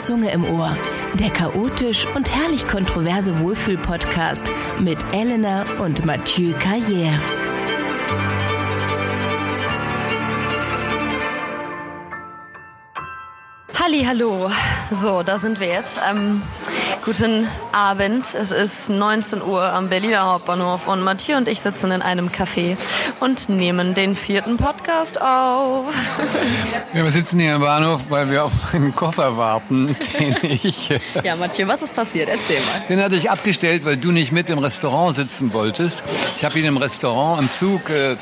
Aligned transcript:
Zunge 0.00 0.30
im 0.30 0.44
Ohr. 0.44 0.76
Der 1.14 1.28
chaotisch 1.30 2.06
und 2.14 2.34
herrlich 2.34 2.66
kontroverse 2.66 3.38
Wohlfühl-Podcast 3.40 4.50
mit 4.80 4.98
Elena 5.12 5.66
und 5.78 6.06
Mathieu 6.06 6.54
Carrière. 6.54 7.18
Halli, 13.78 14.04
hallo. 14.04 14.50
So, 15.02 15.22
da 15.22 15.38
sind 15.38 15.60
wir 15.60 15.66
jetzt. 15.66 15.98
Ähm, 16.08 16.40
guten 17.04 17.48
Abend. 17.72 18.26
Es 18.34 18.50
ist 18.50 18.88
19 18.88 19.42
Uhr 19.42 19.62
am 19.62 19.88
Berliner 19.88 20.32
Hauptbahnhof 20.32 20.86
und 20.86 21.02
Matthieu 21.02 21.36
und 21.36 21.48
ich 21.48 21.60
sitzen 21.60 21.90
in 21.92 22.02
einem 22.02 22.28
Café 22.28 22.76
und 23.20 23.48
nehmen 23.48 23.94
den 23.94 24.16
vierten 24.16 24.56
Podcast 24.56 25.20
auf. 25.20 25.92
Ja, 26.92 27.04
wir 27.04 27.12
sitzen 27.12 27.38
hier 27.38 27.54
am 27.54 27.60
Bahnhof, 27.60 28.00
weil 28.08 28.28
wir 28.30 28.44
auf 28.44 28.52
einen 28.72 28.94
Koffer 28.94 29.36
warten, 29.36 29.94
den 30.18 30.36
ich. 30.42 30.88
Ja, 31.22 31.36
Matthieu, 31.36 31.68
was 31.68 31.82
ist 31.82 31.94
passiert? 31.94 32.28
Erzähl 32.28 32.58
mal. 32.62 32.82
Den 32.88 33.00
hatte 33.00 33.14
ich 33.14 33.30
abgestellt, 33.30 33.84
weil 33.84 33.96
du 33.96 34.10
nicht 34.10 34.32
mit 34.32 34.50
im 34.50 34.58
Restaurant 34.58 35.14
sitzen 35.14 35.52
wolltest. 35.52 36.02
Ich 36.34 36.44
habe 36.44 36.58
ihn 36.58 36.64
im 36.64 36.78
Restaurant 36.78 37.42
im 37.42 37.48
Zug 37.56 37.90
äh, 37.90 38.16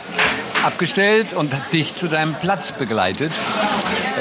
abgestellt 0.63 1.33
und 1.33 1.51
dich 1.73 1.95
zu 1.95 2.09
deinem 2.09 2.35
Platz 2.35 2.73
begleitet. 2.73 3.33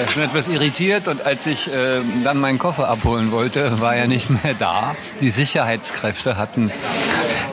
Ist 0.04 0.14
schon 0.14 0.24
etwas 0.24 0.48
irritiert 0.48 1.08
und 1.08 1.26
als 1.26 1.46
ich 1.46 1.68
äh, 1.68 2.02
dann 2.24 2.40
meinen 2.40 2.60
Koffer 2.60 2.88
abholen 2.88 3.32
wollte, 3.32 3.80
war 3.80 3.96
er 3.96 4.08
nicht 4.08 4.30
mehr 4.30 4.54
da. 4.58 4.96
Die 5.22 5.30
Sicherheitskräfte 5.30 6.38
hatten 6.38 6.72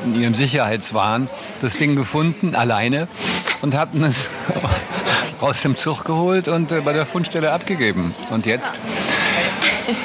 in 0.05 0.21
ihrem 0.21 0.35
Sicherheitswahn 0.35 1.29
das 1.63 1.75
Ding 1.75 1.97
gefunden, 1.97 2.55
alleine, 2.55 3.09
und 3.63 3.75
hatten 3.75 4.05
es 4.05 4.17
aus 5.41 5.63
dem 5.63 5.77
Zug 5.77 6.05
geholt 6.05 6.49
und 6.49 6.71
äh, 6.71 6.81
bei 6.81 6.93
der 6.93 7.07
Fundstelle 7.07 7.51
abgegeben. 7.51 8.15
Und 8.31 8.47
jetzt 8.47 8.73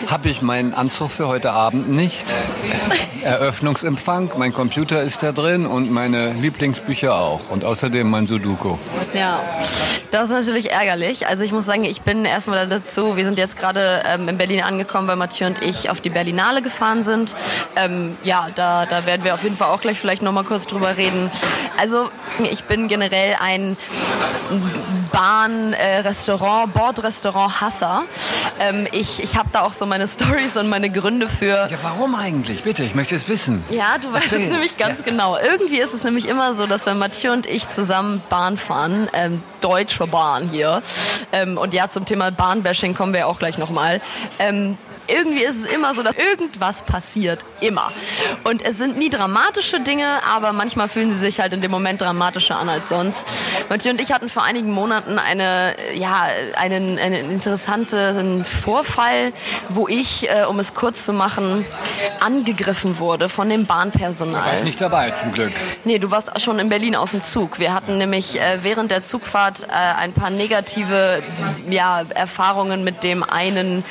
habe 0.07 0.29
ich 0.29 0.41
meinen 0.41 0.73
Anzug 0.73 1.11
für 1.11 1.27
heute 1.27 1.51
Abend 1.51 1.89
nicht. 1.89 2.25
Eröffnungsempfang, 3.23 4.31
mein 4.37 4.53
Computer 4.53 5.01
ist 5.01 5.21
da 5.23 5.31
drin 5.31 5.65
und 5.65 5.91
meine 5.91 6.33
Lieblingsbücher 6.33 7.15
auch. 7.15 7.49
Und 7.49 7.65
außerdem 7.65 8.09
mein 8.09 8.25
Sudoku. 8.27 8.77
Ja, 9.13 9.39
das 10.11 10.25
ist 10.25 10.29
natürlich 10.31 10.71
ärgerlich. 10.71 11.27
Also 11.27 11.43
ich 11.43 11.51
muss 11.51 11.65
sagen, 11.65 11.83
ich 11.83 12.01
bin 12.01 12.25
erstmal 12.25 12.67
dazu, 12.67 13.15
wir 13.15 13.25
sind 13.25 13.37
jetzt 13.37 13.57
gerade 13.57 14.03
ähm, 14.05 14.27
in 14.27 14.37
Berlin 14.37 14.61
angekommen, 14.61 15.07
weil 15.07 15.15
Mathieu 15.15 15.47
und 15.47 15.61
ich 15.63 15.89
auf 15.89 16.01
die 16.01 16.09
Berlinale 16.09 16.61
gefahren 16.61 17.03
sind. 17.03 17.35
Ähm, 17.75 18.15
ja, 18.23 18.47
da, 18.55 18.85
da 18.85 19.05
werden 19.05 19.23
wir 19.23 19.33
auf 19.33 19.43
jeden 19.43 19.55
Fall 19.55 19.69
auch 19.69 19.81
gleich 19.81 19.99
vielleicht 19.99 20.21
nochmal 20.21 20.43
kurz 20.43 20.65
drüber 20.65 20.97
reden. 20.97 21.29
Also 21.77 22.09
ich 22.51 22.63
bin 22.63 22.87
generell 22.87 23.35
ein 23.39 23.77
Bahn, 25.11 25.73
äh, 25.73 25.99
Restaurant, 25.99 26.73
Bordrestaurant-Hasser. 26.73 28.03
Ähm, 28.59 28.88
ich 28.91 29.21
ich 29.23 29.35
habe 29.35 29.49
da 29.52 29.61
auch 29.61 29.73
so 29.73 29.85
meine 29.85 30.07
Stories 30.07 30.57
und 30.57 30.69
meine 30.69 30.89
Gründe 30.89 31.27
für. 31.27 31.67
Ja, 31.69 31.77
warum 31.81 32.15
eigentlich? 32.15 32.63
Bitte, 32.63 32.83
ich 32.83 32.95
möchte 32.95 33.15
es 33.15 33.27
wissen. 33.27 33.63
Ja, 33.69 33.97
du 33.97 34.11
weißt 34.11 34.25
Erzähl. 34.31 34.43
es 34.47 34.52
nämlich 34.52 34.77
ganz 34.77 34.99
Ja. 34.99 35.05
genau. 35.05 35.37
Irgendwie 35.37 35.80
ist 35.80 35.93
es 35.93 36.03
nämlich 36.03 36.27
immer 36.27 36.53
so, 36.55 36.65
dass 36.67 36.85
wenn 36.85 36.97
Mathieu 36.97 37.31
und 37.31 37.47
ich 37.47 37.67
zusammen 37.67 38.21
Bahn 38.30 38.57
fahren, 38.57 39.09
ähm, 39.13 39.41
Deutsche 39.61 40.07
Bahn 40.07 40.49
hier, 40.49 40.81
ähm, 41.31 41.57
und 41.57 41.73
ja, 41.73 41.89
zum 41.89 42.05
Thema 42.05 42.31
Bahnbashing 42.31 42.93
kommen 42.95 43.13
wir 43.13 43.27
auch 43.27 43.39
gleich 43.39 43.57
nochmal, 43.57 44.02
ähm, 44.39 44.77
irgendwie 45.09 45.43
ist 45.43 45.63
es 45.63 45.71
immer 45.71 45.93
so, 45.93 46.03
dass 46.03 46.15
irgendwas 46.15 46.81
passiert. 46.83 47.43
Immer. 47.61 47.91
Und 48.43 48.63
es 48.63 48.77
sind 48.77 48.97
nie 48.97 49.09
dramatische 49.09 49.79
Dinge, 49.79 50.23
aber 50.23 50.53
manchmal 50.53 50.88
fühlen 50.88 51.11
sie 51.11 51.19
sich 51.19 51.39
halt 51.39 51.53
in 51.53 51.61
dem 51.61 51.71
Moment 51.71 52.02
dramatischer 52.02 52.57
an 52.57 52.69
als 52.69 52.89
sonst. 52.89 53.23
Mathieu 53.69 53.91
und 53.91 54.02
ich 54.02 54.11
hatten 54.11 54.30
vor 54.30 54.43
einigen 54.43 54.71
Monaten 54.71 55.19
eine, 55.19 55.75
ja, 55.95 56.27
einen, 56.55 56.97
einen 56.99 57.31
interessanten 57.31 58.45
Vorfall, 58.45 59.33
wo 59.70 59.87
ich, 59.87 60.30
äh, 60.30 60.45
um 60.45 60.59
es 60.59 60.73
kurz 60.73 61.05
zu 61.05 61.14
machen, 61.14 61.65
angegriffen 62.20 62.99
wurde 62.99 63.30
von 63.30 63.49
dem 63.49 63.65
Bahnpersonal. 63.65 64.45
War 64.45 64.58
ich 64.58 64.64
nicht 64.64 64.81
dabei, 64.81 65.11
zum 65.11 65.31
Glück. 65.31 65.52
Nee, 65.83 65.99
du 65.99 66.11
warst 66.11 66.39
schon 66.41 66.59
in 66.59 66.70
Berlin 66.70 66.95
aus 66.95 67.11
dem 67.11 67.23
Zug. 67.23 67.59
Wir 67.59 67.73
hatten 67.73 67.97
nämlich 67.97 68.39
äh, 68.39 68.59
während 68.61 68.91
der 68.91 69.02
Zugfahrt 69.02 69.64
äh, 69.64 69.73
ein 69.73 70.14
paar 70.14 70.30
negative 70.30 71.23
ja, 71.70 72.03
Erfahrungen 72.15 72.83
mit 72.83 73.03
dem 73.03 73.23
einen 73.23 73.83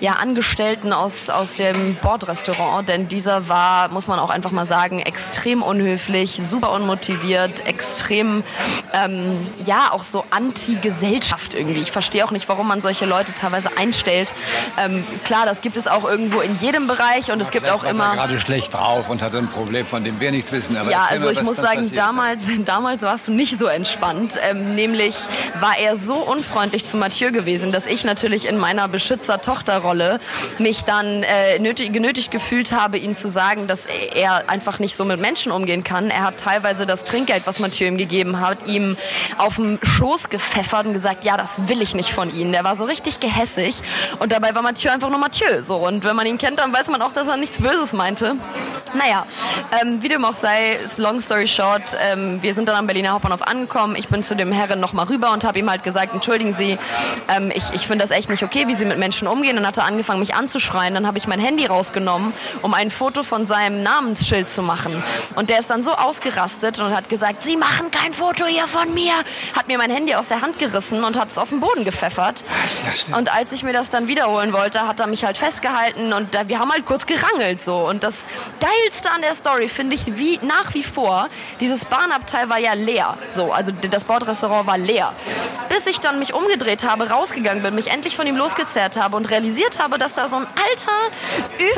ja, 0.00 0.14
Angestellten 0.36 0.92
aus, 0.92 1.30
aus 1.30 1.54
dem 1.54 1.94
Bordrestaurant, 1.94 2.86
denn 2.90 3.08
dieser 3.08 3.48
war, 3.48 3.88
muss 3.88 4.06
man 4.06 4.18
auch 4.18 4.28
einfach 4.28 4.50
mal 4.50 4.66
sagen, 4.66 4.98
extrem 4.98 5.62
unhöflich, 5.62 6.38
super 6.50 6.72
unmotiviert, 6.72 7.66
extrem, 7.66 8.44
ähm, 8.92 9.38
ja, 9.64 9.92
auch 9.92 10.04
so 10.04 10.24
anti-Gesellschaft 10.28 11.54
irgendwie. 11.54 11.80
Ich 11.80 11.90
verstehe 11.90 12.22
auch 12.22 12.32
nicht, 12.32 12.50
warum 12.50 12.68
man 12.68 12.82
solche 12.82 13.06
Leute 13.06 13.32
teilweise 13.32 13.70
einstellt. 13.78 14.34
Ähm, 14.76 15.04
klar, 15.24 15.46
das 15.46 15.62
gibt 15.62 15.78
es 15.78 15.86
auch 15.86 16.04
irgendwo 16.04 16.40
in 16.40 16.58
jedem 16.60 16.86
Bereich 16.86 17.32
und 17.32 17.40
es 17.40 17.50
gibt 17.50 17.66
auch 17.70 17.84
war 17.84 17.88
er 17.88 17.90
immer... 17.92 18.14
gerade 18.14 18.38
schlecht 18.38 18.74
drauf 18.74 19.08
und 19.08 19.22
hatte 19.22 19.38
ein 19.38 19.48
Problem, 19.48 19.86
von 19.86 20.04
dem 20.04 20.20
wir 20.20 20.32
nichts 20.32 20.52
wissen. 20.52 20.76
Aber 20.76 20.90
Ja, 20.90 21.06
also 21.08 21.30
ich 21.30 21.40
muss 21.40 21.56
sagen, 21.56 21.90
damals, 21.94 22.44
damals 22.66 23.04
warst 23.04 23.26
du 23.28 23.30
nicht 23.30 23.58
so 23.58 23.68
entspannt. 23.68 24.38
Ähm, 24.42 24.74
nämlich 24.74 25.14
war 25.60 25.78
er 25.78 25.96
so 25.96 26.16
unfreundlich 26.16 26.84
zu 26.84 26.98
Mathieu 26.98 27.32
gewesen, 27.32 27.72
dass 27.72 27.86
ich 27.86 28.04
natürlich 28.04 28.46
in 28.46 28.58
meiner 28.58 28.86
Beschützer-Tochter-Rolle 28.86 30.20
mich 30.58 30.84
dann 30.84 31.22
äh, 31.22 31.58
nötig, 31.58 31.92
genötigt 31.92 32.30
gefühlt 32.30 32.72
habe, 32.72 32.98
ihm 32.98 33.14
zu 33.14 33.28
sagen, 33.28 33.66
dass 33.66 33.86
er 33.86 34.48
einfach 34.48 34.78
nicht 34.78 34.96
so 34.96 35.04
mit 35.04 35.20
Menschen 35.20 35.52
umgehen 35.52 35.84
kann. 35.84 36.10
Er 36.10 36.24
hat 36.24 36.38
teilweise 36.38 36.86
das 36.86 37.04
Trinkgeld, 37.04 37.46
was 37.46 37.58
Mathieu 37.58 37.86
ihm 37.86 37.98
gegeben 37.98 38.40
hat, 38.40 38.66
ihm 38.66 38.96
auf 39.38 39.56
den 39.56 39.78
Schoß 39.82 40.28
gepfeffert 40.30 40.86
und 40.86 40.92
gesagt, 40.92 41.24
ja, 41.24 41.36
das 41.36 41.68
will 41.68 41.82
ich 41.82 41.94
nicht 41.94 42.10
von 42.10 42.34
Ihnen. 42.34 42.52
Der 42.52 42.64
war 42.64 42.76
so 42.76 42.84
richtig 42.84 43.20
gehässig 43.20 43.76
und 44.18 44.32
dabei 44.32 44.54
war 44.54 44.62
Mathieu 44.62 44.90
einfach 44.90 45.10
nur 45.10 45.18
Mathieu. 45.18 45.62
So. 45.66 45.76
Und 45.76 46.04
wenn 46.04 46.16
man 46.16 46.26
ihn 46.26 46.38
kennt, 46.38 46.58
dann 46.58 46.72
weiß 46.72 46.88
man 46.88 47.02
auch, 47.02 47.12
dass 47.12 47.28
er 47.28 47.36
nichts 47.36 47.58
Böses 47.58 47.92
meinte. 47.92 48.36
Naja, 48.94 49.26
ähm, 49.80 50.02
wie 50.02 50.08
dem 50.08 50.24
auch 50.24 50.36
sei, 50.36 50.78
long 50.96 51.20
story 51.20 51.46
short, 51.46 51.96
ähm, 52.00 52.42
wir 52.42 52.54
sind 52.54 52.68
dann 52.68 52.76
am 52.76 52.86
Berliner 52.86 53.10
Hauptbahnhof 53.10 53.42
angekommen. 53.42 53.96
Ich 53.96 54.08
bin 54.08 54.22
zu 54.22 54.34
dem 54.34 54.52
Herren 54.52 54.80
nochmal 54.80 55.06
rüber 55.06 55.32
und 55.32 55.44
habe 55.44 55.58
ihm 55.58 55.70
halt 55.70 55.82
gesagt, 55.82 56.14
entschuldigen 56.14 56.52
Sie, 56.52 56.78
ähm, 57.34 57.52
ich, 57.54 57.64
ich 57.74 57.86
finde 57.86 58.04
das 58.04 58.10
echt 58.10 58.30
nicht 58.30 58.42
okay, 58.42 58.66
wie 58.68 58.74
Sie 58.74 58.84
mit 58.84 58.98
Menschen 58.98 59.28
umgehen. 59.28 59.56
Dann 59.56 59.66
hat 59.66 59.76
er 59.78 59.84
angefangen, 59.84 60.15
mich 60.18 60.34
anzuschreien. 60.34 60.94
Dann 60.94 61.06
habe 61.06 61.18
ich 61.18 61.26
mein 61.26 61.40
Handy 61.40 61.66
rausgenommen, 61.66 62.32
um 62.62 62.74
ein 62.74 62.90
Foto 62.90 63.22
von 63.22 63.46
seinem 63.46 63.82
Namensschild 63.82 64.50
zu 64.50 64.62
machen. 64.62 65.02
Und 65.34 65.50
der 65.50 65.58
ist 65.58 65.70
dann 65.70 65.82
so 65.82 65.92
ausgerastet 65.92 66.78
und 66.78 66.94
hat 66.94 67.08
gesagt, 67.08 67.42
Sie 67.42 67.56
machen 67.56 67.90
kein 67.90 68.12
Foto 68.12 68.46
hier 68.46 68.66
von 68.66 68.92
mir. 68.94 69.12
Hat 69.56 69.68
mir 69.68 69.78
mein 69.78 69.90
Handy 69.90 70.14
aus 70.14 70.28
der 70.28 70.42
Hand 70.42 70.58
gerissen 70.58 71.04
und 71.04 71.18
hat 71.18 71.30
es 71.30 71.38
auf 71.38 71.50
den 71.50 71.60
Boden 71.60 71.84
gepfeffert. 71.84 72.44
Und 73.16 73.32
als 73.32 73.52
ich 73.52 73.62
mir 73.62 73.72
das 73.72 73.90
dann 73.90 74.08
wiederholen 74.08 74.52
wollte, 74.52 74.86
hat 74.86 75.00
er 75.00 75.06
mich 75.06 75.24
halt 75.24 75.38
festgehalten 75.38 76.12
und 76.12 76.34
da, 76.34 76.48
wir 76.48 76.58
haben 76.58 76.72
halt 76.72 76.86
kurz 76.86 77.06
gerangelt 77.06 77.60
so. 77.60 77.76
Und 77.88 78.02
das 78.02 78.14
Geilste 78.60 79.10
an 79.10 79.22
der 79.22 79.34
Story 79.34 79.68
finde 79.68 79.94
ich 79.96 80.16
wie 80.16 80.38
nach 80.42 80.74
wie 80.74 80.82
vor, 80.82 81.28
dieses 81.60 81.84
Bahnabteil 81.84 82.48
war 82.48 82.58
ja 82.58 82.72
leer. 82.72 83.16
So, 83.30 83.52
also 83.52 83.72
das 83.72 84.04
Bordrestaurant 84.04 84.66
war 84.66 84.78
leer. 84.78 85.12
Bis 85.68 85.86
ich 85.86 86.00
dann 86.00 86.18
mich 86.18 86.34
umgedreht 86.34 86.84
habe, 86.84 87.10
rausgegangen 87.10 87.62
bin, 87.62 87.74
mich 87.74 87.90
endlich 87.90 88.16
von 88.16 88.26
ihm 88.26 88.36
losgezerrt 88.36 88.96
habe 88.96 89.16
und 89.16 89.30
realisiert 89.30 89.78
habe, 89.78 89.95
dass 89.98 90.12
da 90.12 90.28
so 90.28 90.36
ein 90.36 90.46
alter, 90.46 90.92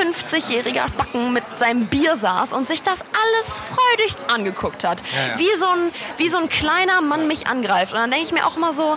50-jähriger 0.02 0.86
Backen 0.96 1.32
mit 1.32 1.44
seinem 1.58 1.86
Bier 1.86 2.16
saß 2.16 2.52
und 2.52 2.66
sich 2.66 2.82
das 2.82 3.00
alles 3.00 3.48
freudig 3.74 4.14
angeguckt 4.32 4.84
hat. 4.84 5.02
Ja, 5.14 5.32
ja. 5.32 5.38
Wie, 5.38 5.56
so 5.58 5.66
ein, 5.66 5.90
wie 6.16 6.28
so 6.28 6.38
ein 6.38 6.48
kleiner 6.48 7.00
Mann 7.00 7.26
mich 7.26 7.46
angreift. 7.46 7.92
Und 7.92 7.98
dann 7.98 8.10
denke 8.10 8.26
ich 8.26 8.32
mir 8.32 8.46
auch 8.46 8.56
mal 8.56 8.72
so, 8.72 8.96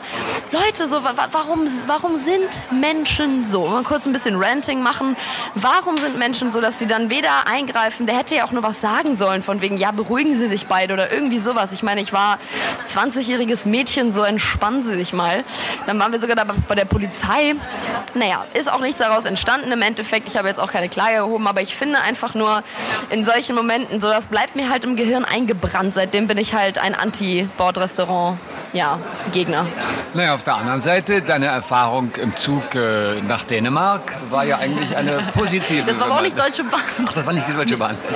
Leute, 0.51 0.85
so, 0.87 1.03
wa- 1.03 1.13
wa- 1.15 1.27
warum, 1.31 1.67
warum 1.87 2.17
sind 2.17 2.61
Menschen 2.71 3.45
so? 3.45 3.63
Mal 3.65 3.83
kurz 3.83 4.05
ein 4.05 4.13
bisschen 4.13 4.41
Ranting 4.41 4.81
machen. 4.81 5.15
Warum 5.55 5.97
sind 5.97 6.17
Menschen 6.17 6.51
so, 6.51 6.61
dass 6.61 6.79
sie 6.79 6.87
dann 6.87 7.09
weder 7.09 7.47
eingreifen, 7.47 8.05
der 8.05 8.17
hätte 8.17 8.35
ja 8.35 8.45
auch 8.45 8.51
nur 8.51 8.63
was 8.63 8.81
sagen 8.81 9.17
sollen, 9.17 9.41
von 9.43 9.61
wegen, 9.61 9.77
ja, 9.77 9.91
beruhigen 9.91 10.35
Sie 10.35 10.47
sich 10.47 10.67
beide 10.67 10.93
oder 10.93 11.11
irgendwie 11.11 11.37
sowas. 11.37 11.71
Ich 11.71 11.83
meine, 11.83 12.01
ich 12.01 12.13
war 12.13 12.37
20-jähriges 12.87 13.67
Mädchen, 13.67 14.11
so 14.11 14.23
entspannen 14.23 14.83
Sie 14.83 14.93
sich 14.95 15.13
mal. 15.13 15.43
Dann 15.87 15.99
waren 15.99 16.11
wir 16.11 16.19
sogar 16.19 16.35
bei 16.67 16.75
der 16.75 16.85
Polizei. 16.85 17.53
Naja, 18.13 18.45
ist 18.53 18.71
auch 18.71 18.79
nichts 18.81 19.01
daraus 19.11 19.25
entstanden 19.25 19.71
im 19.71 19.81
Endeffekt. 19.81 20.27
Ich 20.27 20.37
habe 20.37 20.47
jetzt 20.47 20.59
auch 20.59 20.71
keine 20.71 20.89
Klage 20.89 21.15
erhoben, 21.15 21.47
aber 21.47 21.61
ich 21.61 21.75
finde 21.75 21.99
einfach 21.99 22.33
nur 22.33 22.63
in 23.09 23.25
solchen 23.25 23.55
Momenten, 23.55 23.99
so 24.01 24.07
das 24.07 24.27
bleibt 24.27 24.55
mir 24.55 24.69
halt 24.69 24.85
im 24.85 24.95
Gehirn 24.95 25.25
eingebrannt. 25.25 25.93
Seitdem 25.93 26.27
bin 26.27 26.37
ich 26.37 26.53
halt 26.53 26.77
ein 26.77 26.95
Anti-Bordrestaurant, 26.95 28.39
ja, 28.73 28.99
Gegner. 29.33 29.65
Naja, 30.13 30.33
auf 30.33 30.43
der 30.43 30.55
anderen 30.55 30.81
Seite, 30.81 31.21
deine 31.21 31.47
Erfahrung 31.47 32.11
im 32.21 32.35
Zug 32.37 32.73
äh, 32.75 33.21
nach 33.21 33.43
Dänemark 33.43 34.15
war 34.29 34.45
ja 34.45 34.57
eigentlich 34.57 34.95
eine 34.95 35.19
positive. 35.33 35.85
Das 35.85 35.99
war 35.99 36.05
aber 36.05 36.15
auch 36.15 36.21
nicht 36.21 36.39
Deutsche 36.39 36.63
Bahn. 36.63 36.81
Ach, 37.05 37.13
das 37.13 37.25
war 37.25 37.33
nicht 37.33 37.47
die 37.47 37.53
Deutsche 37.53 37.77
Bahn. 37.77 37.97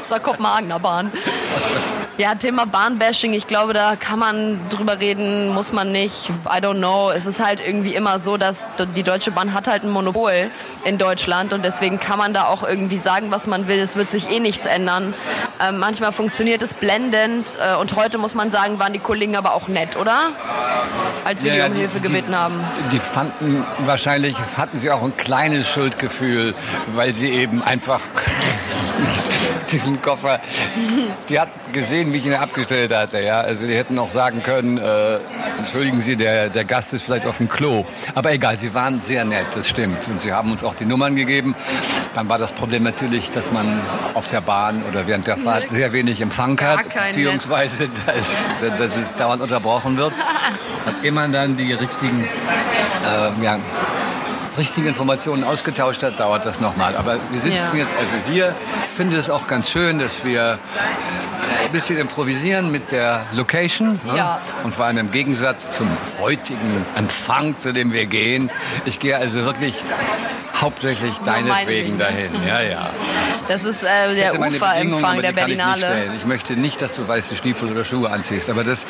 Das 0.00 0.10
war 0.10 0.18
Kopenhagener 0.18 0.80
Bahn. 0.80 1.12
Ja, 2.18 2.34
Thema 2.34 2.64
Bahnbashing, 2.64 3.34
ich 3.34 3.46
glaube, 3.46 3.74
da 3.74 3.94
kann 3.94 4.18
man 4.18 4.58
drüber 4.70 5.00
reden, 5.00 5.52
muss 5.52 5.74
man 5.74 5.92
nicht. 5.92 6.30
I 6.46 6.62
don't 6.62 6.78
know. 6.78 7.10
Es 7.10 7.26
ist 7.26 7.44
halt 7.44 7.60
irgendwie 7.60 7.94
immer 7.94 8.18
so, 8.18 8.38
dass 8.38 8.58
die 8.96 9.02
Deutsche 9.02 9.30
Bahn 9.32 9.52
hat 9.52 9.68
halt 9.68 9.84
ein 9.84 9.90
Monopol 9.90 10.50
in 10.86 10.96
Deutschland 10.96 11.52
und 11.52 11.62
deswegen 11.62 12.00
kann 12.00 12.16
man 12.16 12.32
da 12.32 12.46
auch 12.46 12.66
irgendwie 12.66 12.98
sagen, 12.98 13.30
was 13.32 13.46
man 13.46 13.68
will. 13.68 13.78
Es 13.78 13.96
wird 13.96 14.08
sich 14.08 14.30
eh 14.30 14.40
nichts 14.40 14.64
ändern. 14.64 15.12
Ähm, 15.60 15.78
manchmal 15.78 16.10
funktioniert 16.10 16.62
es 16.62 16.72
blendend 16.72 17.58
äh, 17.60 17.76
und 17.76 17.94
heute 17.96 18.16
muss 18.16 18.34
man 18.34 18.50
sagen, 18.50 18.78
waren 18.78 18.94
die 18.94 18.98
Kollegen 18.98 19.36
aber 19.36 19.52
auch 19.52 19.68
nett, 19.68 19.96
oder? 19.96 20.30
Als 21.26 21.44
wir 21.44 21.54
ja, 21.54 21.66
die 21.66 21.72
um 21.72 21.76
Hilfe 21.76 21.98
die, 21.98 22.08
gebeten 22.08 22.34
haben. 22.34 22.64
Die 22.92 22.98
fanden 22.98 23.66
wahrscheinlich, 23.80 24.34
hatten 24.56 24.78
sie 24.78 24.90
auch 24.90 25.02
ein 25.02 25.14
kleines 25.18 25.66
Schuldgefühl, 25.68 26.54
weil 26.94 27.12
sie 27.12 27.28
eben 27.28 27.62
einfach 27.62 28.00
diesen 29.72 30.00
Koffer. 30.02 30.40
Die 31.28 31.38
hat 31.38 31.48
gesehen, 31.72 32.12
wie 32.12 32.18
ich 32.18 32.26
ihn 32.26 32.34
abgestellt 32.34 32.94
hatte. 32.94 33.20
Ja? 33.20 33.40
Also 33.40 33.66
die 33.66 33.74
hätten 33.74 33.98
auch 33.98 34.10
sagen 34.10 34.42
können, 34.42 34.78
äh, 34.78 35.18
entschuldigen 35.58 36.00
Sie, 36.00 36.16
der, 36.16 36.48
der 36.48 36.64
Gast 36.64 36.92
ist 36.92 37.02
vielleicht 37.02 37.26
auf 37.26 37.38
dem 37.38 37.48
Klo. 37.48 37.84
Aber 38.14 38.32
egal, 38.32 38.58
sie 38.58 38.74
waren 38.74 39.00
sehr 39.00 39.24
nett, 39.24 39.46
das 39.54 39.68
stimmt. 39.68 40.06
Und 40.08 40.20
sie 40.20 40.32
haben 40.32 40.50
uns 40.50 40.62
auch 40.62 40.74
die 40.74 40.84
Nummern 40.84 41.16
gegeben. 41.16 41.54
Dann 42.14 42.28
war 42.28 42.38
das 42.38 42.52
Problem 42.52 42.82
natürlich, 42.82 43.30
dass 43.30 43.52
man 43.52 43.80
auf 44.14 44.28
der 44.28 44.40
Bahn 44.40 44.82
oder 44.90 45.06
während 45.06 45.26
der 45.26 45.36
Fahrt 45.36 45.68
sehr 45.68 45.92
wenig 45.92 46.20
Empfang 46.20 46.60
hat, 46.60 46.88
beziehungsweise 46.88 47.88
dass, 48.06 48.78
dass 48.78 48.96
es 48.96 49.14
dauernd 49.16 49.42
unterbrochen 49.42 49.96
wird. 49.96 50.12
Und 50.86 50.94
immer 51.04 51.28
dann 51.28 51.56
die 51.56 51.72
richtigen 51.72 52.24
äh, 52.24 53.44
ja, 53.44 53.58
richtigen 54.58 54.86
Informationen 54.86 55.44
ausgetauscht 55.44 56.02
hat, 56.02 56.18
dauert 56.20 56.46
das 56.46 56.60
nochmal. 56.60 56.96
Aber 56.96 57.18
wir 57.30 57.40
sitzen 57.40 57.56
ja. 57.72 57.78
jetzt 57.78 57.96
also 57.96 58.12
hier. 58.28 58.54
Ich 58.86 58.92
finde 58.92 59.16
es 59.16 59.30
auch 59.30 59.46
ganz 59.46 59.70
schön, 59.70 59.98
dass 59.98 60.24
wir 60.24 60.58
ein 61.64 61.72
bisschen 61.72 61.98
improvisieren 61.98 62.70
mit 62.70 62.92
der 62.92 63.26
Location. 63.32 64.00
Ne? 64.04 64.16
Ja. 64.16 64.40
Und 64.64 64.74
vor 64.74 64.86
allem 64.86 64.98
im 64.98 65.10
Gegensatz 65.10 65.70
zum 65.70 65.88
heutigen 66.20 66.86
Empfang, 66.96 67.58
zu 67.58 67.72
dem 67.72 67.92
wir 67.92 68.06
gehen. 68.06 68.50
Ich 68.84 68.98
gehe 68.98 69.16
also 69.16 69.44
wirklich 69.44 69.74
hauptsächlich 70.60 71.14
deinetwegen 71.18 71.98
dahin. 71.98 72.30
Ja, 72.46 72.62
ja. 72.62 72.90
Das 73.48 73.64
ist 73.64 73.82
äh, 73.82 74.14
der 74.14 74.38
Uferempfang 74.38 75.22
der 75.22 75.32
Berlinale. 75.32 76.06
Ich, 76.06 76.14
ich, 76.22 76.26
möchte 76.26 76.54
nicht, 76.54 76.80
dass 76.82 76.94
du 76.94 77.06
weiße 77.06 77.36
Stiefel 77.36 77.70
oder 77.70 77.84
Schuhe 77.84 78.10
anziehst, 78.10 78.50
aber 78.50 78.64
das, 78.64 78.84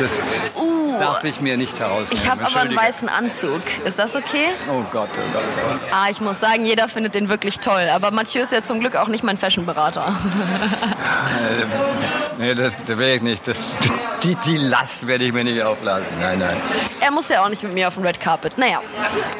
das 0.00 0.18
uh, 0.56 0.81
darf 0.98 1.24
ich 1.24 1.40
mir 1.40 1.56
nicht 1.56 1.78
herausnehmen. 1.78 2.22
Ich 2.22 2.30
habe 2.30 2.46
aber 2.46 2.60
einen 2.60 2.76
weißen 2.76 3.08
Anzug. 3.08 3.62
Ist 3.84 3.98
das 3.98 4.14
okay? 4.14 4.48
Oh 4.68 4.82
Gott, 4.90 5.08
oh 5.12 5.32
Gott. 5.32 5.42
Oh 5.42 5.70
Gott. 5.70 5.80
Ah, 5.92 6.08
ich 6.10 6.20
muss 6.20 6.40
sagen, 6.40 6.64
jeder 6.64 6.88
findet 6.88 7.14
den 7.14 7.28
wirklich 7.28 7.58
toll. 7.60 7.88
Aber 7.92 8.10
Mathieu 8.10 8.42
ist 8.42 8.52
ja 8.52 8.62
zum 8.62 8.80
Glück 8.80 8.96
auch 8.96 9.08
nicht 9.08 9.24
mein 9.24 9.36
Fashionberater. 9.36 10.14
Nee, 12.38 12.54
das, 12.54 12.72
das 12.86 12.98
wäre 12.98 13.16
ich 13.16 13.22
nicht. 13.22 13.46
Das, 13.46 13.56
die, 14.22 14.36
die 14.46 14.56
Last 14.56 15.06
werde 15.06 15.24
ich 15.24 15.32
mir 15.32 15.44
nicht 15.44 15.62
aufladen. 15.62 16.06
Nein, 16.20 16.38
nein. 16.38 16.56
Er 17.00 17.10
muss 17.10 17.28
ja 17.28 17.44
auch 17.44 17.48
nicht 17.48 17.62
mit 17.62 17.74
mir 17.74 17.88
auf 17.88 17.94
dem 17.94 18.04
Red 18.04 18.20
Carpet. 18.20 18.58
Naja, 18.58 18.80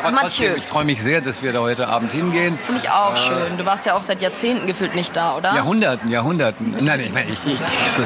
aber 0.02 0.10
Mathieu. 0.12 0.46
Trotzdem, 0.46 0.56
ich 0.56 0.64
freue 0.66 0.84
mich 0.84 1.02
sehr, 1.02 1.20
dass 1.20 1.42
wir 1.42 1.52
da 1.52 1.60
heute 1.60 1.88
Abend 1.88 2.12
hingehen. 2.12 2.58
Finde 2.58 2.80
ich 2.82 2.90
auch 2.90 3.14
äh, 3.14 3.18
schön. 3.18 3.58
Du 3.58 3.64
warst 3.64 3.86
ja 3.86 3.94
auch 3.94 4.02
seit 4.02 4.20
Jahrzehnten 4.20 4.66
gefühlt 4.66 4.94
nicht 4.94 5.16
da, 5.16 5.36
oder? 5.36 5.54
Jahrhunderten, 5.54 6.10
Jahrhunderten. 6.10 6.76
Nein, 6.80 7.00
ich, 7.00 7.12
meine, 7.12 7.30
ich, 7.30 7.44
ich, 7.46 7.60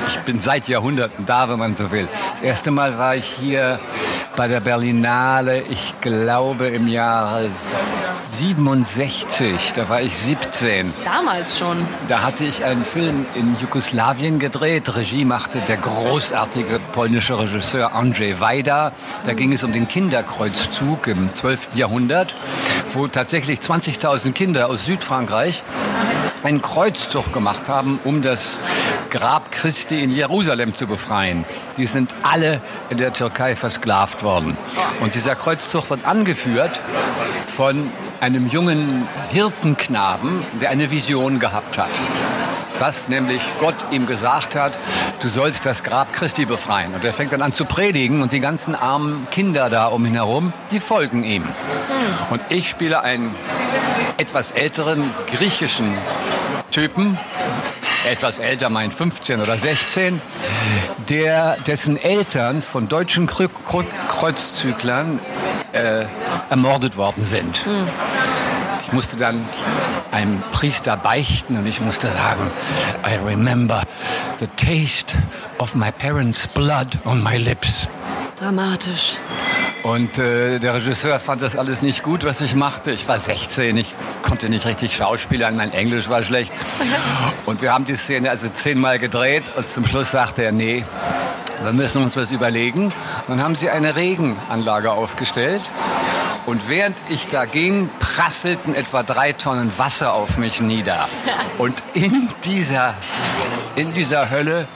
ich 0.09 0.19
bin 0.21 0.41
seit 0.41 0.69
Jahrhunderten 0.69 1.27
da, 1.27 1.49
wenn 1.49 1.59
man 1.59 1.75
so 1.75 1.91
will. 1.91 2.09
Das 2.33 2.43
erste 2.43 2.71
Mal 2.71 2.97
war 2.99 3.17
ich 3.17 3.36
hier 3.41 3.79
bei 4.37 4.49
der 4.49 4.61
Berlinale, 4.61 5.63
ich 5.71 5.95
glaube 6.01 6.69
im 6.69 6.89
Jahre 6.89 7.49
67, 8.39 9.73
da 9.75 9.89
war 9.89 10.03
ich 10.03 10.15
17. 10.17 10.93
Damals 11.05 11.59
schon. 11.59 11.87
Da 12.09 12.23
hatte 12.23 12.45
ich 12.45 12.65
einen 12.65 12.85
Film 12.85 13.25
in 13.35 13.57
Jugoslawien 13.61 14.39
gedreht. 14.39 14.95
Regie 14.95 15.25
machte 15.25 15.61
der 15.61 15.77
großartige 15.77 16.81
polnische 16.93 17.39
Regisseur 17.39 17.95
Andrzej 17.95 18.39
Wajda. 18.41 18.93
Da 19.25 19.33
ging 19.33 19.53
es 19.53 19.63
um 19.63 19.73
den 19.73 19.89
Kinderkreuzzug 19.89 21.07
im 21.07 21.35
12. 21.35 21.75
Jahrhundert, 21.75 22.35
wo 22.93 23.07
tatsächlich 23.09 23.61
20.000 23.61 24.33
Kinder 24.33 24.69
aus 24.69 24.85
Südfrankreich 24.85 25.63
einen 26.47 26.63
Kreuzzug 26.63 27.33
gemacht 27.33 27.69
haben, 27.69 27.99
um 28.05 28.23
das 28.23 28.59
Grab 29.11 29.51
Christi 29.51 30.01
in 30.01 30.11
Jerusalem 30.11 30.77
zu 30.77 30.87
befreien. 30.87 31.45
Die 31.77 31.87
sind 31.87 32.15
alle 32.23 32.61
in 32.89 32.99
der 32.99 33.13
Türkei 33.13 33.57
versklavt 33.57 34.23
worden. 34.23 34.57
Und 35.01 35.17
dieser 35.17 35.35
Kreuzzug 35.35 35.91
wird 35.91 36.07
angeführt 36.07 36.81
von 37.57 37.91
einem 38.21 38.49
jungen 38.49 39.09
Hirtenknaben, 39.33 40.45
der 40.61 40.71
eine 40.71 40.93
Vision 40.93 41.41
gehabt 41.41 41.79
hat. 41.79 41.91
Was 42.79 43.09
nämlich 43.09 43.43
Gott 43.59 43.75
ihm 43.91 44.07
gesagt 44.07 44.55
hat, 44.55 44.79
du 45.23 45.29
sollst 45.29 45.67
das 45.67 45.83
Grab 45.83 46.13
Christi 46.13 46.45
befreien. 46.45 46.95
Und 46.95 47.05
er 47.05 47.13
fängt 47.13 47.33
dann 47.33 47.43
an 47.43 47.53
zu 47.53 47.65
predigen 47.65 48.23
und 48.23 48.31
die 48.31 48.41
ganzen 48.41 48.77
armen 48.77 49.27
Kinder 49.33 49.69
da 49.69 49.87
um 49.87 50.07
ihn 50.07 50.15
herum, 50.15 50.53
die 50.71 50.79
folgen 50.79 51.25
ihm. 51.25 51.43
Hm. 51.43 51.53
Und 52.31 52.43
ich 52.51 52.69
spiele 52.69 53.03
einen 53.03 53.35
etwas 54.19 54.51
älteren 54.53 55.03
griechischen 55.33 55.93
Typen, 56.77 57.17
etwas 58.07 58.37
älter, 58.37 58.69
meint 58.69 58.93
15 58.93 59.41
oder 59.41 59.57
16, 59.57 60.21
der, 61.09 61.57
dessen 61.67 61.97
Eltern 61.97 62.61
von 62.61 62.87
deutschen 62.87 63.27
Kreuzzüglern 63.27 65.19
äh, 65.73 66.05
ermordet 66.51 66.99
worden 66.99 67.25
sind. 67.25 67.67
Mhm. 67.67 67.89
Ich 68.83 68.93
musste 68.93 69.17
dann 69.17 69.43
einem 70.13 70.43
Priester 70.53 70.99
beichten 70.99 71.57
und 71.57 71.65
ich 71.65 71.81
musste 71.81 72.11
sagen, 72.11 72.51
I 73.07 73.15
remember 73.27 73.81
the 74.39 74.47
taste 74.49 75.17
of 75.57 75.75
my 75.75 75.91
parents' 75.91 76.47
blood 76.47 76.99
on 77.07 77.23
my 77.23 77.39
lips. 77.39 77.89
Dramatisch. 78.39 79.17
Und 79.87 80.19
äh, 80.19 80.59
der 80.59 80.75
Regisseur 80.75 81.21
fand 81.21 81.43
das 81.43 81.55
alles 81.55 81.81
nicht 81.81 82.03
gut, 82.03 82.25
was 82.25 82.41
ich 82.41 82.57
machte. 82.57 82.91
Ich 82.91 83.07
war 83.07 83.21
16, 83.21 83.77
ich 83.77 83.95
konnte 84.21 84.49
nicht 84.49 84.67
richtig 84.67 84.97
schauspielern, 84.97 85.55
mein 85.55 85.73
Englisch 85.73 86.09
war 86.09 86.25
schlecht. 86.25 86.53
Und 87.47 87.63
wir 87.63 87.73
haben 87.73 87.85
die 87.85 87.95
Szene 87.95 88.31
also 88.31 88.49
zehnmal 88.49 88.99
gedreht 88.99 89.53
und 89.55 89.69
zum 89.69 89.87
Schluss 89.87 90.11
sagte 90.11 90.43
er, 90.43 90.51
nee, 90.51 90.85
wir 91.63 91.73
müssen 91.73 92.03
uns 92.03 92.17
was 92.17 92.33
überlegen. 92.33 92.93
dann 93.29 93.41
haben 93.41 93.55
sie 93.55 93.71
eine 93.71 93.95
Regenanlage 93.95 94.91
aufgestellt. 94.91 95.63
Und 96.47 96.69
während 96.69 96.97
ich 97.09 97.29
da 97.29 97.45
ging, 97.45 97.89
prasselten 98.01 98.75
etwa 98.75 99.05
drei 99.05 99.35
Tonnen 99.35 99.71
Wasser 99.79 100.15
auf 100.15 100.37
mich 100.37 100.61
nieder. 100.61 101.09
Und 101.59 101.77
in 101.95 102.29
dieser, 102.45 102.95
in 103.77 103.95
dieser 103.95 104.31
Hölle 104.31 104.67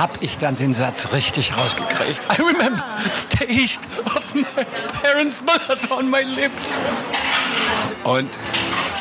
habe 0.00 0.14
ich 0.20 0.38
dann 0.38 0.56
den 0.56 0.72
Satz 0.72 1.12
richtig 1.12 1.54
rausgekriegt. 1.56 2.20
I 2.30 2.40
remember 2.40 2.82
the 3.30 3.36
taste 3.36 3.80
of 4.16 4.34
my 4.34 4.64
parents' 5.02 5.40
blood 5.40 5.90
on 5.90 6.08
my 6.08 6.22
lips. 6.22 6.70
Und 8.04 8.30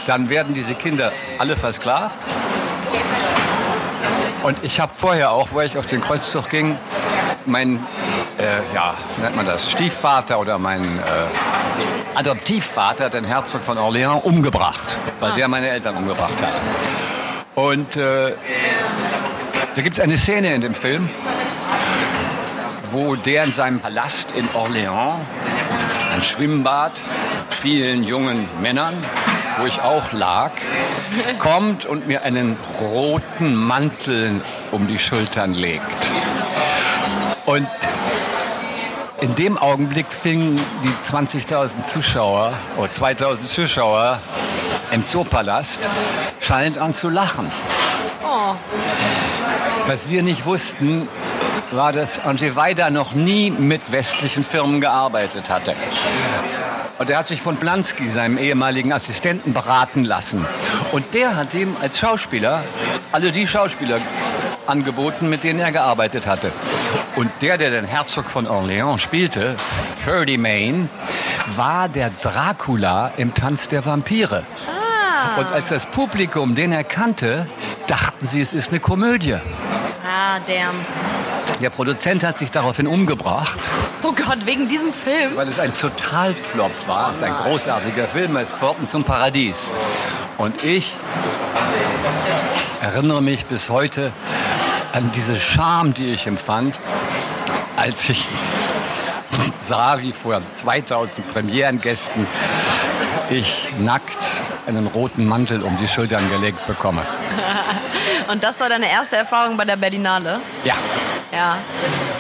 dann 0.08 0.30
werden 0.30 0.54
diese 0.54 0.76
Kinder 0.76 1.14
alle 1.38 1.56
versklavt. 1.56 2.18
Und 4.44 4.62
ich 4.64 4.82
habe 4.82 4.92
vorher 4.96 5.32
auch, 5.32 5.50
wo 5.52 5.62
ich 5.62 5.78
auf 5.78 5.86
den 5.86 6.02
Kreuzzug 6.02 6.50
ging, 6.50 6.78
mein, 7.46 7.78
äh, 8.38 8.74
ja, 8.74 8.94
nennt 9.22 9.38
man 9.38 9.46
das, 9.46 9.72
Stiefvater 9.72 10.38
oder 10.40 10.58
mein 10.58 10.84
äh, 10.84 12.18
Adoptivvater, 12.18 13.10
den 13.10 13.24
Herzog 13.24 13.62
von 13.62 13.78
Orléans, 13.78 14.22
umgebracht, 14.22 14.98
weil 15.22 15.32
ah. 15.32 15.36
der 15.36 15.48
meine 15.48 15.70
Eltern 15.70 15.96
umgebracht 15.96 16.36
hat. 16.42 16.62
Und 17.56 17.96
äh, 17.96 18.34
da 19.80 19.84
gibt 19.84 19.98
es 19.98 20.04
eine 20.04 20.18
Szene 20.18 20.54
in 20.54 20.60
dem 20.60 20.76
Film, 20.76 21.10
wo 22.92 23.16
der 23.16 23.46
in 23.46 23.54
seinem 23.54 23.80
Palast 23.80 24.34
in 24.34 24.46
Orléans, 24.50 25.22
ein 26.14 26.22
Schwimmbad, 26.22 26.92
vielen 27.62 28.04
jungen 28.04 28.50
Männern, 28.62 28.98
wo 29.58 29.68
ich 29.68 29.80
auch 29.82 30.12
lag, 30.12 30.52
kommt 31.40 31.86
und 31.86 32.08
mir 32.08 32.24
einen 32.24 32.58
roten 32.82 33.56
Mantel 33.56 34.42
um 34.72 34.86
die 34.90 35.00
Schultern 35.00 35.54
legt. 35.54 35.96
Und 37.46 37.70
in 39.22 39.34
dem 39.36 39.58
Augenblick 39.58 40.08
fingen 40.08 40.60
die 40.84 41.10
20.000 41.10 41.86
Zuschauer 41.86 42.52
oder 42.76 42.92
2.000 42.92 43.46
Zuschauer 43.46 44.20
im 44.92 45.08
Zoopalast 45.08 45.80
schallend 46.42 46.78
an 46.78 46.94
zu 46.94 47.08
lachen. 47.08 47.50
Was 49.90 50.08
wir 50.08 50.22
nicht 50.22 50.46
wussten, 50.46 51.08
war, 51.72 51.92
dass 51.92 52.24
Andrzej 52.24 52.56
Wajda 52.56 52.92
noch 52.92 53.14
nie 53.14 53.50
mit 53.50 53.92
westlichen 53.92 54.44
Firmen 54.44 54.82
gearbeitet 54.82 55.50
hatte. 55.50 55.74
Und 57.00 57.10
er 57.10 57.18
hat 57.18 57.26
sich 57.26 57.42
von 57.42 57.56
Blansky, 57.56 58.08
seinem 58.08 58.38
ehemaligen 58.38 58.94
Assistenten, 58.94 59.52
beraten 59.52 60.04
lassen. 60.04 60.46
Und 60.92 61.16
der 61.16 61.36
hat 61.36 61.56
ihm 61.56 61.76
als 61.82 61.98
Schauspieler 61.98 62.62
alle 63.12 63.32
die 63.32 63.48
Schauspieler 63.48 64.00
angeboten, 64.68 65.28
mit 65.28 65.44
denen 65.44 65.60
er 65.60 65.72
gearbeitet 65.72 66.28
hatte. 66.28 66.52
Und 67.16 67.32
der, 67.42 67.58
der 67.58 67.72
den 67.72 67.86
Herzog 67.86 68.26
von 68.30 68.46
Orléans 68.46 69.00
spielte, 69.00 69.56
Ferdy 70.06 70.38
Main, 70.38 70.88
war 71.56 71.90
der 71.90 72.12
Dracula 72.22 73.12
im 73.18 73.34
Tanz 73.34 73.68
der 73.68 73.84
Vampire. 73.88 74.44
Ah. 74.68 75.40
Und 75.40 75.48
als 75.48 75.70
das 75.70 75.88
Publikum 75.88 76.54
den 76.54 76.74
erkannte, 76.74 77.48
dachten 77.88 78.28
sie, 78.28 78.40
es 78.40 78.54
ist 78.54 78.70
eine 78.70 78.80
Komödie. 78.80 79.40
Damn. 80.46 80.76
Der 81.62 81.70
Produzent 81.72 82.24
hat 82.24 82.38
sich 82.38 82.52
daraufhin 82.52 82.88
umgebracht, 82.88 83.58
Oh 84.04 84.14
Gott, 84.14 84.46
wegen 84.46 84.70
diesem 84.70 84.94
Film. 84.94 85.36
weil 85.36 85.48
es 85.48 85.60
ein 85.60 85.76
Totalflop 85.76 86.72
war. 86.88 87.10
Es 87.10 87.18
ist 87.18 87.24
ein 87.24 87.36
großartiger 87.36 88.08
Film, 88.08 88.36
es 88.38 88.50
Pforten 88.50 88.88
zum 88.88 89.04
Paradies. 89.04 89.58
Und 90.38 90.64
ich 90.64 90.94
erinnere 92.82 93.22
mich 93.22 93.46
bis 93.46 93.70
heute 93.70 94.14
an 94.94 95.12
diese 95.12 95.38
Scham, 95.40 95.94
die 95.94 96.14
ich 96.14 96.28
empfand, 96.28 96.76
als 97.76 98.08
ich 98.10 98.24
sah, 99.68 100.00
wie 100.00 100.12
vor 100.14 100.42
2000 100.48 101.34
Premierengästen 101.34 102.26
ich 103.32 103.70
nackt 103.78 104.18
einen 104.66 104.88
roten 104.88 105.26
Mantel 105.26 105.62
um 105.62 105.78
die 105.78 105.88
Schultern 105.88 106.28
gelegt 106.30 106.66
bekomme. 106.68 107.02
Und 108.30 108.44
das 108.44 108.60
war 108.60 108.70
deine 108.70 108.88
erste 108.88 109.16
Erfahrung 109.16 109.58
bei 109.58 109.66
der 109.66 109.76
Berlinale? 109.76 110.40
Ja. 110.64 110.76
Ja. 111.32 111.58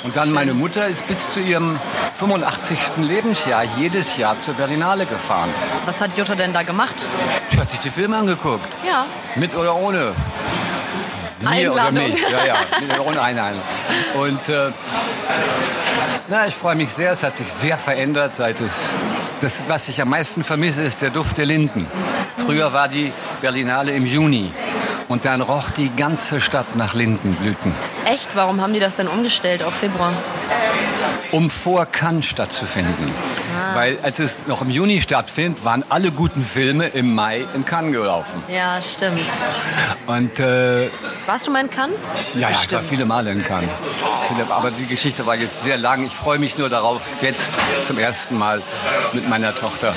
Und 0.03 0.17
dann 0.17 0.31
meine 0.31 0.55
Mutter 0.55 0.87
ist 0.87 1.07
bis 1.07 1.29
zu 1.29 1.39
ihrem 1.39 1.79
85. 2.17 2.77
Lebensjahr 2.97 3.63
jedes 3.77 4.17
Jahr 4.17 4.39
zur 4.41 4.55
Berlinale 4.55 5.05
gefahren. 5.05 5.49
Was 5.85 6.01
hat 6.01 6.17
Jutta 6.17 6.33
denn 6.33 6.51
da 6.51 6.63
gemacht? 6.63 7.05
Sie 7.51 7.59
hat 7.59 7.69
sich 7.69 7.79
die 7.81 7.91
Filme 7.91 8.17
angeguckt. 8.17 8.65
Ja. 8.87 9.05
Mit 9.35 9.55
oder 9.55 9.75
ohne. 9.75 10.13
Mir 11.41 11.71
oder 11.71 11.85
Einladung. 11.85 12.11
mich. 12.11 12.21
Ja, 12.21 12.45
ja, 12.45 12.55
mit 12.81 12.91
oder 12.91 13.05
ohne 13.05 13.21
Einladung. 13.21 13.61
Und 14.15 14.49
äh, 14.49 14.71
na, 16.27 16.47
ich 16.47 16.55
freue 16.55 16.75
mich 16.75 16.89
sehr. 16.91 17.11
Es 17.11 17.21
hat 17.21 17.35
sich 17.35 17.51
sehr 17.53 17.77
verändert, 17.77 18.33
seit 18.33 18.61
es. 18.61 18.71
Das, 19.41 19.57
was 19.67 19.87
ich 19.87 20.01
am 20.01 20.09
meisten 20.09 20.43
vermisse, 20.43 20.81
ist 20.81 21.03
der 21.03 21.11
Duft 21.11 21.37
der 21.37 21.45
Linden. 21.45 21.85
Früher 22.45 22.73
war 22.73 22.87
die 22.87 23.13
Berlinale 23.41 23.91
im 23.91 24.05
Juni. 24.05 24.51
Und 25.09 25.25
dann 25.25 25.41
roch 25.41 25.69
die 25.71 25.89
ganze 25.95 26.39
Stadt 26.39 26.75
nach 26.75 26.93
Lindenblüten. 26.93 27.73
Echt? 28.05 28.27
Warum 28.35 28.61
haben 28.61 28.73
die 28.73 28.79
das 28.79 28.95
denn 28.95 29.07
umgestellt 29.07 29.63
auf 29.63 29.73
Februar? 29.73 30.13
um 31.31 31.49
vor 31.49 31.85
Cannes 31.85 32.25
stattzufinden. 32.25 33.13
Weil 33.73 33.97
als 34.01 34.19
es 34.19 34.31
noch 34.47 34.61
im 34.61 34.69
Juni 34.69 35.01
stattfindet, 35.01 35.63
waren 35.63 35.83
alle 35.89 36.11
guten 36.11 36.43
Filme 36.43 36.87
im 36.87 37.13
Mai 37.13 37.45
in 37.53 37.65
Cannes 37.65 37.91
gelaufen. 37.91 38.41
Ja, 38.47 38.79
stimmt. 38.81 39.19
Und 40.07 40.39
äh, 40.39 40.89
Warst 41.27 41.45
du 41.45 41.51
mal 41.51 41.61
in 41.61 41.69
Cannes? 41.69 41.95
ja, 42.33 42.49
ja, 42.49 42.57
ich 42.63 42.71
war 42.71 42.81
viele 42.81 43.05
Male 43.05 43.31
in 43.31 43.43
Cannes. 43.43 43.69
Aber 44.49 44.71
die 44.71 44.85
Geschichte 44.87 45.25
war 45.25 45.35
jetzt 45.35 45.63
sehr 45.63 45.77
lang. 45.77 46.03
Ich 46.05 46.13
freue 46.13 46.39
mich 46.39 46.57
nur 46.57 46.69
darauf, 46.69 47.01
jetzt 47.21 47.49
zum 47.83 47.99
ersten 47.99 48.37
Mal 48.37 48.61
mit 49.13 49.29
meiner 49.29 49.53
Tochter 49.53 49.93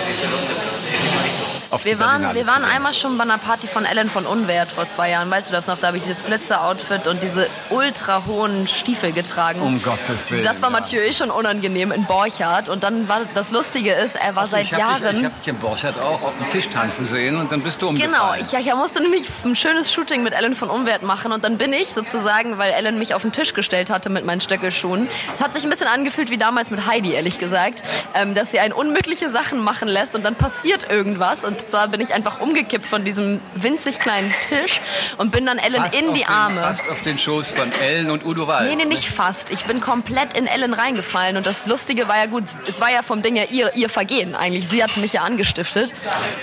auf 1.73 1.85
Wir 1.85 1.95
die 1.95 2.01
waren, 2.01 2.35
wir 2.35 2.47
waren 2.47 2.65
einmal 2.65 2.95
schon 2.95 3.17
bei 3.19 3.25
einer 3.25 3.39
Party 3.39 3.67
von 3.67 3.85
Ellen 3.85 4.09
von 4.09 4.27
Unwert 4.27 4.71
vor 4.71 4.87
zwei 4.87 5.11
Jahren. 5.11 5.31
Weißt 5.31 5.49
du 5.49 5.53
das 5.53 5.67
noch? 5.67 5.79
Da 5.79 5.89
habe 5.89 5.97
ich 5.97 6.05
dieses 6.05 6.25
Glitzer-Outfit 6.25 7.07
und 7.09 7.23
diese 7.23 7.49
ultra 7.71 8.23
hohen 8.27 8.69
Stiefel 8.69 9.13
getragen. 9.13 9.61
Um 9.63 9.83
Gottes 9.83 10.31
Willen. 10.31 10.45
Das 10.45 10.61
war 10.63 10.71
ja. 10.71 10.79
Mathieu 10.79 11.01
eh 11.01 11.13
schon 11.13 11.31
unangenehm 11.31 11.91
in 11.91 12.05
Borchardt. 12.05 12.69
Und 12.69 12.85
dann 12.85 13.09
war 13.09 13.23
das 13.35 13.51
Lustige 13.51 13.93
ist, 13.95 14.15
er 14.17 14.37
war 14.37 14.49
seit 14.49 14.65
ich 14.67 14.75
hab 14.75 14.81
Dich, 14.81 14.97
ich 14.99 15.03
Jahren. 15.05 15.25
habe 15.25 15.35
dich 15.35 15.49
in 15.49 15.59
Borchardt 15.59 15.99
auch 15.99 16.23
auf 16.23 16.37
dem 16.39 16.49
Tisch 16.51 16.69
tanzen 16.69 17.07
sehen 17.07 17.37
und 17.39 17.51
dann 17.51 17.63
bist 17.63 17.81
du 17.81 17.87
Genau, 17.89 18.05
umgefallen. 18.05 18.45
ich, 18.47 18.53
ja, 18.53 18.61
ich 18.61 18.75
musste 18.75 19.01
nämlich 19.03 19.25
ein 19.45 19.57
schönes 19.57 19.91
Shooting 19.93 20.23
mit 20.23 20.35
Ellen 20.35 20.55
von 20.55 20.69
Unwert 20.71 21.03
machen 21.03 21.33
und 21.33 21.43
dann 21.43 21.57
bin 21.59 21.73
ich 21.73 21.89
sozusagen, 21.95 22.59
weil 22.59 22.73
Ellen 22.73 22.99
mich 22.99 23.15
auf 23.15 23.23
den 23.23 23.33
Tisch 23.33 23.55
gestellt 23.55 23.89
hatte 23.91 24.11
mit 24.11 24.25
meinen 24.27 24.41
Stöckelschuhen. 24.43 25.09
Es 25.35 25.41
hat 25.43 25.55
sich 25.55 25.65
ein 25.65 25.71
bisschen 25.71 25.89
angefühlt 25.89 26.31
wie 26.31 26.37
damals 26.39 26.71
mit 26.71 26.87
Heidi, 26.87 27.13
ehrlich 27.15 27.39
gesagt, 27.39 27.83
ähm, 28.15 28.35
dass 28.35 28.51
sie 28.51 28.61
einen 28.61 28.73
unmögliche 28.75 29.31
Sachen 29.31 29.59
machen 29.65 29.89
lässt 29.89 30.15
und 30.15 30.23
dann 30.25 30.35
passiert 30.35 30.91
irgendwas 30.91 31.45
und 31.45 31.62
zwar 31.67 31.89
bin 31.89 32.01
ich 32.01 32.13
einfach 32.13 32.41
umgekippt 32.41 32.87
von 32.87 33.05
diesem 33.05 33.41
winzig 33.55 33.99
kleinen 33.99 34.33
Tisch 34.49 34.81
und 35.19 35.33
bin 35.33 35.47
dann 35.47 35.59
Ellen 35.59 35.83
Fast 35.83 35.95
in 35.95 36.15
die 36.15 36.21
den, 36.21 36.29
Arme. 36.29 36.61
Fast 36.61 36.89
auf 36.89 37.03
den 37.03 37.19
Schoß 37.19 37.49
von 37.49 37.71
Ellen 37.81 38.11
und 38.11 38.25
Udo 38.25 38.47
Walz. 38.47 38.69
Nee, 38.69 38.77
nee, 38.77 38.85
nicht 38.85 39.09
fast. 39.09 39.51
Ich 39.51 39.65
bin 39.65 39.81
komplett 39.81 40.37
in 40.37 40.47
Ellen 40.47 40.75
reingefallen. 40.75 41.37
Und 41.37 41.47
das 41.47 41.67
Lustige 41.67 42.09
war 42.09 42.19
ja 42.19 42.27
gut, 42.27 42.45
es 42.69 42.81
war 42.81 42.91
ja 42.91 43.03
vom 43.03 43.23
Ding 43.23 43.37
ja 43.37 43.45
ihr, 43.45 43.75
ihr 43.75 43.89
Vergehen 43.89 44.35
eigentlich. 44.35 44.69
Sie 44.69 44.83
hatte 44.83 45.01
mich 45.01 45.15
ja 45.15 45.23
angestiftet. 45.23 45.93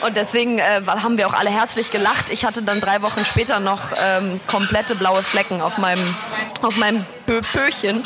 Und 0.05 0.17
deswegen 0.17 0.59
äh, 0.59 0.81
haben 0.85 1.17
wir 1.17 1.27
auch 1.27 1.33
alle 1.33 1.49
herzlich 1.49 1.91
gelacht. 1.91 2.29
Ich 2.29 2.45
hatte 2.45 2.61
dann 2.61 2.81
drei 2.81 3.01
Wochen 3.01 3.25
später 3.25 3.59
noch 3.59 3.81
ähm, 4.01 4.39
komplette 4.47 4.95
blaue 4.95 5.23
Flecken 5.23 5.61
auf 5.61 5.77
meinem, 5.77 6.15
auf 6.61 6.75
meinem 6.77 7.05
Pöchen. 7.41 8.03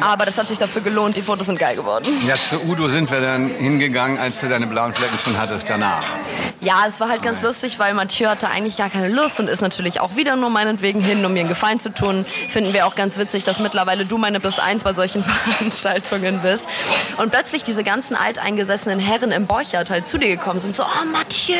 Aber 0.00 0.26
das 0.26 0.38
hat 0.38 0.48
sich 0.48 0.58
dafür 0.58 0.82
gelohnt. 0.82 1.16
Die 1.16 1.22
Fotos 1.22 1.46
sind 1.46 1.58
geil 1.58 1.76
geworden. 1.76 2.06
Ja, 2.26 2.34
zu 2.36 2.60
Udo 2.62 2.88
sind 2.88 3.10
wir 3.10 3.20
dann 3.20 3.48
hingegangen, 3.48 4.18
als 4.18 4.40
du 4.40 4.48
deine 4.48 4.66
blauen 4.66 4.92
Flecken 4.92 5.18
schon 5.18 5.38
hattest 5.38 5.68
danach. 5.68 6.04
Ja, 6.60 6.84
es 6.86 7.00
war 7.00 7.08
halt 7.08 7.22
ganz 7.22 7.42
lustig, 7.42 7.78
weil 7.78 7.94
Mathieu 7.94 8.28
hatte 8.28 8.48
eigentlich 8.48 8.76
gar 8.76 8.90
keine 8.90 9.08
Lust 9.08 9.38
und 9.40 9.48
ist 9.48 9.60
natürlich 9.60 10.00
auch 10.00 10.16
wieder 10.16 10.36
nur 10.36 10.50
meinetwegen 10.50 11.00
hin, 11.00 11.24
um 11.24 11.32
mir 11.32 11.40
einen 11.40 11.48
Gefallen 11.48 11.78
zu 11.78 11.90
tun. 11.90 12.24
Finden 12.48 12.72
wir 12.72 12.86
auch 12.86 12.94
ganz 12.94 13.18
witzig, 13.18 13.44
dass 13.44 13.58
mittlerweile 13.58 14.04
du 14.04 14.18
meine 14.18 14.40
Plus 14.40 14.58
Eins 14.58 14.84
bei 14.84 14.94
solchen 14.94 15.24
Veranstaltungen 15.58 16.40
bist. 16.40 16.66
Und 17.18 17.30
plötzlich 17.30 17.62
diese 17.62 17.84
ganzen 17.84 18.16
alteingesessenen 18.16 18.98
Herren 18.98 19.32
im 19.32 19.46
Borchardt 19.46 19.90
halt 19.90 20.08
zu 20.08 20.18
dir 20.18 20.28
gekommen 20.28 20.60
sind. 20.60 20.74
So, 20.74 20.82
oh 20.82 21.04
Mathieu, 21.12 21.56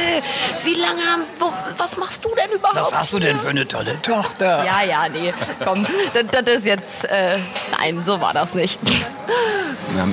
wie 0.65 0.75
lange 0.75 1.03
haben, 1.03 1.23
wo, 1.39 1.53
was 1.77 1.97
machst 1.97 2.25
du 2.25 2.35
denn 2.35 2.57
überhaupt? 2.57 2.93
Was 2.93 2.95
hast 2.95 3.13
du 3.13 3.19
denn 3.19 3.39
für 3.39 3.49
eine 3.49 3.67
tolle 3.69 4.01
Tochter? 4.03 4.65
Ja, 4.65 4.83
ja, 4.83 5.09
nee, 5.09 5.33
komm, 5.65 5.87
das, 6.15 6.45
das 6.45 6.55
ist 6.57 6.67
jetzt, 6.67 7.05
äh, 7.11 7.39
nein, 7.79 8.03
so 8.05 8.21
war 8.21 8.33
das 8.33 8.55
nicht. 8.55 8.79
Ja, 9.97 10.07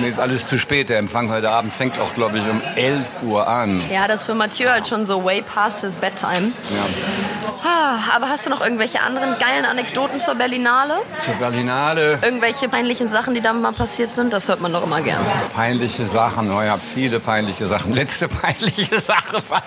mir 0.00 0.08
ist 0.08 0.18
alles 0.18 0.46
zu 0.46 0.58
spät. 0.58 0.88
Der 0.88 0.98
Empfang 0.98 1.30
heute 1.30 1.50
Abend 1.50 1.72
fängt 1.72 1.98
auch, 2.00 2.12
glaube 2.14 2.38
ich, 2.38 2.44
um 2.44 2.60
11 2.76 3.22
Uhr 3.22 3.46
an. 3.46 3.82
Ja, 3.92 4.08
das 4.08 4.20
ist 4.20 4.26
für 4.26 4.34
Mathieu 4.34 4.68
halt 4.70 4.88
schon 4.88 5.04
so 5.04 5.24
way 5.24 5.42
past 5.42 5.82
his 5.82 5.92
bedtime. 5.92 6.52
Ja. 6.70 7.98
Aber 8.14 8.28
hast 8.28 8.46
du 8.46 8.50
noch 8.50 8.60
irgendwelche 8.60 9.00
anderen 9.00 9.36
geilen 9.38 9.64
Anekdoten 9.64 10.20
zur 10.20 10.34
Berlinale? 10.36 10.94
Zur 11.24 11.34
Berlinale, 11.34 12.18
Irgendwelche 12.22 12.68
peinlichen 12.68 13.08
Sachen, 13.10 13.34
die 13.34 13.40
da 13.40 13.52
mal 13.52 13.72
passiert 13.72 14.14
sind? 14.14 14.32
Das 14.32 14.48
hört 14.48 14.60
man 14.60 14.72
doch 14.72 14.84
immer 14.84 15.00
gern. 15.02 15.18
peinliche 15.54 16.06
Sachen. 16.06 16.50
Oh 16.50 16.62
ja, 16.62 16.78
viele 16.94 17.20
peinliche 17.20 17.66
Sachen. 17.66 17.92
Letzte 17.92 18.28
peinliche 18.42 19.00
Sache 19.00 19.42
war, 19.48 19.62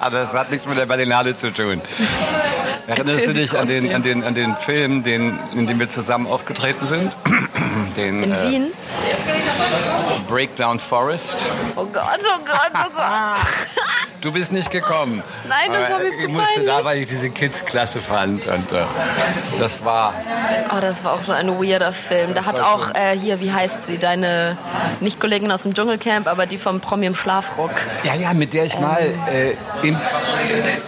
das 0.10 0.32
hat 0.32 0.50
nichts 0.50 0.66
mit 0.66 0.76
der 0.76 0.86
Berlinale 0.86 1.34
zu 1.34 1.50
tun. 1.52 1.80
Erinnerst 2.86 3.26
du 3.26 3.34
dich 3.34 3.58
an 3.58 3.68
den, 3.68 3.92
an, 3.92 4.02
den, 4.02 4.22
an 4.22 4.34
den 4.34 4.54
Film, 4.54 5.02
den, 5.02 5.38
in 5.54 5.66
dem 5.66 5.80
wir 5.80 5.88
zusammen 5.88 6.26
aufgetreten 6.26 6.86
sind? 6.86 7.12
Den 7.96 8.22
In 8.22 8.32
äh, 8.32 8.50
Wien? 8.50 8.72
Breakdown 10.28 10.78
Forest. 10.78 11.36
Oh 11.76 11.86
Gott, 11.86 12.20
oh 12.20 12.44
Gott, 12.44 12.70
oh 12.74 12.90
Gott. 12.94 13.46
Du 14.20 14.32
bist 14.32 14.50
nicht 14.50 14.70
gekommen. 14.70 15.22
Nein, 15.48 15.70
das 15.72 15.90
war 15.90 15.98
mir 15.98 16.10
zu 16.16 16.24
ich 16.24 16.28
musste 16.28 16.46
peinlich. 16.54 16.66
da, 16.74 16.84
weil 16.84 16.98
ich 16.98 17.06
diese 17.06 17.30
Kids 17.30 17.64
klasse 17.64 18.00
fand. 18.00 18.46
Und 18.46 18.72
äh, 18.72 18.84
das 19.60 19.84
war 19.84 20.14
Oh, 20.74 20.80
das 20.80 21.04
war 21.04 21.12
auch 21.12 21.20
so 21.20 21.32
ein 21.32 21.48
weirder 21.62 21.92
Film. 21.92 22.34
Da 22.34 22.44
hat 22.44 22.60
auch, 22.60 22.90
äh, 22.94 23.16
hier, 23.16 23.40
wie 23.40 23.52
heißt 23.52 23.86
sie, 23.86 23.98
deine, 23.98 24.56
nicht 25.00 25.20
Kollegin 25.20 25.50
aus 25.52 25.62
dem 25.62 25.74
Dschungelcamp, 25.74 26.26
aber 26.26 26.46
die 26.46 26.58
vom 26.58 26.80
Promi 26.80 27.06
im 27.06 27.14
Schlafrock. 27.14 27.70
Ja, 28.04 28.14
ja, 28.14 28.32
mit 28.34 28.52
der 28.52 28.64
ich 28.64 28.78
mal 28.80 29.12
äh, 29.32 29.86
im, 29.86 29.96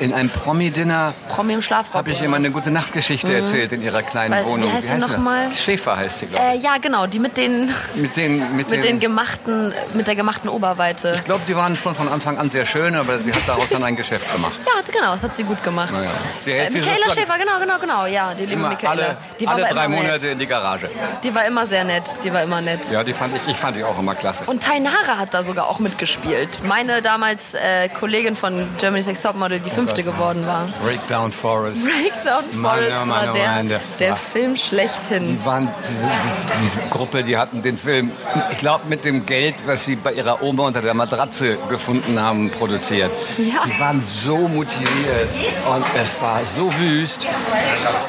in 0.00 0.12
einem 0.12 0.30
Promi-Dinner 0.30 1.14
Promi 1.28 1.52
im 1.54 1.62
Schlafrock. 1.62 1.94
habe 1.94 2.10
ich 2.10 2.20
immer 2.22 2.36
eine 2.36 2.50
gute 2.50 2.70
Nachtgeschichte 2.70 3.32
erzählt 3.32 3.72
in 3.72 3.82
ihrer 3.82 4.02
kleinen 4.02 4.30
Mhm. 4.30 4.36
Weil- 4.36 4.44
wie 4.44 4.48
Wohnung. 4.50 4.72
heißt 4.72 4.88
sie 4.88 4.96
noch 4.98 5.10
sie? 5.10 5.18
mal? 5.18 5.48
Schäfer 5.52 5.96
heißt 5.96 6.20
sie, 6.20 6.26
glaube 6.26 6.44
Äh, 6.44 6.56
ja, 6.58 6.78
genau, 6.80 7.06
die 7.06 7.18
mit 7.18 7.36
den, 7.36 7.72
ich. 7.94 8.02
Mit 8.02 8.16
den, 8.16 8.38
mit 8.56 8.68
mit 8.68 8.70
den, 8.72 8.82
den 8.82 9.00
gemachten, 9.00 9.72
mit 9.94 10.06
der 10.06 10.14
gemachten 10.16 10.48
Oberweite. 10.48 11.14
ich 11.16 11.24
glaube, 11.24 11.42
die 11.46 11.54
waren 11.56 11.76
schon 11.76 11.94
von 11.94 12.08
Anfang 12.08 12.38
an 12.38 12.50
sehr 12.50 12.66
schön, 12.66 12.94
aber 12.96 13.17
sie 13.20 13.32
hat 13.32 13.42
daraus 13.46 13.68
dann 13.70 13.82
ein 13.84 13.96
Geschäft 13.96 14.30
gemacht. 14.32 14.58
Ja, 14.66 14.80
genau, 14.92 15.12
das 15.12 15.22
hat 15.22 15.36
sie 15.36 15.44
gut 15.44 15.62
gemacht. 15.62 15.92
Naja. 15.92 16.10
Sie 16.44 16.50
Äh, 16.52 16.70
Michaela 16.70 17.10
Schäfer, 17.12 17.38
genau, 17.38 17.58
genau, 17.60 17.78
genau. 17.78 18.06
Ja, 18.06 18.34
die 18.34 18.46
liebe 18.46 18.62
Michaela. 18.62 18.90
alle, 18.90 19.16
die 19.38 19.46
war 19.46 19.54
alle 19.54 19.66
drei 19.68 19.88
Monate 19.88 20.12
nett. 20.12 20.32
in 20.32 20.38
die 20.38 20.46
Garage. 20.46 20.90
Die 21.22 21.34
war 21.34 21.46
immer 21.46 21.66
sehr 21.66 21.84
nett. 21.84 22.16
Die 22.22 22.32
war 22.32 22.42
immer 22.42 22.60
nett. 22.60 22.90
Ja, 22.90 23.02
die 23.04 23.12
fand 23.12 23.34
ich, 23.36 23.50
ich 23.50 23.56
fand 23.56 23.76
die 23.76 23.84
auch 23.84 23.98
immer 23.98 24.14
klasse. 24.14 24.44
Und 24.46 24.62
Tainara 24.62 25.18
hat 25.18 25.34
da 25.34 25.42
sogar 25.42 25.68
auch 25.68 25.78
mitgespielt. 25.78 26.60
Meine 26.64 27.02
damals 27.02 27.54
äh, 27.54 27.88
Kollegin 27.88 28.36
von 28.36 28.68
Germany's 28.78 29.06
Next 29.06 29.22
Topmodel, 29.22 29.60
die 29.60 29.70
fünfte 29.70 30.02
geworden 30.02 30.46
war. 30.46 30.66
Breakdown 30.82 31.32
Forest. 31.32 31.82
Breakdown 31.84 32.44
Forest 32.60 32.92
oh 33.02 33.04
Mann, 33.06 33.08
war 33.08 33.30
oh 33.30 33.32
der, 33.32 33.80
der- 33.98 34.16
Film 34.16 34.56
schlechthin. 34.56 35.38
Die 35.38 35.46
waren, 35.46 35.68
diese, 35.88 36.76
diese 36.78 36.88
Gruppe, 36.90 37.22
die 37.22 37.36
hatten 37.38 37.62
den 37.62 37.78
Film, 37.78 38.10
ich 38.52 38.58
glaube, 38.58 38.86
mit 38.88 39.04
dem 39.04 39.26
Geld, 39.26 39.54
was 39.66 39.84
sie 39.84 39.96
bei 39.96 40.12
ihrer 40.12 40.42
Oma 40.42 40.64
unter 40.66 40.82
der 40.82 40.94
Matratze 40.94 41.56
gefunden 41.68 42.20
haben, 42.20 42.50
produziert. 42.50 43.07
Ja. 43.38 43.62
Die 43.66 43.80
waren 43.80 44.02
so 44.02 44.48
motiviert 44.48 45.28
und 45.70 45.84
es 45.96 46.20
war 46.20 46.44
so 46.44 46.72
wüst. 46.78 47.26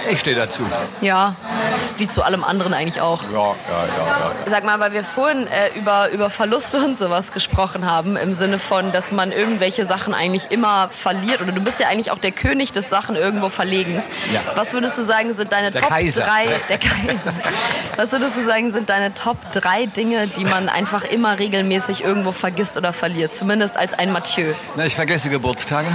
Ich 0.09 0.19
stehe 0.19 0.35
dazu. 0.35 0.63
Ja, 1.01 1.35
wie 1.97 2.07
zu 2.07 2.23
allem 2.23 2.43
anderen 2.43 2.73
eigentlich 2.73 3.01
auch. 3.01 3.23
Ja, 3.23 3.29
ja, 3.29 3.45
ja, 3.47 3.53
ja. 4.07 4.31
Sag 4.49 4.63
mal, 4.63 4.79
weil 4.79 4.93
wir 4.93 5.03
vorhin 5.03 5.47
äh, 5.47 5.77
über, 5.77 6.09
über 6.11 6.29
Verluste 6.29 6.77
und 6.83 6.97
sowas 6.97 7.31
gesprochen 7.31 7.89
haben, 7.89 8.15
im 8.15 8.33
Sinne 8.33 8.57
von, 8.59 8.91
dass 8.91 9.11
man 9.11 9.31
irgendwelche 9.31 9.85
Sachen 9.85 10.13
eigentlich 10.13 10.49
immer 10.51 10.89
verliert. 10.89 11.41
Oder 11.41 11.51
du 11.51 11.61
bist 11.61 11.79
ja 11.79 11.87
eigentlich 11.87 12.11
auch 12.11 12.17
der 12.17 12.31
König 12.31 12.71
des 12.71 12.89
Sachen 12.89 13.15
irgendwo 13.15 13.49
Verlegens. 13.49 14.09
Ja. 14.33 14.41
Was 14.55 14.73
würdest 14.73 14.97
du 14.97 15.03
sagen, 15.03 15.33
sind 15.33 15.51
deine 15.51 15.71
Der 15.71 15.81
Top 15.81 15.89
Kaiser. 15.89 16.21
3, 16.21 16.45
der 16.69 16.77
Kaiser. 16.77 17.33
Was 17.97 18.11
würdest 18.11 18.37
du 18.37 18.45
sagen, 18.45 18.71
sind 18.71 18.89
deine 18.89 19.13
Top 19.13 19.37
3 19.51 19.87
Dinge, 19.87 20.27
die 20.27 20.45
man 20.45 20.69
einfach 20.69 21.03
immer 21.03 21.37
regelmäßig 21.37 22.03
irgendwo 22.03 22.31
vergisst 22.31 22.77
oder 22.77 22.93
verliert? 22.93 23.33
Zumindest 23.33 23.77
als 23.77 23.93
ein 23.93 24.11
Mathieu. 24.11 24.53
Na, 24.75 24.85
ich 24.89 24.95
vergesse 24.95 25.29
Geburtstage. 25.29 25.87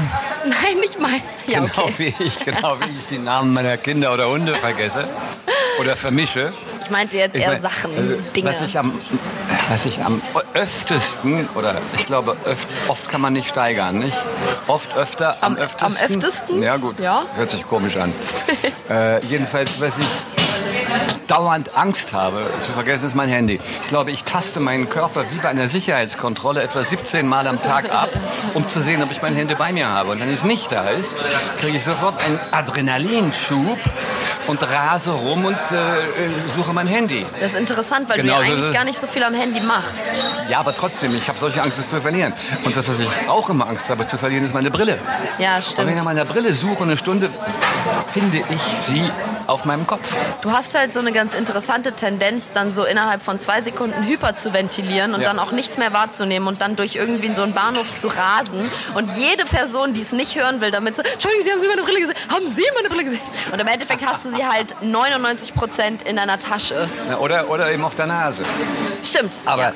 Nein, 0.45 0.79
nicht 0.81 0.99
mein. 1.01 1.21
Ja, 1.47 1.61
Genau 1.61 1.73
okay. 1.89 1.95
wie 2.19 2.25
ich, 2.25 2.45
genau 2.45 2.77
wie 2.81 2.85
ich 2.91 3.07
die 3.11 3.19
Namen 3.19 3.53
meiner 3.53 3.77
Kinder 3.77 4.15
oder 4.15 4.29
Hunde 4.29 4.55
vergesse. 4.55 5.07
oder 5.81 5.97
vermische. 5.97 6.53
Ich 6.81 6.91
meinte 6.91 7.17
jetzt 7.17 7.35
Ich 7.35 7.43
eher 7.43 7.53
mein, 7.53 7.63
Sachen, 7.63 7.91
also, 7.97 8.17
Dinge. 8.37 8.49
Was 8.51 8.61
ich 8.63 8.79
am, 8.79 8.93
was 9.69 9.85
ich 9.87 10.01
am 10.03 10.23
öftesten, 10.55 11.49
oder 11.57 11.75
ich 11.99 12.07
glaube, 12.07 12.37
öft, 12.45 12.69
oft 12.89 13.09
kann 13.09 13.21
man 13.21 13.33
nicht 13.33 13.49
steigern, 13.49 13.99
nicht? 13.99 14.17
Oft 14.69 14.95
öfter, 14.97 15.39
am, 15.41 15.57
Am- 15.57 15.59
öftesten. 15.63 15.97
am 16.07 16.15
öftesten? 16.17 16.63
Ja, 16.63 16.77
gut. 16.77 17.01
Ja. 17.01 17.25
Hört 17.35 17.51
sich 17.51 17.67
komisch 17.67 17.97
an. 17.97 18.13
äh, 18.91 19.25
jedenfalls, 19.27 19.71
was 19.81 19.95
ich 19.99 20.07
dauernd 21.27 21.77
Angst 21.77 22.13
habe 22.13 22.51
zu 22.61 22.73
vergessen, 22.73 23.07
ist 23.07 23.15
mein 23.15 23.29
Handy. 23.29 23.61
Ich 23.83 23.89
glaube, 23.89 24.11
ich 24.11 24.25
taste 24.25 24.61
meinen 24.61 24.89
Körper 24.89 25.25
wie 25.31 25.39
bei 25.39 25.49
einer 25.49 25.69
Sicherheitskontrolle 25.69 26.63
etwa 26.63 26.85
17 26.85 27.27
Mal 27.27 27.47
am 27.47 27.63
Tag 27.63 27.91
ab, 27.91 28.11
um 28.55 28.67
zu 28.67 28.81
sehen, 28.81 29.03
ob 29.03 29.11
ich 29.11 29.23
mein 29.23 29.35
Handy 29.35 29.55
bei 29.55 29.73
mir 29.73 29.89
habe. 29.89 30.13
Und 30.13 30.21
wenn 30.21 30.33
es 30.33 30.45
nicht 30.45 30.71
da 30.73 30.89
ist, 30.89 31.15
kriege 31.61 31.79
ich 31.79 31.85
sofort 31.85 32.23
einen 32.25 32.39
Adrenalinschub 32.51 33.79
und 34.47 34.63
rase 34.63 35.11
rum 35.11 35.45
und 35.45 35.55
äh, 35.55 36.57
suche 36.57 36.73
mein 36.73 36.87
Handy. 36.87 37.25
Das 37.41 37.53
ist 37.53 37.59
interessant, 37.59 38.09
weil 38.09 38.17
Genau 38.19 38.39
du 38.39 38.43
ja 38.45 38.53
eigentlich 38.53 38.73
gar 38.75 38.85
nicht 38.85 39.01
so 39.01 39.07
viel 39.07 39.23
am 39.23 39.35
Handy 39.35 39.61
machst. 39.61 40.23
Ja, 40.49 40.59
aber 40.61 40.75
trotzdem, 40.75 41.17
ich 41.17 41.29
habe 41.29 41.39
solche 41.39 41.63
Angst, 41.63 41.79
es 41.79 41.89
zu 41.89 42.01
verlieren. 42.01 42.33
Und 42.65 42.77
das, 42.77 42.87
was 42.89 42.99
ich 42.99 43.09
auch 43.29 43.49
immer 43.51 43.69
Angst 43.69 43.89
habe 43.89 44.07
zu 44.07 44.19
verlieren, 44.19 44.45
ist 44.45 44.55
meine 44.55 44.71
Brille. 44.71 44.99
Ja, 45.39 45.57
Und 45.57 45.57
wenn 45.57 45.61
ich 45.61 45.67
stimmt. 45.69 45.97
nach 45.97 46.05
meiner 46.05 46.25
Brille 46.25 46.55
suche, 46.55 46.83
eine 46.85 46.97
Stunde, 46.97 47.31
finde 48.13 48.39
ich 48.51 48.61
sie 48.87 49.11
auf 49.47 49.65
meinem 49.67 49.87
Kopf. 49.87 50.01
Du 50.41 50.53
hast 50.53 50.75
halt 50.75 50.95
so 50.95 51.01
eine 51.01 51.13
ganz 51.13 51.35
interessante 51.35 51.93
Tendenz, 51.93 52.53
dann 52.53 52.71
so 52.71 52.85
innerhalb 52.85 53.23
von 53.23 53.39
zwei 53.39 53.61
Sekunden 53.61 54.05
hyper 54.07 54.35
zu 54.35 54.55
ventilieren 54.55 55.13
und 55.15 55.21
Ja. 55.21 55.29
dann 55.29 55.39
auch 55.39 55.53
nichts 55.53 55.77
mehr 55.77 55.93
wahrzunehmen 55.93 56.49
und 56.49 56.61
dann 56.63 56.77
durch 56.77 56.95
irgendwie 56.97 57.27
in 57.27 57.35
so 57.35 57.43
einen 57.43 57.53
Bahnhof 57.53 57.95
zu 57.95 58.09
rasen. 58.09 58.71
Und 58.95 59.11
jede 59.19 59.45
Person, 59.45 59.93
die 59.93 60.01
es 60.01 60.13
nicht 60.13 60.35
hören 60.35 60.61
will, 60.63 60.71
damit 60.71 60.97
so, 60.97 61.03
Entschuldigung, 61.03 61.45
Sie 61.45 61.53
haben 61.53 61.61
Sie 61.61 61.69
meine 61.69 61.83
Brille 61.83 62.01
gesehen? 62.01 62.15
Haben 62.31 62.49
Sie 62.49 62.65
meine 62.75 62.89
Brille 62.89 63.05
gesehen? 63.05 63.21
Und 63.53 63.61
im 63.61 63.67
Endeffekt 63.67 64.05
hast 64.07 64.25
du 64.25 64.34
sie 64.37 64.47
halt 64.47 64.77
99 64.83 65.55
Prozent 65.55 66.03
in 66.03 66.17
deiner 66.17 66.39
Tasche. 66.39 66.89
Ja, 67.09 67.19
Oder, 67.19 67.49
oder 67.49 67.71
eben 67.71 67.85
auf 67.85 67.95
der 67.95 68.07
Nase. 68.07 68.43
Stimmt. 69.03 69.33
Aber 69.45 69.63
ja. 69.63 69.73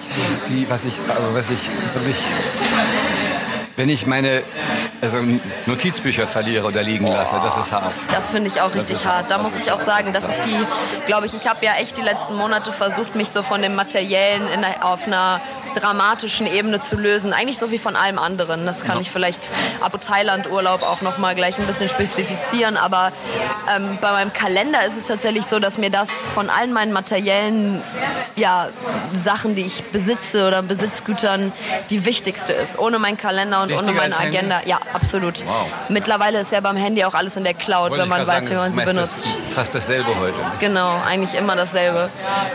die, 0.48 0.68
was 0.68 0.84
ich, 0.84 0.94
aber 1.08 1.34
was 1.34 1.50
ich 1.50 1.60
wirklich, 1.94 2.16
wenn 3.76 3.88
ich 3.88 4.06
meine 4.06 4.42
also 5.00 5.18
Notizbücher 5.66 6.26
verliere 6.26 6.66
oder 6.66 6.82
liegen 6.82 7.06
lasse, 7.06 7.34
das 7.42 7.66
ist 7.66 7.72
hart. 7.72 7.94
Das 8.12 8.30
finde 8.30 8.48
ich 8.48 8.60
auch 8.60 8.74
richtig 8.74 9.04
hart. 9.04 9.30
Da 9.30 9.38
muss 9.38 9.52
ich 9.56 9.70
auch 9.70 9.80
sagen, 9.80 10.12
das 10.12 10.24
ist 10.24 10.44
die, 10.44 10.66
glaube 11.06 11.26
ich, 11.26 11.34
ich 11.34 11.46
habe 11.46 11.64
ja 11.64 11.74
echt 11.74 11.96
die 11.96 12.02
letzten 12.02 12.34
Monate 12.34 12.72
versucht, 12.72 13.14
mich 13.14 13.28
so 13.30 13.42
von 13.42 13.62
dem 13.62 13.74
Materiellen 13.74 14.48
in 14.48 14.62
der, 14.62 14.84
auf 14.84 15.06
einer 15.06 15.40
dramatischen 15.80 16.46
Ebene 16.46 16.80
zu 16.80 16.96
lösen. 16.96 17.32
Eigentlich 17.32 17.58
so 17.58 17.70
wie 17.70 17.78
von 17.78 17.96
allem 17.96 18.18
anderen. 18.18 18.66
Das 18.66 18.84
kann 18.84 19.00
ich 19.00 19.10
vielleicht 19.10 19.50
ab 19.80 19.98
Thailand-Urlaub 20.00 20.82
auch 20.82 21.00
noch 21.00 21.18
mal 21.18 21.34
gleich 21.34 21.58
ein 21.58 21.66
bisschen 21.66 21.88
spezifizieren. 21.88 22.76
Aber 22.76 23.12
ähm, 23.74 23.98
bei 24.00 24.12
meinem 24.12 24.32
Kalender 24.32 24.84
ist 24.86 24.96
es 24.96 25.04
tatsächlich 25.04 25.46
so, 25.46 25.58
dass 25.58 25.78
mir 25.78 25.90
das 25.90 26.08
von 26.34 26.50
allen 26.50 26.72
meinen 26.72 26.92
materiellen 26.92 27.82
ja, 28.36 28.68
Sachen, 29.24 29.54
die 29.54 29.66
ich 29.66 29.82
besitze 29.84 30.46
oder 30.46 30.62
Besitzgütern, 30.62 31.52
die 31.90 32.04
wichtigste 32.04 32.52
ist. 32.52 32.78
Ohne 32.78 32.98
meinen 32.98 33.16
Kalender 33.16 33.62
und 33.62 33.72
ohne 33.72 33.88
Wichtiger 33.88 34.00
meine 34.00 34.14
als 34.14 34.24
Handy? 34.24 34.38
Agenda. 34.38 34.60
Ja, 34.64 34.78
absolut. 34.92 35.44
Wow. 35.44 35.66
Mittlerweile 35.88 36.40
ist 36.40 36.52
ja 36.52 36.60
beim 36.60 36.76
Handy 36.76 37.04
auch 37.04 37.14
alles 37.14 37.36
in 37.36 37.44
der 37.44 37.54
Cloud, 37.54 37.90
Wollte 37.90 38.02
wenn 38.02 38.08
man 38.08 38.26
weiß, 38.26 38.44
sagen, 38.44 38.50
wie 38.50 38.54
man 38.54 38.72
sie 38.72 38.78
das 38.78 38.86
benutzt. 38.86 39.26
meistens 39.26 39.54
Fast 39.54 39.74
dasselbe 39.74 40.14
heute. 40.20 40.36
Genau, 40.60 41.00
eigentlich 41.06 41.34
immer 41.34 41.56
dasselbe. 41.56 42.10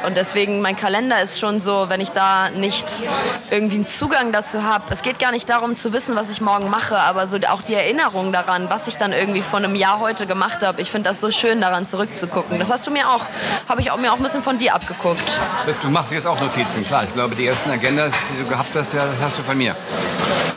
Und 0.08 0.16
deswegen, 0.16 0.62
mein 0.62 0.78
Kalender 0.78 1.22
ist 1.22 1.40
schon 1.40 1.60
so, 1.60 1.90
wenn 1.90 2.00
ich 2.02 2.10
da 2.10 2.50
nicht 2.50 3.04
irgendwie 3.52 3.76
einen 3.76 3.88
Zugang 3.88 4.32
dazu 4.32 4.64
habe. 4.64 4.86
Es 4.90 5.02
geht 5.02 5.20
gar 5.20 5.32
nicht 5.32 5.50
darum 5.50 5.76
zu 5.76 5.94
wissen, 5.94 6.16
was 6.16 6.30
ich 6.30 6.42
morgen 6.42 6.70
mache, 6.70 6.98
aber 6.98 7.28
so 7.28 7.38
auch 7.50 7.62
die 7.62 7.74
Erinnerung 7.74 8.32
daran, 8.32 8.70
was 8.70 8.88
ich 8.88 8.98
dann 8.98 9.14
irgendwie 9.14 9.42
vor 9.42 9.60
einem 9.60 9.76
Jahr 9.76 10.00
heute 10.00 10.26
gemacht 10.26 10.64
habe. 10.64 10.82
Ich 10.82 10.92
finde 10.92 11.10
das 11.10 11.22
so 11.22 11.32
schön, 11.32 11.62
daran 11.62 11.88
zurückzugucken. 11.88 12.60
Das 12.60 12.72
hast 12.72 12.88
du 12.88 12.92
mir 12.92 13.10
auch, 13.10 13.26
habe 13.70 13.82
ich 13.82 13.92
auch, 13.92 13.98
mir 13.98 14.12
auch 14.12 14.18
ein 14.18 14.24
bisschen 14.24 14.44
von 14.44 14.58
dir 14.58 14.74
abgeguckt. 14.76 15.40
Du 15.82 15.90
machst 15.90 16.12
jetzt 16.12 16.28
auch 16.28 16.40
Notizen, 16.40 16.86
klar. 16.86 17.04
Ich 17.04 17.14
glaube, 17.14 17.36
die 17.36 17.48
ersten 17.48 17.70
Agendas, 17.70 18.14
die 18.32 18.44
du 18.44 18.50
gehabt 18.50 18.76
hast, 18.76 18.94
das 18.94 19.04
hast 19.22 19.38
du 19.38 19.44
von 19.44 19.58
mir. 19.58 19.76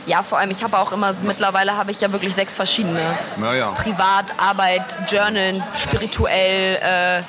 Ja, 0.07 0.23
vor 0.23 0.37
allem, 0.37 0.51
ich 0.51 0.63
habe 0.63 0.79
auch 0.79 0.93
immer, 0.93 1.13
mittlerweile 1.23 1.75
habe 1.75 1.91
ich 1.91 1.99
ja 1.99 2.09
wirklich 2.13 2.33
sechs 2.33 2.55
verschiedene. 2.55 3.01
Naja. 3.35 3.71
Privat, 3.71 4.33
Arbeit, 4.37 4.97
Journalen, 5.09 5.61
spirituell, 5.77 6.77
äh, 6.77 7.23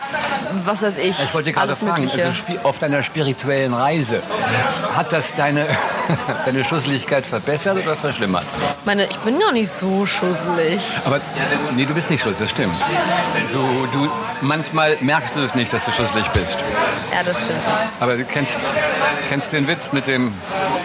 was 0.65 0.83
weiß 0.83 0.97
ich. 0.99 1.19
Ich 1.19 1.35
wollte 1.35 1.51
dir 1.51 1.55
gerade 1.55 1.75
fragen, 1.75 2.05
Mögliche. 2.05 2.27
also 2.27 2.41
auf 2.63 2.79
deiner 2.79 3.03
spirituellen 3.03 3.75
Reise, 3.75 4.23
hat 4.95 5.13
das 5.13 5.35
deine, 5.35 5.67
deine 6.45 6.65
Schusseligkeit 6.65 7.27
verbessert 7.27 7.79
oder 7.79 7.97
verschlimmert? 7.97 8.45
Meine, 8.85 9.07
ich 9.07 9.17
bin 9.19 9.41
ja 9.41 9.51
nicht 9.51 9.73
so 9.73 10.07
schusselig. 10.07 10.81
Aber 11.05 11.21
nee, 11.75 11.85
du 11.85 11.95
bist 11.95 12.09
nicht 12.11 12.23
schusselig, 12.23 12.49
das 12.49 12.51
stimmt. 12.51 12.77
Du, 13.53 13.89
du, 13.93 14.09
manchmal 14.41 14.97
merkst 15.01 15.35
du 15.35 15.41
es 15.41 15.57
nicht, 15.57 15.73
dass 15.73 15.85
du 15.85 15.91
schusselig 15.91 16.29
bist. 16.29 16.57
Ja, 17.13 17.25
das 17.25 17.41
stimmt. 17.41 17.59
Aber 17.99 18.17
du 18.17 18.25
kennst, 18.25 18.57
kennst 19.29 19.53
den 19.53 19.67
Witz 19.67 19.91
mit 19.91 20.07
dem 20.07 20.33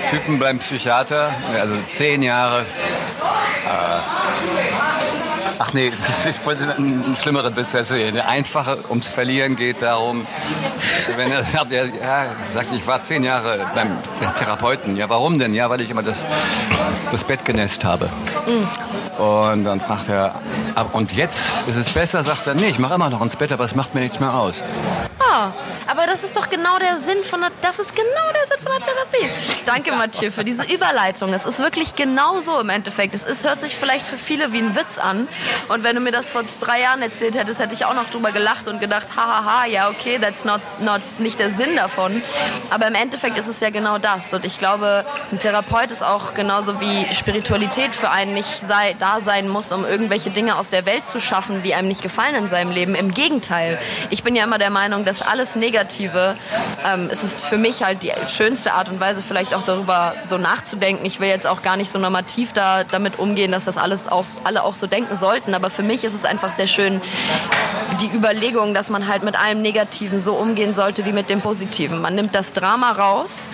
Typen 0.09 0.39
beim 0.39 0.57
Psychiater, 0.57 1.31
also 1.53 1.75
zehn 1.91 2.21
Jahre. 2.23 2.61
Äh, 2.61 2.65
ach 5.59 5.73
nee, 5.73 5.91
ich 6.29 6.45
wollte 6.45 6.75
einen, 6.75 7.15
schlimmeren 7.21 7.55
Witz 7.55 7.73
erzählen. 7.73 8.13
Der 8.13 8.27
einfache 8.27 8.77
ums 8.89 9.07
Verlieren 9.07 9.55
geht 9.55 9.81
darum, 9.81 10.25
wenn 11.15 11.31
er 11.31 11.43
sagt, 11.43 11.71
ja, 11.71 12.25
sagt, 12.53 12.67
ich 12.73 12.85
war 12.87 13.01
zehn 13.01 13.23
Jahre 13.23 13.65
beim 13.75 13.97
Therapeuten. 14.37 14.95
Ja, 14.97 15.09
warum 15.09 15.37
denn? 15.39 15.53
Ja, 15.53 15.69
weil 15.69 15.81
ich 15.81 15.89
immer 15.89 16.03
das, 16.03 16.25
das 17.11 17.23
Bett 17.23 17.45
genässt 17.45 17.83
habe. 17.83 18.09
Und 19.17 19.63
dann 19.63 19.79
fragt 19.79 20.09
er, 20.09 20.33
"Ab- 20.75 20.89
und 20.93 21.13
jetzt 21.13 21.39
ist 21.67 21.75
es 21.75 21.89
besser? 21.91 22.23
Sagt 22.23 22.47
er, 22.47 22.55
nee, 22.55 22.67
ich 22.69 22.79
mache 22.79 22.95
immer 22.95 23.09
noch 23.09 23.21
ins 23.21 23.35
Bett, 23.35 23.51
aber 23.51 23.63
es 23.63 23.75
macht 23.75 23.93
mir 23.93 24.01
nichts 24.01 24.19
mehr 24.19 24.33
aus. 24.33 24.63
Ah, 25.19 25.51
aber 25.87 26.05
das 26.07 26.23
ist 26.23 26.35
doch 26.35 26.49
genau 26.49 26.77
der 26.79 26.97
Sinn 27.05 27.23
von 27.29 27.41
der, 27.41 27.51
das 27.61 27.79
ist 27.79 27.95
genau 27.95 28.31
der 28.33 28.47
Sinn 28.47 28.63
von 28.65 28.71
der 28.77 28.83
Therapie. 28.83 29.29
Danke, 29.65 29.93
Mathieu, 29.93 30.29
für 30.29 30.43
diese 30.43 30.63
Überleitung. 30.63 31.33
Es 31.33 31.45
ist 31.45 31.59
wirklich 31.59 31.95
genau 31.95 32.41
so 32.41 32.59
im 32.59 32.69
Endeffekt. 32.69 33.15
Es 33.15 33.23
ist, 33.23 33.45
hört 33.45 33.61
sich 33.61 33.75
vielleicht 33.75 34.05
für 34.05 34.17
viele 34.17 34.51
wie 34.51 34.59
ein 34.59 34.75
Witz 34.75 34.97
an. 34.97 35.27
Und 35.69 35.83
wenn 35.83 35.95
du 35.95 36.01
mir 36.01 36.11
das 36.11 36.29
vor 36.29 36.43
drei 36.59 36.81
Jahren 36.81 37.01
erzählt 37.01 37.37
hättest, 37.37 37.59
hätte 37.59 37.73
ich 37.73 37.85
auch 37.85 37.93
noch 37.93 38.09
drüber 38.09 38.31
gelacht 38.31 38.67
und 38.67 38.81
gedacht, 38.81 39.07
hahaha, 39.15 39.65
ja, 39.65 39.89
okay, 39.89 40.19
that's 40.19 40.43
not, 40.43 40.59
not, 40.81 41.01
nicht 41.19 41.39
der 41.39 41.49
Sinn 41.49 41.77
davon. 41.77 42.21
Aber 42.71 42.87
im 42.87 42.95
Endeffekt 42.95 43.37
ist 43.37 43.47
es 43.47 43.61
ja 43.61 43.69
genau 43.69 43.99
das. 43.99 44.33
Und 44.33 44.45
ich 44.45 44.59
glaube, 44.59 45.05
ein 45.31 45.39
Therapeut 45.39 45.91
ist 45.91 46.03
auch 46.03 46.33
genauso 46.33 46.81
wie 46.81 47.13
Spiritualität 47.15 47.95
für 47.95 48.09
einen 48.09 48.33
nicht 48.33 48.67
sei, 48.67 48.95
da 48.99 49.21
sein 49.21 49.47
muss, 49.47 49.71
um 49.71 49.85
irgendwelche 49.85 50.29
Dinge 50.29 50.57
aus 50.57 50.67
der 50.67 50.85
Welt 50.85 51.07
zu 51.07 51.21
schaffen, 51.21 51.63
die 51.63 51.73
einem 51.73 51.87
nicht 51.87 52.01
gefallen 52.01 52.35
in 52.35 52.49
seinem 52.49 52.71
Leben. 52.71 52.95
Im 52.95 53.11
Gegenteil. 53.11 53.79
Ich 54.09 54.23
bin 54.23 54.35
ja 54.35 54.43
immer 54.43 54.57
der 54.57 54.71
Meinung, 54.71 55.05
dass 55.05 55.21
alles 55.21 55.55
Negative, 55.55 56.35
ähm, 56.85 57.07
es 57.09 57.23
ist 57.23 57.39
für 57.39 57.57
mich 57.57 57.83
halt 57.83 58.03
die 58.03 58.11
schönste 58.27 58.73
Art 58.73 58.89
und 58.89 58.99
Weise, 58.99 59.21
vielleicht 59.25 59.52
auch 59.55 59.63
darüber 59.63 60.15
so 60.25 60.37
nachzudenken. 60.37 61.05
Ich 61.05 61.19
will 61.19 61.29
jetzt 61.29 61.47
auch 61.47 61.61
gar 61.61 61.77
nicht 61.77 61.91
so 61.91 61.99
normativ 61.99 62.53
da, 62.53 62.83
damit 62.83 63.19
umgehen, 63.19 63.51
dass 63.51 63.65
das 63.65 63.77
alles 63.77 64.07
auch, 64.07 64.25
alle 64.43 64.63
auch 64.63 64.73
so 64.73 64.87
denken 64.87 65.15
sollten. 65.15 65.53
Aber 65.53 65.69
für 65.69 65.83
mich 65.83 66.03
ist 66.03 66.13
es 66.13 66.25
einfach 66.25 66.49
sehr 66.49 66.67
schön, 66.67 67.01
die 68.01 68.07
Überlegung, 68.07 68.73
dass 68.73 68.89
man 68.89 69.07
halt 69.07 69.23
mit 69.23 69.39
allem 69.39 69.61
Negativen 69.61 70.21
so 70.21 70.33
umgehen 70.33 70.73
sollte 70.73 71.05
wie 71.05 71.13
mit 71.13 71.29
dem 71.29 71.41
Positiven. 71.41 72.01
Man 72.01 72.15
nimmt 72.15 72.35
das 72.35 72.53
Drama 72.53 72.91
raus 72.91 73.49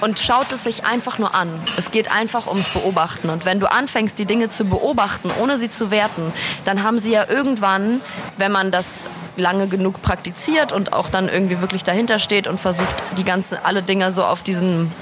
und 0.00 0.18
schaut 0.18 0.52
es 0.52 0.64
sich 0.64 0.84
einfach 0.84 1.18
nur 1.18 1.34
an. 1.34 1.48
Es 1.76 1.90
geht 1.90 2.10
einfach 2.10 2.46
ums 2.46 2.68
Beobachten. 2.68 3.30
Und 3.30 3.44
wenn 3.44 3.60
du 3.60 3.70
anfängst, 3.70 4.18
die 4.18 4.26
Dinge 4.26 4.48
zu 4.50 4.64
beobachten, 4.64 5.30
ohne 5.40 5.58
sie 5.58 5.68
zu 5.68 5.90
werten, 5.90 6.32
dann 6.64 6.82
haben 6.82 6.98
sie 6.98 7.12
ja 7.12 7.28
irgendwann, 7.28 8.00
wenn 8.36 8.52
man 8.52 8.70
das 8.70 9.08
lange 9.36 9.66
genug 9.66 10.02
praktiziert 10.02 10.72
und 10.72 10.92
auch 10.92 11.08
dann 11.08 11.28
irgendwie 11.28 11.60
wirklich 11.60 11.84
dahinter 11.84 12.18
steht 12.18 12.46
und 12.46 12.60
versucht, 12.60 12.94
die 13.16 13.24
ganzen, 13.24 13.58
alle 13.62 13.82
Dinge 13.82 14.10
so 14.10 14.22
auf 14.22 14.42
diesen, 14.42 14.92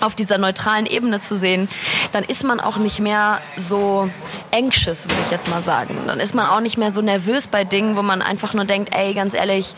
auf 0.00 0.14
dieser 0.14 0.38
neutralen 0.38 0.86
Ebene 0.86 1.20
zu 1.20 1.36
sehen, 1.36 1.68
dann 2.12 2.24
ist 2.24 2.44
man 2.44 2.60
auch 2.60 2.76
nicht 2.76 3.00
mehr 3.00 3.40
so 3.56 4.08
anxious, 4.52 5.04
würde 5.04 5.22
ich 5.24 5.30
jetzt 5.30 5.48
mal 5.48 5.62
sagen. 5.62 5.96
Dann 6.06 6.20
ist 6.20 6.34
man 6.34 6.46
auch 6.46 6.60
nicht 6.60 6.76
mehr 6.76 6.92
so 6.92 7.02
nervös 7.02 7.46
bei 7.46 7.64
Dingen, 7.64 7.96
wo 7.96 8.02
man 8.02 8.22
einfach 8.22 8.54
nur 8.54 8.64
denkt, 8.64 8.94
ey, 8.94 9.14
ganz 9.14 9.34
ehrlich, 9.34 9.74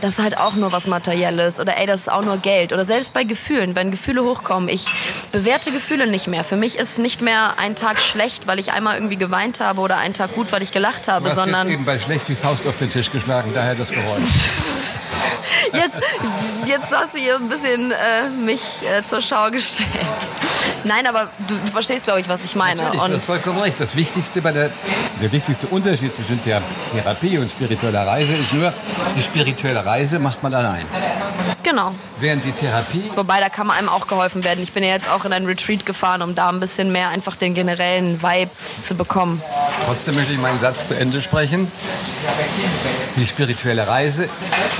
das 0.00 0.14
ist 0.14 0.18
halt 0.18 0.38
auch 0.38 0.54
nur 0.54 0.72
was 0.72 0.86
Materielles 0.86 1.60
oder 1.60 1.76
ey, 1.76 1.86
das 1.86 2.00
ist 2.00 2.12
auch 2.12 2.24
nur 2.24 2.38
Geld. 2.38 2.72
Oder 2.72 2.84
selbst 2.84 3.12
bei 3.12 3.24
Gefühlen, 3.24 3.76
wenn 3.76 3.90
Gefühle 3.90 4.24
hochkommen, 4.24 4.68
ich 4.68 4.86
bewerte 5.32 5.70
Gefühle 5.72 6.06
nicht 6.06 6.26
mehr. 6.26 6.44
Für 6.44 6.56
mich 6.56 6.78
ist 6.78 6.98
nicht 6.98 7.20
mehr 7.20 7.54
ein 7.58 7.74
Tag 7.74 8.00
schlecht, 8.00 8.46
weil 8.46 8.58
ich 8.58 8.72
einmal 8.72 8.96
irgendwie 8.96 9.16
geweint 9.16 9.60
habe 9.60 9.80
oder 9.80 9.98
ein 9.98 10.14
Tag 10.14 10.34
gut, 10.34 10.52
weil 10.52 10.62
ich 10.62 10.72
gelacht 10.72 11.08
habe, 11.08 11.30
sondern 11.30 11.68
eben 11.68 11.84
bei 11.84 11.98
schlecht 11.98 12.28
die 12.28 12.34
Faust 12.34 12.66
auf 12.66 12.76
den 12.78 12.90
Tisch 12.90 13.10
geschlagen, 13.10 13.52
daher 13.58 13.74
das 13.74 13.90
Geräusch. 13.90 14.97
Jetzt, 15.72 16.00
jetzt 16.66 16.92
hast 16.92 17.14
du 17.14 17.18
hier 17.18 17.36
ein 17.36 17.48
bisschen 17.48 17.92
äh, 17.92 18.28
mich 18.30 18.60
äh, 18.82 19.02
zur 19.06 19.20
Schau 19.22 19.50
gestellt. 19.50 19.88
Nein, 20.84 21.06
aber 21.06 21.28
du, 21.46 21.54
du 21.54 21.72
verstehst, 21.72 22.04
glaube 22.04 22.20
ich, 22.20 22.28
was 22.28 22.44
ich 22.44 22.54
meine. 22.54 22.82
Natürlich, 22.82 23.00
du 23.00 23.04
Und 23.06 23.14
hast 23.14 23.26
vollkommen 23.26 23.60
recht. 23.60 23.80
Das 23.80 23.94
Wichtigste 23.96 24.40
bei 24.42 24.52
der, 24.52 24.70
der 25.20 25.32
wichtigste 25.32 25.66
Unterschied 25.68 26.14
zwischen 26.14 26.40
Thera- 26.44 26.62
Therapie 26.94 27.38
und 27.38 27.50
spiritueller 27.50 28.06
Reise 28.06 28.32
ist 28.32 28.52
nur, 28.52 28.72
die 29.16 29.22
spirituelle 29.22 29.84
Reise 29.84 30.18
macht 30.18 30.42
man 30.42 30.54
allein. 30.54 30.84
Genau. 31.62 31.92
Während 32.18 32.44
die 32.44 32.52
Therapie 32.52 33.10
Wobei, 33.14 33.40
da 33.40 33.48
kann 33.48 33.66
man 33.66 33.76
einem 33.76 33.88
auch 33.88 34.06
geholfen 34.06 34.42
werden. 34.44 34.62
Ich 34.62 34.72
bin 34.72 34.82
ja 34.82 34.90
jetzt 34.90 35.08
auch 35.08 35.24
in 35.24 35.32
ein 35.32 35.44
Retreat 35.44 35.84
gefahren, 35.84 36.22
um 36.22 36.34
da 36.34 36.48
ein 36.48 36.60
bisschen 36.60 36.92
mehr 36.92 37.08
einfach 37.10 37.36
den 37.36 37.54
generellen 37.54 38.22
Vibe 38.22 38.50
zu 38.82 38.94
bekommen. 38.94 39.42
Trotzdem 39.86 40.14
möchte 40.14 40.32
ich 40.32 40.38
meinen 40.38 40.60
Satz 40.60 40.88
zu 40.88 40.94
Ende 40.94 41.20
sprechen. 41.20 41.70
Die 43.16 43.26
spirituelle 43.26 43.86
Reise, 43.86 44.28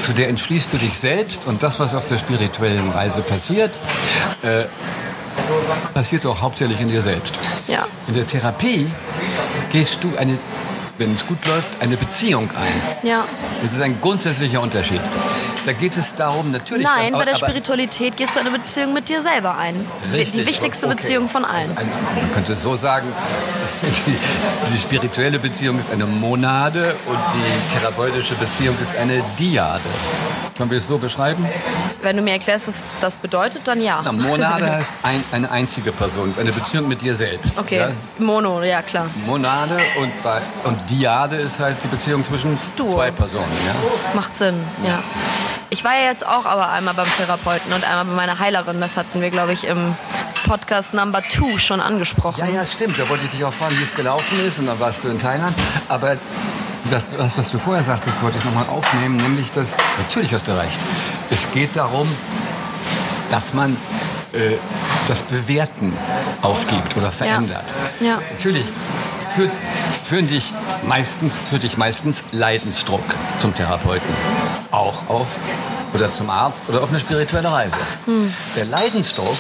zu 0.02 0.12
der 0.12 0.27
entschließt 0.28 0.72
du 0.72 0.76
dich 0.76 0.98
selbst 0.98 1.46
und 1.46 1.62
das, 1.62 1.80
was 1.80 1.94
auf 1.94 2.04
der 2.04 2.18
spirituellen 2.18 2.90
Reise 2.90 3.20
passiert, 3.22 3.72
äh, 4.42 4.64
passiert 5.94 6.26
auch 6.26 6.40
hauptsächlich 6.40 6.80
in 6.80 6.88
dir 6.88 7.02
selbst. 7.02 7.34
Ja. 7.66 7.86
In 8.06 8.14
der 8.14 8.26
Therapie 8.26 8.90
gehst 9.72 9.98
du 10.02 10.16
eine, 10.16 10.38
wenn 10.98 11.14
es 11.14 11.26
gut 11.26 11.44
läuft, 11.46 11.68
eine 11.80 11.96
Beziehung 11.96 12.50
ein. 12.50 13.08
Ja. 13.08 13.24
Das 13.62 13.72
ist 13.72 13.80
ein 13.80 14.00
grundsätzlicher 14.00 14.60
Unterschied. 14.60 15.00
Da 15.68 15.74
geht 15.74 15.98
es 15.98 16.14
darum, 16.14 16.50
natürlich. 16.50 16.82
Nein, 16.82 17.14
aber, 17.14 17.26
bei 17.26 17.30
der 17.30 17.36
Spiritualität 17.36 18.16
gehst 18.16 18.34
du 18.34 18.40
eine 18.40 18.50
Beziehung 18.50 18.94
mit 18.94 19.10
dir 19.10 19.20
selber 19.20 19.54
ein. 19.58 19.74
Das 20.00 20.08
ist 20.08 20.14
die 20.14 20.20
Richtig, 20.20 20.46
wichtigste 20.46 20.86
okay. 20.86 20.94
Beziehung 20.94 21.28
von 21.28 21.44
allen. 21.44 21.76
Ein, 21.76 21.86
man 22.16 22.32
könnte 22.32 22.54
es 22.54 22.62
so 22.62 22.74
sagen, 22.76 23.06
die, 23.82 24.72
die 24.72 24.78
spirituelle 24.78 25.38
Beziehung 25.38 25.78
ist 25.78 25.92
eine 25.92 26.06
Monade 26.06 26.96
und 27.04 27.18
die 27.34 27.78
therapeutische 27.78 28.34
Beziehung 28.36 28.76
ist 28.80 28.96
eine 28.96 29.22
Diade. 29.38 29.82
Können 30.56 30.70
wir 30.70 30.78
es 30.78 30.86
so 30.86 30.96
beschreiben? 30.96 31.46
Wenn 32.00 32.16
du 32.16 32.22
mir 32.22 32.32
erklärst, 32.32 32.66
was 32.66 32.76
das 33.00 33.16
bedeutet, 33.16 33.68
dann 33.68 33.82
ja. 33.82 34.00
Na, 34.02 34.12
Monade 34.12 34.72
heißt 34.76 34.90
ein, 35.02 35.22
eine 35.32 35.50
einzige 35.50 35.92
Person, 35.92 36.30
ist 36.30 36.38
eine 36.38 36.52
Beziehung 36.52 36.88
mit 36.88 37.02
dir 37.02 37.14
selbst. 37.14 37.58
Okay, 37.58 37.76
Ja? 37.78 37.90
Mono, 38.18 38.62
ja 38.62 38.80
klar. 38.80 39.04
Monade 39.26 39.76
und, 40.00 40.22
bei, 40.22 40.40
und 40.64 40.78
Diade 40.88 41.36
ist 41.36 41.58
halt 41.60 41.76
die 41.84 41.88
Beziehung 41.88 42.24
zwischen 42.24 42.58
Duo. 42.74 42.88
zwei 42.88 43.10
Personen. 43.10 43.44
Ja? 43.66 43.74
Macht 44.14 44.34
Sinn, 44.34 44.54
ja. 44.82 45.02
Ich 45.70 45.84
war 45.84 45.94
ja 45.94 46.10
jetzt 46.10 46.26
auch 46.26 46.46
aber 46.46 46.70
einmal 46.70 46.94
beim 46.94 47.08
Therapeuten 47.16 47.72
und 47.72 47.84
einmal 47.84 48.06
bei 48.06 48.12
meiner 48.14 48.38
Heilerin. 48.38 48.80
Das 48.80 48.96
hatten 48.96 49.20
wir, 49.20 49.30
glaube 49.30 49.52
ich, 49.52 49.64
im 49.64 49.94
Podcast 50.46 50.94
Number 50.94 51.22
Two 51.22 51.58
schon 51.58 51.80
angesprochen. 51.80 52.40
Ja, 52.40 52.50
ja, 52.50 52.66
stimmt. 52.66 52.98
Da 52.98 53.08
wollte 53.08 53.26
ich 53.26 53.30
dich 53.32 53.44
auch 53.44 53.52
fragen, 53.52 53.78
wie 53.78 53.84
es 53.84 53.94
gelaufen 53.94 54.46
ist. 54.46 54.58
Und 54.58 54.66
dann 54.66 54.80
warst 54.80 55.04
du 55.04 55.08
in 55.08 55.18
Thailand. 55.18 55.54
Aber 55.88 56.16
das, 56.90 57.10
das 57.10 57.36
was 57.36 57.50
du 57.50 57.58
vorher 57.58 57.84
sagtest, 57.84 58.22
wollte 58.22 58.38
ich 58.38 58.44
nochmal 58.44 58.66
aufnehmen. 58.68 59.16
Nämlich, 59.16 59.50
dass, 59.50 59.74
natürlich 59.98 60.32
hast 60.32 60.48
du 60.48 60.58
recht. 60.58 60.78
Es 61.30 61.50
geht 61.52 61.76
darum, 61.76 62.08
dass 63.30 63.52
man 63.52 63.76
äh, 64.32 64.52
das 65.06 65.22
Bewerten 65.22 65.92
aufgibt 66.40 66.96
oder 66.96 67.12
verändert. 67.12 67.64
Ja. 68.00 68.18
Natürlich 68.38 68.64
führt, 69.34 69.50
führen 70.08 70.28
dich 70.28 70.50
meistens, 70.86 71.38
führt 71.50 71.62
dich 71.62 71.76
meistens 71.76 72.24
Leidensdruck 72.32 73.04
zum 73.38 73.54
Therapeuten. 73.54 74.14
Auch 74.70 75.08
auf 75.08 75.26
oder 75.94 76.12
zum 76.12 76.28
Arzt 76.28 76.68
oder 76.68 76.82
auf 76.82 76.90
eine 76.90 77.00
spirituelle 77.00 77.50
Reise. 77.50 77.76
Der 78.56 78.66
Leidensdruck, 78.66 79.36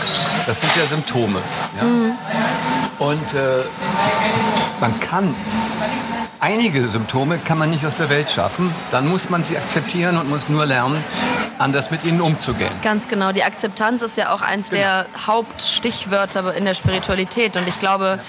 das 0.46 0.60
sind 0.60 0.70
ja 0.76 0.86
Symptome. 0.86 1.40
Ja? 1.76 3.04
Und 3.04 3.34
äh, 3.34 3.64
man 4.80 4.98
kann 5.00 5.34
einige 6.40 6.88
Symptome 6.88 7.38
kann 7.38 7.58
man 7.58 7.70
nicht 7.70 7.84
aus 7.84 7.96
der 7.96 8.08
Welt 8.08 8.30
schaffen. 8.30 8.74
Dann 8.90 9.08
muss 9.08 9.30
man 9.30 9.44
sie 9.44 9.56
akzeptieren 9.56 10.18
und 10.18 10.28
muss 10.28 10.48
nur 10.48 10.66
lernen, 10.66 11.02
anders 11.58 11.90
mit 11.90 12.04
ihnen 12.04 12.20
umzugehen. 12.20 12.70
Ganz 12.82 13.08
genau. 13.08 13.32
Die 13.32 13.44
Akzeptanz 13.44 14.02
ist 14.02 14.16
ja 14.16 14.32
auch 14.32 14.42
eins 14.42 14.70
der 14.70 15.06
Hauptstichwörter 15.26 16.54
in 16.54 16.64
der 16.64 16.74
Spiritualität. 16.74 17.56
Und 17.56 17.66
ich 17.68 17.78
glaube, 17.78 18.20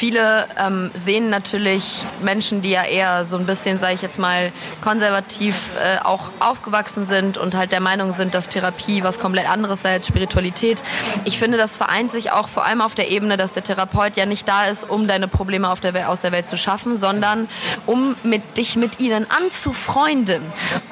viele 0.00 0.46
ähm, 0.58 0.90
sehen 0.94 1.28
natürlich 1.28 1.84
Menschen, 2.22 2.62
die 2.62 2.70
ja 2.70 2.84
eher 2.84 3.26
so 3.26 3.36
ein 3.36 3.44
bisschen, 3.44 3.78
sage 3.78 3.92
ich 3.92 4.00
jetzt 4.00 4.18
mal, 4.18 4.50
konservativ 4.80 5.54
äh, 5.78 5.98
auch 6.02 6.30
aufgewachsen 6.40 7.04
sind 7.04 7.36
und 7.36 7.54
halt 7.54 7.70
der 7.70 7.80
Meinung 7.80 8.14
sind, 8.14 8.34
dass 8.34 8.48
Therapie 8.48 9.04
was 9.04 9.18
komplett 9.20 9.46
anderes 9.46 9.82
sei 9.82 9.92
als 9.92 10.06
Spiritualität. 10.06 10.82
Ich 11.24 11.38
finde, 11.38 11.58
das 11.58 11.76
vereint 11.76 12.10
sich 12.10 12.32
auch 12.32 12.48
vor 12.48 12.64
allem 12.64 12.80
auf 12.80 12.94
der 12.94 13.10
Ebene, 13.10 13.36
dass 13.36 13.52
der 13.52 13.62
Therapeut 13.62 14.16
ja 14.16 14.24
nicht 14.24 14.48
da 14.48 14.68
ist, 14.68 14.88
um 14.88 15.06
deine 15.06 15.28
Probleme 15.28 15.68
auf 15.68 15.80
der 15.80 16.08
aus 16.08 16.22
der 16.22 16.32
Welt 16.32 16.46
zu 16.46 16.56
schaffen, 16.56 16.96
sondern 16.96 17.46
um 17.84 18.16
mit, 18.22 18.56
dich 18.56 18.76
mit 18.76 19.00
ihnen 19.00 19.26
anzufreunden 19.30 20.40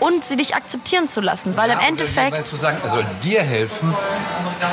und 0.01 0.23
sie 0.23 0.37
dich 0.37 0.55
akzeptieren 0.55 1.09
zu 1.09 1.23
lassen. 1.23 1.57
Weil 1.57 1.71
im 1.71 1.79
Ja, 1.79 1.79
oder 1.79 1.89
Endeffekt... 1.89 2.47
zu 2.47 2.57
sagen, 2.57 2.77
er 2.85 2.91
soll 2.91 3.07
dir 3.25 3.43
helfen, 3.43 3.95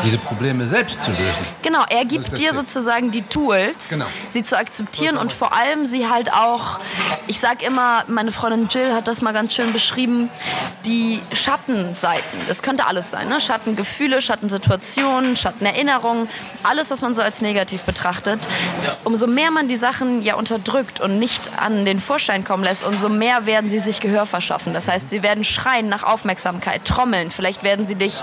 diese 0.04 0.18
Probleme 0.18 0.68
selbst 0.68 1.02
zu 1.02 1.12
lösen. 1.12 1.46
Genau, 1.64 1.86
er 1.88 2.04
gibt 2.04 2.38
dir 2.38 2.54
sozusagen 2.54 3.12
die 3.12 3.22
Tools, 3.22 3.88
Genau. 3.88 4.08
Sie 4.30 4.44
zu 4.44 4.58
akzeptieren 4.58 5.18
und 5.18 5.32
vor 5.32 5.54
allem 5.54 5.86
sie 5.86 6.10
halt 6.10 6.32
auch, 6.34 6.80
ich 7.28 7.40
sag 7.40 7.64
immer, 7.64 8.04
meine 8.08 8.32
Freundin 8.32 8.68
Jill 8.70 8.94
hat 8.94 9.08
das 9.08 9.22
mal 9.22 9.34
ganz 9.34 9.54
schön 9.54 9.74
beschrieben, 9.74 10.30
die 10.86 11.22
Schattenseiten. 11.34 12.40
Das 12.48 12.62
könnte 12.62 12.86
alles 12.88 13.12
sein, 13.12 13.30
ne? 13.30 13.40
Schattengefühle, 13.42 14.22
Schattensituationen, 14.22 15.36
Schattenerinnerungen, 15.36 16.28
alles, 16.64 16.92
was 16.92 17.02
man 17.02 17.16
so 17.16 17.22
als 17.22 17.42
negativ 17.42 17.84
betrachtet. 17.84 18.48
Umso 19.04 19.28
mehr 19.28 19.52
man 19.52 19.68
die 19.68 19.76
Sachen 19.76 20.22
ja 20.22 20.36
unterdrückt 20.36 21.00
und 21.00 21.20
nicht 21.20 21.52
an 21.58 21.86
den 21.86 22.00
Vorschein 22.00 22.44
kommen 22.44 22.64
lässt, 22.64 22.84
umso 22.84 23.10
mehr 23.10 23.46
werden 23.46 23.70
sie 23.70 23.80
sich 23.80 24.00
Gehör 24.00 24.26
verschaffen. 24.26 24.74
Das 24.74 24.88
heißt, 24.88 25.10
sie 25.10 25.24
werden 25.24 25.44
schreien 25.44 25.90
nach 25.90 26.04
Aufmerksamkeit, 26.04 26.86
trommeln, 26.86 27.32
vielleicht 27.32 27.64
werden 27.64 27.86
sie 27.86 27.96
dich 27.96 28.16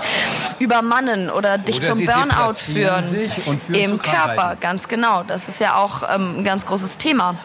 übermannen 0.59 1.29
oder 1.29 1.57
dich 1.57 1.77
Oder 1.77 1.89
zum 1.89 2.05
Burnout 2.05 2.53
führen. 2.53 3.03
führen 3.03 3.59
Im 3.73 3.99
Körper, 3.99 4.55
ganz 4.59 4.87
genau. 4.87 5.23
Das 5.23 5.49
ist 5.49 5.59
ja 5.59 5.75
auch 5.75 5.92
ähm, 6.01 6.39
ein 6.39 6.43
ganz 6.43 6.65
großes 6.65 6.97
Thema 6.97 7.35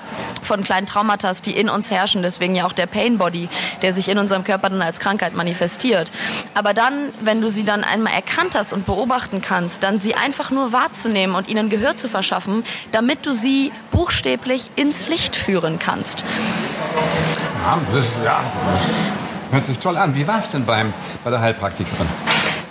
von 0.42 0.64
kleinen 0.64 0.86
Traumata, 0.86 1.32
die 1.44 1.56
in 1.56 1.68
uns 1.68 1.90
herrschen. 1.90 2.22
Deswegen 2.22 2.54
ja 2.54 2.64
auch 2.66 2.72
der 2.72 2.86
Pain 2.86 3.18
Body, 3.18 3.48
der 3.82 3.92
sich 3.92 4.08
in 4.08 4.18
unserem 4.18 4.44
Körper 4.44 4.70
dann 4.70 4.82
als 4.82 4.98
Krankheit 4.98 5.34
manifestiert. 5.34 6.10
Aber 6.54 6.74
dann, 6.74 7.12
wenn 7.20 7.40
du 7.40 7.50
sie 7.50 7.64
dann 7.64 7.84
einmal 7.84 8.14
erkannt 8.14 8.54
hast 8.54 8.72
und 8.72 8.86
beobachten 8.86 9.42
kannst, 9.42 9.82
dann 9.82 10.00
sie 10.00 10.14
einfach 10.14 10.50
nur 10.50 10.72
wahrzunehmen 10.72 11.36
und 11.36 11.48
ihnen 11.48 11.68
Gehör 11.68 11.96
zu 11.96 12.08
verschaffen, 12.08 12.64
damit 12.92 13.26
du 13.26 13.32
sie 13.32 13.72
buchstäblich 13.90 14.70
ins 14.76 15.08
Licht 15.08 15.36
führen 15.36 15.78
kannst. 15.78 16.24
Ja, 17.64 17.78
das, 17.92 18.04
ja, 18.24 18.40
das 18.72 19.52
hört 19.52 19.64
sich 19.64 19.78
toll 19.78 19.96
an. 19.96 20.14
Wie 20.14 20.26
war 20.26 20.38
es 20.38 20.50
denn 20.50 20.64
beim, 20.64 20.92
bei 21.24 21.30
der 21.30 21.40
Heilpraktikerin? 21.40 22.06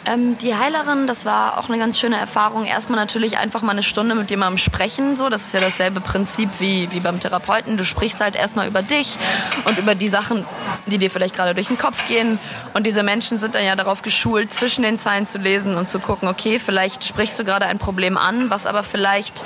Ähm, 0.07 0.37
die 0.37 0.55
Heilerin, 0.55 1.05
das 1.05 1.25
war 1.25 1.59
auch 1.59 1.67
eine 1.67 1.77
ganz 1.77 1.99
schöne 1.99 2.17
Erfahrung. 2.17 2.63
Erstmal 2.63 2.97
natürlich 2.97 3.37
einfach 3.37 3.61
mal 3.61 3.73
eine 3.73 3.83
Stunde 3.83 4.15
mit 4.15 4.29
jemandem 4.29 4.57
sprechen. 4.57 5.17
So, 5.17 5.27
das 5.27 5.41
ist 5.41 5.53
ja 5.53 5.59
dasselbe 5.59 5.99
Prinzip 5.99 6.49
wie, 6.59 6.89
wie 6.93 7.01
beim 7.01 7.19
Therapeuten. 7.19 7.75
Du 7.75 7.83
sprichst 7.83 8.21
halt 8.21 8.37
erstmal 8.37 8.69
über 8.69 8.81
dich 8.81 9.17
und 9.65 9.77
über 9.77 9.95
die 9.95 10.07
Sachen, 10.07 10.45
die 10.85 10.97
dir 10.97 11.11
vielleicht 11.11 11.35
gerade 11.35 11.53
durch 11.53 11.67
den 11.67 11.77
Kopf 11.77 12.07
gehen. 12.07 12.39
Und 12.73 12.87
diese 12.87 13.03
Menschen 13.03 13.37
sind 13.37 13.53
dann 13.55 13.65
ja 13.65 13.75
darauf 13.75 14.01
geschult, 14.01 14.53
zwischen 14.53 14.81
den 14.81 14.97
Zeilen 14.97 15.25
zu 15.25 15.39
lesen 15.39 15.75
und 15.75 15.89
zu 15.89 15.99
gucken, 15.99 16.29
okay, 16.29 16.57
vielleicht 16.57 17.03
sprichst 17.03 17.37
du 17.37 17.43
gerade 17.43 17.65
ein 17.65 17.77
Problem 17.77 18.17
an, 18.17 18.49
was 18.49 18.65
aber 18.65 18.83
vielleicht 18.83 19.43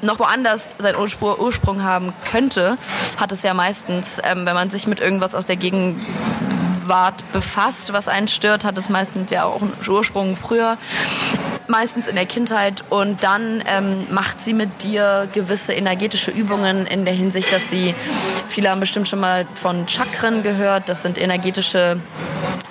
noch 0.00 0.20
woanders 0.20 0.70
seinen 0.78 0.96
Urspr 0.96 1.40
Ursprung 1.40 1.82
haben 1.82 2.12
könnte. 2.30 2.78
Hat 3.16 3.32
es 3.32 3.42
ja 3.42 3.52
meistens, 3.52 4.20
ähm, 4.22 4.46
wenn 4.46 4.54
man 4.54 4.70
sich 4.70 4.86
mit 4.86 5.00
irgendwas 5.00 5.34
aus 5.34 5.46
der 5.46 5.56
Gegend 5.56 6.04
Gegenwart 6.88 7.32
befasst, 7.32 7.92
was 7.92 8.08
einen 8.08 8.28
stört, 8.28 8.64
hat 8.64 8.78
es 8.78 8.88
meistens 8.88 9.30
ja 9.30 9.44
auch 9.44 9.60
einen 9.60 9.74
Ursprung 9.86 10.36
früher, 10.36 10.78
meistens 11.66 12.06
in 12.06 12.16
der 12.16 12.24
Kindheit. 12.24 12.82
Und 12.88 13.22
dann 13.22 13.62
ähm, 13.66 14.06
macht 14.10 14.40
sie 14.40 14.54
mit 14.54 14.82
dir 14.82 15.28
gewisse 15.34 15.74
energetische 15.74 16.30
Übungen 16.30 16.86
in 16.86 17.04
der 17.04 17.12
Hinsicht, 17.12 17.52
dass 17.52 17.68
sie, 17.68 17.94
viele 18.48 18.70
haben 18.70 18.80
bestimmt 18.80 19.06
schon 19.06 19.20
mal 19.20 19.46
von 19.54 19.86
Chakren 19.86 20.42
gehört, 20.42 20.88
das 20.88 21.02
sind 21.02 21.20
energetische 21.20 22.00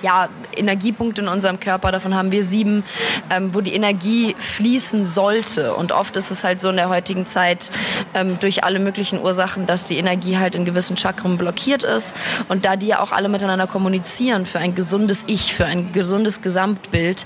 ja, 0.02 0.28
Energiepunkte 0.56 1.22
in 1.22 1.28
unserem 1.28 1.60
Körper, 1.60 1.92
davon 1.92 2.14
haben 2.14 2.32
wir 2.32 2.44
sieben, 2.44 2.84
ähm, 3.30 3.54
wo 3.54 3.60
die 3.60 3.74
Energie 3.74 4.34
fließen 4.38 5.04
sollte. 5.04 5.74
Und 5.74 5.92
oft 5.92 6.16
ist 6.16 6.30
es 6.30 6.44
halt 6.44 6.60
so 6.60 6.70
in 6.70 6.76
der 6.76 6.88
heutigen 6.88 7.26
Zeit 7.26 7.70
ähm, 8.14 8.38
durch 8.40 8.64
alle 8.64 8.78
möglichen 8.78 9.20
Ursachen, 9.20 9.66
dass 9.66 9.86
die 9.86 9.98
Energie 9.98 10.38
halt 10.38 10.54
in 10.54 10.64
gewissen 10.64 10.96
Chakren 10.96 11.36
blockiert 11.36 11.82
ist. 11.82 12.14
Und 12.48 12.64
da 12.64 12.76
die 12.76 12.88
ja 12.88 13.00
auch 13.00 13.12
alle 13.12 13.28
miteinander 13.28 13.66
kommunizieren 13.66 14.46
für 14.46 14.58
ein 14.58 14.74
gesundes 14.74 15.24
Ich, 15.26 15.54
für 15.54 15.66
ein 15.66 15.92
gesundes 15.92 16.42
Gesamtbild, 16.42 17.24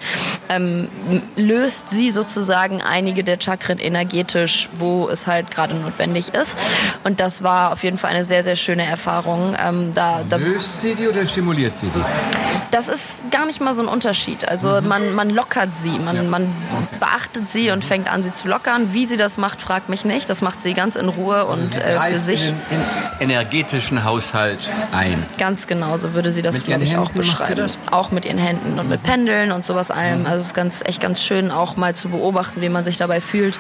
ähm, 0.48 0.88
löst 1.36 1.88
sie 1.88 2.10
sozusagen 2.10 2.82
einige 2.82 3.24
der 3.24 3.38
Chakren 3.40 3.78
energetisch, 3.78 4.68
wo 4.74 5.08
es 5.08 5.26
halt 5.26 5.50
gerade 5.50 5.74
notwendig 5.74 6.34
ist. 6.34 6.56
Und 7.04 7.20
das 7.20 7.42
war 7.42 7.72
auf 7.72 7.82
jeden 7.82 7.98
Fall 7.98 8.10
eine 8.10 8.24
sehr, 8.24 8.44
sehr 8.44 8.56
schöne 8.56 8.84
Erfahrung. 8.84 9.54
Ähm, 9.62 9.92
da, 9.94 10.24
da 10.28 10.36
Löst 10.36 10.80
sie 10.80 10.94
die 10.94 11.08
oder 11.08 11.26
stimuliert 11.26 11.76
sie 11.76 11.88
die? 11.88 12.61
Das 12.70 12.88
ist 12.88 13.30
gar 13.30 13.46
nicht 13.46 13.60
mal 13.60 13.74
so 13.74 13.82
ein 13.82 13.88
Unterschied. 13.88 14.48
Also 14.48 14.80
man, 14.80 15.14
man 15.14 15.30
lockert 15.30 15.76
sie, 15.76 15.98
man, 15.98 16.30
man 16.30 16.54
beachtet 17.00 17.48
sie 17.48 17.70
und 17.70 17.84
fängt 17.84 18.10
an, 18.10 18.22
sie 18.22 18.32
zu 18.32 18.48
lockern. 18.48 18.92
Wie 18.92 19.06
sie 19.06 19.16
das 19.16 19.36
macht, 19.36 19.60
fragt 19.60 19.88
mich 19.88 20.04
nicht. 20.04 20.30
Das 20.30 20.40
macht 20.40 20.62
sie 20.62 20.74
ganz 20.74 20.96
in 20.96 21.08
Ruhe 21.08 21.46
und 21.46 21.76
äh, 21.76 22.00
für 22.00 22.18
sich 22.18 22.48
in 22.48 22.56
den 22.70 23.30
energetischen 23.30 24.04
Haushalt 24.04 24.70
ein. 24.92 25.24
ganz 25.38 25.66
genauso 25.66 26.14
würde 26.14 26.32
sie 26.32 26.42
das, 26.42 26.62
glaube 26.62 26.84
ich, 26.84 26.96
auch 26.96 27.08
Händen 27.08 27.18
beschreiben. 27.18 27.70
Auch 27.90 28.10
mit 28.10 28.24
ihren 28.24 28.38
Händen 28.38 28.78
und 28.78 28.88
mit 28.88 29.02
Pendeln 29.02 29.52
und 29.52 29.64
sowas 29.64 29.90
allem. 29.90 30.26
Also 30.26 30.40
es 30.40 30.46
ist 30.46 30.54
ganz, 30.54 30.82
echt 30.84 31.00
ganz 31.00 31.22
schön, 31.22 31.50
auch 31.50 31.76
mal 31.76 31.94
zu 31.94 32.08
beobachten, 32.08 32.60
wie 32.60 32.68
man 32.68 32.84
sich 32.84 32.96
dabei 32.96 33.20
fühlt. 33.20 33.58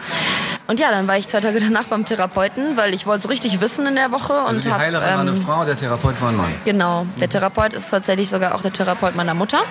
Und 0.68 0.80
ja, 0.80 0.90
dann 0.90 1.08
war 1.08 1.18
ich 1.18 1.28
zwei 1.28 1.40
Tage 1.40 1.60
danach 1.60 1.84
beim 1.84 2.04
Therapeuten, 2.04 2.76
weil 2.76 2.94
ich 2.94 3.06
wollte 3.06 3.24
so 3.24 3.28
richtig 3.28 3.60
wissen 3.60 3.86
in 3.86 3.96
der 3.96 4.12
Woche. 4.12 4.32
Also 4.32 4.54
und 4.54 4.64
die 4.64 4.70
hab, 4.70 4.78
Heilerin 4.78 5.08
war 5.08 5.20
eine 5.20 5.30
ähm, 5.30 5.44
Frau, 5.44 5.64
der 5.64 5.76
Therapeut 5.76 6.20
war 6.20 6.30
ein 6.30 6.36
Mann. 6.36 6.54
Genau, 6.64 7.06
der 7.20 7.28
Therapeut 7.28 7.72
ist 7.72 7.90
tatsächlich 7.90 8.30
sogar 8.30 8.54
auch 8.54 8.62
der 8.62 8.72
Therapeut 8.72 8.91
meiner 9.14 9.34
Mutter. 9.34 9.62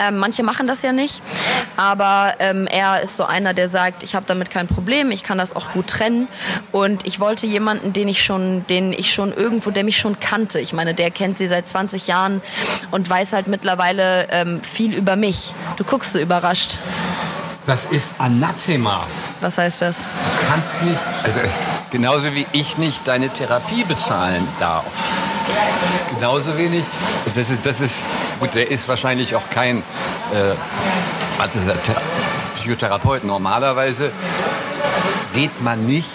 Ähm, 0.00 0.18
manche 0.18 0.42
machen 0.42 0.66
das 0.66 0.82
ja 0.82 0.92
nicht, 0.92 1.22
aber 1.76 2.34
ähm, 2.40 2.66
er 2.66 3.02
ist 3.02 3.16
so 3.16 3.24
einer, 3.24 3.54
der 3.54 3.68
sagt, 3.68 4.02
ich 4.02 4.16
habe 4.16 4.26
damit 4.26 4.50
kein 4.50 4.66
Problem, 4.66 5.12
ich 5.12 5.22
kann 5.22 5.38
das 5.38 5.54
auch 5.54 5.70
gut 5.72 5.86
trennen 5.86 6.26
und 6.72 7.06
ich 7.06 7.20
wollte 7.20 7.46
jemanden, 7.46 7.92
den 7.92 8.08
ich 8.08 8.24
schon, 8.24 8.66
den 8.66 8.92
ich 8.92 9.14
schon 9.14 9.32
irgendwo, 9.32 9.70
der 9.70 9.84
mich 9.84 9.96
schon 9.96 10.18
kannte. 10.18 10.58
Ich 10.58 10.72
meine, 10.72 10.94
der 10.94 11.12
kennt 11.12 11.38
sie 11.38 11.46
seit 11.46 11.68
20 11.68 12.08
Jahren 12.08 12.42
und 12.90 13.08
weiß 13.08 13.32
halt 13.32 13.46
mittlerweile 13.46 14.26
ähm, 14.30 14.62
viel 14.62 14.96
über 14.96 15.14
mich. 15.14 15.54
Du 15.76 15.84
guckst 15.84 16.12
so 16.12 16.18
überrascht. 16.18 16.76
Das 17.66 17.84
ist 17.90 18.10
Anathema. 18.18 19.06
Was 19.40 19.58
heißt 19.58 19.80
das? 19.80 19.98
Du 19.98 20.46
kannst 20.48 20.82
nicht, 20.82 20.98
also 21.24 21.40
genauso 21.90 22.34
wie 22.34 22.46
ich 22.52 22.78
nicht 22.78 23.06
deine 23.06 23.30
Therapie 23.30 23.84
bezahlen 23.84 24.46
darf. 24.58 24.84
Genauso 26.14 26.56
wenig, 26.58 26.84
das 27.34 27.50
ist, 27.50 27.64
das 27.64 27.80
ist 27.80 27.94
gut, 28.40 28.54
der 28.54 28.70
ist 28.70 28.88
wahrscheinlich 28.88 29.34
auch 29.34 29.48
kein 29.50 29.78
äh, 29.78 30.54
also 31.38 31.58
Psychotherapeut. 32.56 33.24
Normalerweise 33.24 34.12
geht 35.34 35.62
man 35.62 35.86
nicht 35.86 36.10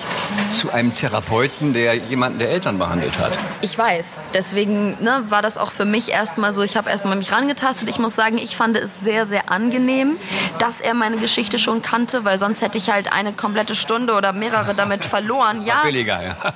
zu 0.60 0.72
einem 0.72 0.94
Therapeuten, 0.96 1.74
der 1.74 1.96
jemanden 1.96 2.40
der 2.40 2.50
Eltern 2.50 2.78
behandelt 2.78 3.18
hat. 3.18 3.32
Ich 3.62 3.78
weiß. 3.78 4.20
Deswegen 4.34 4.98
ne, 5.02 5.24
war 5.30 5.42
das 5.42 5.58
auch 5.58 5.72
für 5.72 5.86
mich 5.86 6.10
erstmal 6.10 6.54
so, 6.54 6.62
ich 6.64 6.78
habe 6.78 6.90
erstmal 6.90 7.16
mich 7.16 7.32
rangetastet. 7.32 7.90
Ich 7.90 8.00
muss 8.00 8.16
sagen, 8.16 8.38
ich 8.38 8.56
fand 8.56 8.78
es 8.78 9.00
sehr, 9.00 9.26
sehr 9.26 9.52
angenehm, 9.52 10.18
dass 10.60 10.82
er 10.82 10.94
meine 10.94 11.18
Geschichte 11.18 11.60
schon 11.60 11.82
kannte, 11.82 12.26
weil 12.26 12.38
sonst 12.38 12.62
hätte 12.62 12.78
ich 12.78 12.90
halt 12.90 13.12
eine 13.12 13.34
komplette 13.34 13.76
Stunde 13.76 14.14
oder 14.14 14.34
mehrere 14.34 14.74
damit 14.74 15.06
verloren. 15.06 15.66
Ja, 15.66 15.84
Billiger, 15.84 16.22
ja. 16.22 16.36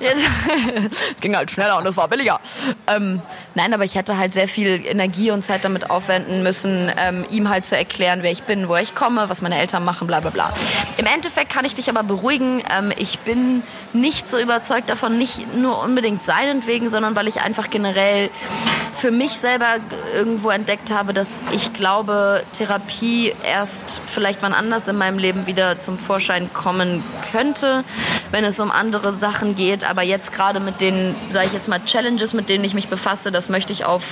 ging 1.20 1.36
halt 1.36 1.50
schneller 1.50 1.78
und 1.78 1.86
es 1.86 1.96
war 1.96 2.08
billiger. 2.08 2.40
Ähm, 2.86 3.22
nein, 3.54 3.72
aber 3.72 3.84
ich 3.84 3.94
hätte 3.94 4.16
halt 4.16 4.32
sehr 4.32 4.48
viel 4.48 4.84
Energie 4.86 5.30
und 5.30 5.42
Zeit 5.42 5.64
damit 5.64 5.90
aufwenden 5.90 6.42
müssen, 6.42 6.92
ähm, 6.98 7.24
ihm 7.30 7.48
halt 7.48 7.66
zu 7.66 7.76
erklären, 7.76 8.22
wer 8.22 8.32
ich 8.32 8.42
bin, 8.44 8.68
woher 8.68 8.82
ich 8.82 8.94
komme, 8.94 9.28
was 9.28 9.42
meine 9.42 9.58
Eltern 9.58 9.84
machen, 9.84 10.06
bla 10.06 10.20
bla 10.20 10.30
bla. 10.30 10.52
Im 10.96 11.06
Endeffekt 11.06 11.52
kann 11.52 11.64
ich 11.64 11.74
dich 11.74 11.88
aber 11.88 12.02
beruhigen, 12.02 12.62
ähm, 12.70 12.92
ich 12.96 13.18
bin 13.20 13.62
nicht 13.92 14.28
so 14.28 14.38
überzeugt 14.38 14.90
davon, 14.90 15.18
nicht 15.18 15.54
nur 15.54 15.82
unbedingt 15.82 16.22
seinetwegen, 16.22 16.90
sondern 16.90 17.14
weil 17.16 17.28
ich 17.28 17.40
einfach 17.40 17.70
generell 17.70 18.30
für 18.94 19.10
mich 19.10 19.32
selber 19.32 19.76
irgendwo 20.14 20.50
entdeckt 20.50 20.90
habe, 20.90 21.12
dass 21.12 21.42
ich 21.52 21.72
glaube, 21.72 22.42
Therapie 22.52 23.34
erst 23.44 24.00
vielleicht 24.06 24.40
wann 24.42 24.54
anders 24.54 24.88
in 24.88 24.96
meinem 24.96 25.18
Leben 25.18 25.46
wieder 25.46 25.78
zum 25.78 25.98
Vorschein 25.98 26.48
kommen 26.52 27.02
könnte, 27.32 27.84
wenn 28.30 28.44
es 28.44 28.58
um 28.60 28.70
andere 28.70 29.12
Sachen 29.12 29.56
geht. 29.56 29.84
Aber 29.84 30.02
jetzt 30.02 30.32
gerade 30.32 30.60
mit 30.60 30.80
den, 30.80 31.14
sage 31.30 31.48
ich 31.48 31.52
jetzt 31.52 31.68
mal, 31.68 31.80
Challenges, 31.84 32.32
mit 32.32 32.48
denen 32.48 32.64
ich 32.64 32.74
mich 32.74 32.88
befasse, 32.88 33.30
das 33.30 33.48
möchte 33.48 33.72
ich 33.72 33.84
auf 33.84 34.04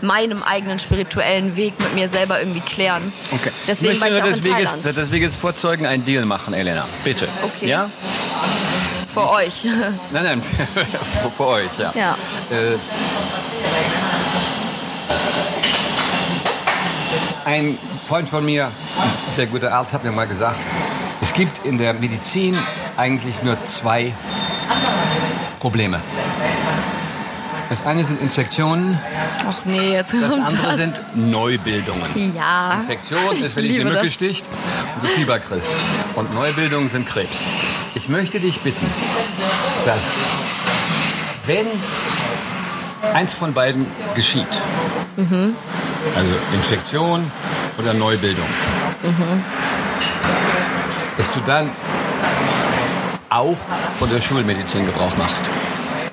meinem 0.00 0.42
eigenen 0.42 0.78
spirituellen 0.78 1.56
Weg 1.56 1.74
mit 1.78 1.94
mir 1.94 2.08
selber 2.08 2.38
irgendwie 2.40 2.60
klären. 2.60 3.12
Okay. 3.30 3.50
Deswegen 3.66 4.00
war 4.00 4.08
ich 4.08 4.22
auch 4.22 4.26
in 4.26 4.34
des 4.34 4.44
Weges, 4.44 4.70
Thailand. 4.70 4.96
des 4.96 5.10
Weges 5.10 5.36
vorzeugen 5.36 5.86
einen 5.86 6.04
Deal 6.04 6.24
machen, 6.24 6.54
Elena. 6.54 6.86
Bitte. 7.04 7.28
Okay. 7.42 7.68
Ja? 7.68 7.90
Vor 9.14 9.30
euch. 9.32 9.64
Nein, 10.12 10.24
nein, 10.24 10.42
für, 10.74 11.30
für 11.30 11.46
euch, 11.46 11.70
ja. 11.78 11.92
Ja. 11.94 12.16
Äh, 12.50 12.76
ein 17.44 17.78
Freund 18.06 18.28
von 18.28 18.44
mir, 18.44 18.66
ein 18.66 18.72
sehr 19.36 19.46
guter 19.46 19.72
Arzt, 19.72 19.94
hat 19.94 20.04
mir 20.04 20.12
mal 20.12 20.26
gesagt, 20.26 20.60
es 21.20 21.32
gibt 21.32 21.64
in 21.64 21.78
der 21.78 21.94
Medizin 21.94 22.56
eigentlich 22.96 23.42
nur 23.42 23.62
zwei 23.64 24.14
Probleme. 25.58 26.00
Das 27.70 27.84
eine 27.84 28.02
sind 28.02 28.20
Infektionen, 28.22 28.98
Ach 29.46 29.64
nee, 29.66 29.92
jetzt 29.92 30.14
das 30.14 30.32
andere 30.32 30.62
das. 30.68 30.76
sind 30.76 31.00
Neubildungen. 31.14 32.34
Ja. 32.34 32.74
Infektion 32.80 33.36
ist, 33.42 33.54
wenn 33.56 33.64
liebe 33.64 33.80
eine 33.82 33.90
Mücke 33.90 34.04
das. 34.04 34.14
sticht 34.14 34.46
und 34.96 35.04
du 35.04 35.08
Fieber 35.14 35.38
kriegst. 35.38 35.70
Und 36.16 36.34
Neubildungen 36.34 36.88
sind 36.88 37.06
Krebs. 37.06 37.36
Ich 37.94 38.08
möchte 38.08 38.40
dich 38.40 38.58
bitten, 38.60 38.86
dass 39.84 40.00
wenn 41.46 41.66
eins 43.14 43.34
von 43.34 43.52
beiden 43.52 43.84
geschieht, 44.14 44.46
also 46.16 46.32
Infektion 46.54 47.30
oder 47.78 47.92
Neubildung, 47.94 48.46
dass 51.18 51.30
du 51.32 51.40
dann 51.46 51.68
auch 53.28 53.56
von 53.98 54.08
der 54.08 54.22
Schulmedizin 54.22 54.86
Gebrauch 54.86 55.14
machst. 55.18 55.42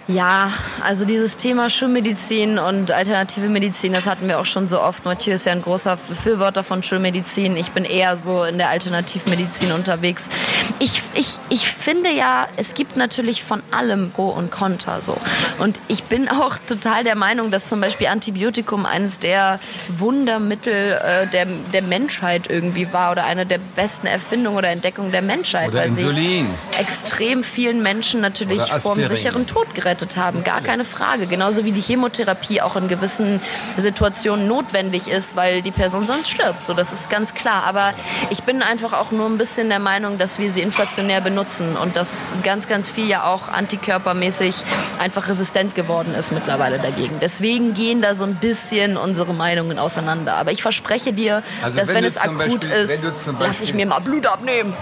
Ja, 0.08 0.54
also 0.84 1.04
dieses 1.04 1.36
Thema 1.36 1.72
Schulmedizin 1.72 2.60
und 2.60 2.92
alternative 2.92 3.50
Medizin, 3.50 3.92
das 3.92 4.06
hatten 4.06 4.28
wir 4.28 4.40
auch 4.40 4.46
schon 4.46 4.68
so 4.68 4.80
oft. 4.80 5.04
Mathieu 5.04 5.34
ist 5.34 5.48
ja 5.48 5.52
ein 5.52 5.64
großer 5.64 5.98
Befürworter 6.08 6.64
von 6.64 6.84
Schulmedizin. 6.84 7.58
Ich 7.58 7.72
bin 7.72 7.86
eher 7.86 8.16
so 8.18 8.44
in 8.44 8.60
der 8.60 8.70
Alternativmedizin 8.70 9.72
unterwegs. 9.72 10.30
Ich, 10.78 11.02
ich, 11.16 11.40
ich 11.50 11.68
finde 11.68 12.12
ja, 12.12 12.48
es 12.56 12.76
gibt 12.76 12.98
natürlich 12.98 13.44
von 13.44 13.64
allem 13.72 14.12
Pro 14.12 14.28
und 14.28 14.52
Contra 14.52 15.02
so. 15.02 15.18
Und 15.58 15.80
ich 15.88 16.04
bin 16.04 16.30
auch 16.30 16.60
total 16.60 17.04
der 17.04 17.16
Meinung, 17.16 17.50
dass 17.50 17.68
zum 17.68 17.82
Beispiel 17.82 18.06
Antibiotikum 18.06 18.86
eines 18.86 19.18
der 19.18 19.60
Wundermittel 19.88 21.00
äh, 21.04 21.28
der, 21.28 21.48
der 21.74 21.82
Menschheit 21.82 22.48
irgendwie 22.48 22.94
war 22.94 23.12
oder 23.12 23.26
eine 23.26 23.48
der 23.48 23.60
besten 23.76 24.06
Erfindungen 24.06 24.60
oder 24.60 24.70
Entdeckungen 24.70 25.12
der 25.12 25.24
Menschheit. 25.24 25.70
Oder 25.70 25.80
weil 25.80 25.88
Insulin. 25.88 26.48
sie 26.72 26.80
extrem 26.80 27.44
vielen 27.44 27.82
Menschen 27.82 28.22
natürlich 28.22 28.62
vor 28.84 28.94
dem 28.94 29.06
sicheren 29.06 29.48
Tod 29.48 29.74
gerettet 29.74 29.95
haben. 30.18 30.44
Gar 30.44 30.62
keine 30.62 30.86
Frage. 30.86 31.26
Genauso 31.28 31.64
wie 31.66 31.72
die 31.72 31.82
Chemotherapie 31.82 32.62
auch 32.62 32.76
in 32.76 32.88
gewissen 32.88 33.40
Situationen 33.78 34.48
notwendig 34.48 35.08
ist, 35.08 35.36
weil 35.36 35.62
die 35.62 35.72
Person 35.72 36.06
sonst 36.06 36.30
stirbt. 36.30 36.64
So, 36.64 36.74
das 36.74 36.92
ist 36.92 37.10
ganz 37.10 37.34
klar. 37.34 37.64
Aber 37.66 37.94
ich 38.30 38.44
bin 38.44 38.62
einfach 38.62 38.94
auch 38.94 39.12
nur 39.12 39.28
ein 39.28 39.38
bisschen 39.38 39.70
der 39.70 39.80
Meinung, 39.80 40.18
dass 40.18 40.40
wir 40.40 40.52
sie 40.52 40.62
inflationär 40.62 41.22
benutzen 41.22 41.76
und 41.78 41.96
dass 41.96 42.10
ganz, 42.44 42.68
ganz 42.68 42.90
viel 42.90 43.08
ja 43.08 43.24
auch 43.26 43.48
antikörpermäßig 43.48 44.56
einfach 45.00 45.28
resistent 45.28 45.76
geworden 45.76 46.14
ist 46.18 46.32
mittlerweile 46.32 46.80
dagegen. 46.80 47.16
Deswegen 47.22 47.74
gehen 47.74 48.02
da 48.02 48.16
so 48.16 48.24
ein 48.24 48.36
bisschen 48.36 48.98
unsere 48.98 49.34
Meinungen 49.34 49.80
auseinander. 49.80 50.36
Aber 50.36 50.52
ich 50.52 50.62
verspreche 50.62 51.14
dir, 51.14 51.44
Also 51.64 51.78
dass 51.78 51.88
wenn 51.90 51.96
wenn, 51.96 52.04
es 52.06 52.18
akut 52.18 52.38
Beispiel- 52.62 52.88
wenn 52.88 53.04
ist, 53.04 53.28
lasse 53.40 53.64
ich 53.64 53.74
mir 53.74 53.86
mal 53.86 54.00
Blut 54.00 54.26
abnehmen. 54.26 54.74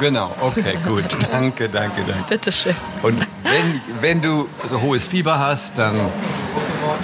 Genau, 0.00 0.34
okay, 0.40 0.76
gut. 0.86 1.04
danke, 1.30 1.68
danke, 1.68 2.02
danke. 2.06 2.24
Bitteschön. 2.28 2.74
Und 3.02 3.20
wenn, 3.44 3.80
wenn 4.00 4.22
du 4.22 4.47
so 4.68 4.80
hohes 4.80 5.06
Fieber 5.06 5.38
hast, 5.38 5.78
dann 5.78 5.94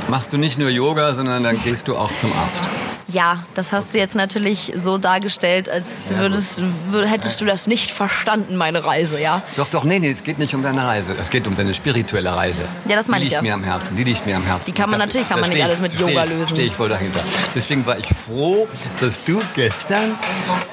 machst 0.08 0.32
du 0.32 0.38
nicht 0.38 0.58
nur 0.58 0.70
Yoga, 0.70 1.14
sondern 1.14 1.42
dann 1.42 1.62
gehst 1.62 1.88
du 1.88 1.96
auch 1.96 2.10
zum 2.20 2.32
Arzt. 2.32 2.62
Ja, 3.08 3.44
das 3.54 3.72
hast 3.72 3.92
du 3.92 3.98
jetzt 3.98 4.14
natürlich 4.14 4.72
so 4.80 4.96
dargestellt, 4.98 5.68
als 5.68 5.88
würdest, 6.08 6.60
wür- 6.90 7.04
hättest 7.04 7.40
du 7.40 7.44
das 7.44 7.66
nicht 7.66 7.90
verstanden, 7.90 8.56
meine 8.56 8.84
Reise, 8.84 9.20
ja? 9.20 9.42
Doch, 9.56 9.68
doch, 9.68 9.84
nee, 9.84 9.98
nee, 9.98 10.10
es 10.10 10.22
geht 10.24 10.38
nicht 10.38 10.54
um 10.54 10.62
deine 10.62 10.86
Reise. 10.86 11.14
Es 11.20 11.28
geht 11.28 11.46
um 11.46 11.54
deine 11.56 11.74
spirituelle 11.74 12.34
Reise. 12.34 12.62
Ja, 12.88 12.96
das 12.96 13.06
meine 13.08 13.20
die 13.20 13.26
ich 13.26 13.32
liegt 13.32 13.42
ja. 13.44 13.48
mir 13.48 13.54
am 13.54 13.64
Herzen. 13.64 13.94
Die 13.96 14.04
liegt 14.04 14.24
mir 14.26 14.36
am 14.36 14.42
Herzen. 14.44 14.64
Die 14.66 14.72
kann 14.72 14.88
man 14.90 14.98
Da- 15.00 15.06
natürlich, 15.06 15.28
kann 15.28 15.40
man 15.40 15.50
nicht 15.50 15.62
alles 15.62 15.80
mit 15.80 15.98
Yoga 16.00 16.24
lösen. 16.24 16.46
Stehe 16.54 16.66
ich 16.68 16.74
voll 16.74 16.88
dahinter. 16.88 17.20
Deswegen 17.54 17.84
war 17.84 17.98
ich 17.98 18.06
froh, 18.26 18.66
dass 19.00 19.22
du 19.24 19.40
gestern 19.54 20.14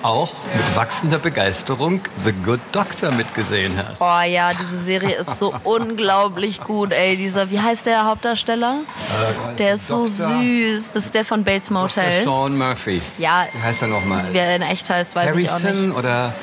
auch 0.01 0.31
mit 0.55 0.75
wachsender 0.77 1.19
Begeisterung 1.19 1.99
The 2.23 2.31
Good 2.45 2.61
Doctor 2.71 3.11
mitgesehen 3.11 3.73
hast. 3.77 4.01
Oh 4.01 4.21
ja, 4.27 4.53
diese 4.53 4.79
Serie 4.79 5.15
ist 5.15 5.37
so 5.37 5.53
unglaublich 5.65 6.61
gut, 6.61 6.93
ey. 6.93 7.17
Dieser, 7.17 7.51
wie 7.51 7.59
heißt 7.59 7.85
der 7.85 8.05
Hauptdarsteller? 8.05 8.77
Der 9.57 9.73
ist 9.73 9.87
so 9.87 10.07
Dr. 10.07 10.39
süß. 10.39 10.91
Das 10.93 11.05
ist 11.05 11.13
der 11.13 11.25
von 11.25 11.43
Bates 11.43 11.69
Motel. 11.69 12.20
Sean 12.23 12.57
Murphy. 12.57 13.01
Ja, 13.17 13.45
Wie 13.51 13.61
heißt 13.63 13.81
er 13.81 13.87
nochmal? 13.87 14.33
wie 14.33 14.37
er 14.37 14.55
in 14.55 14.61
echt 14.61 14.89
heißt, 14.89 15.15
weiß 15.15 15.35
ich 15.35 15.49
auch 15.49 15.59
nicht. 15.59 15.65
Harrison 15.65 15.91
oder 15.93 16.33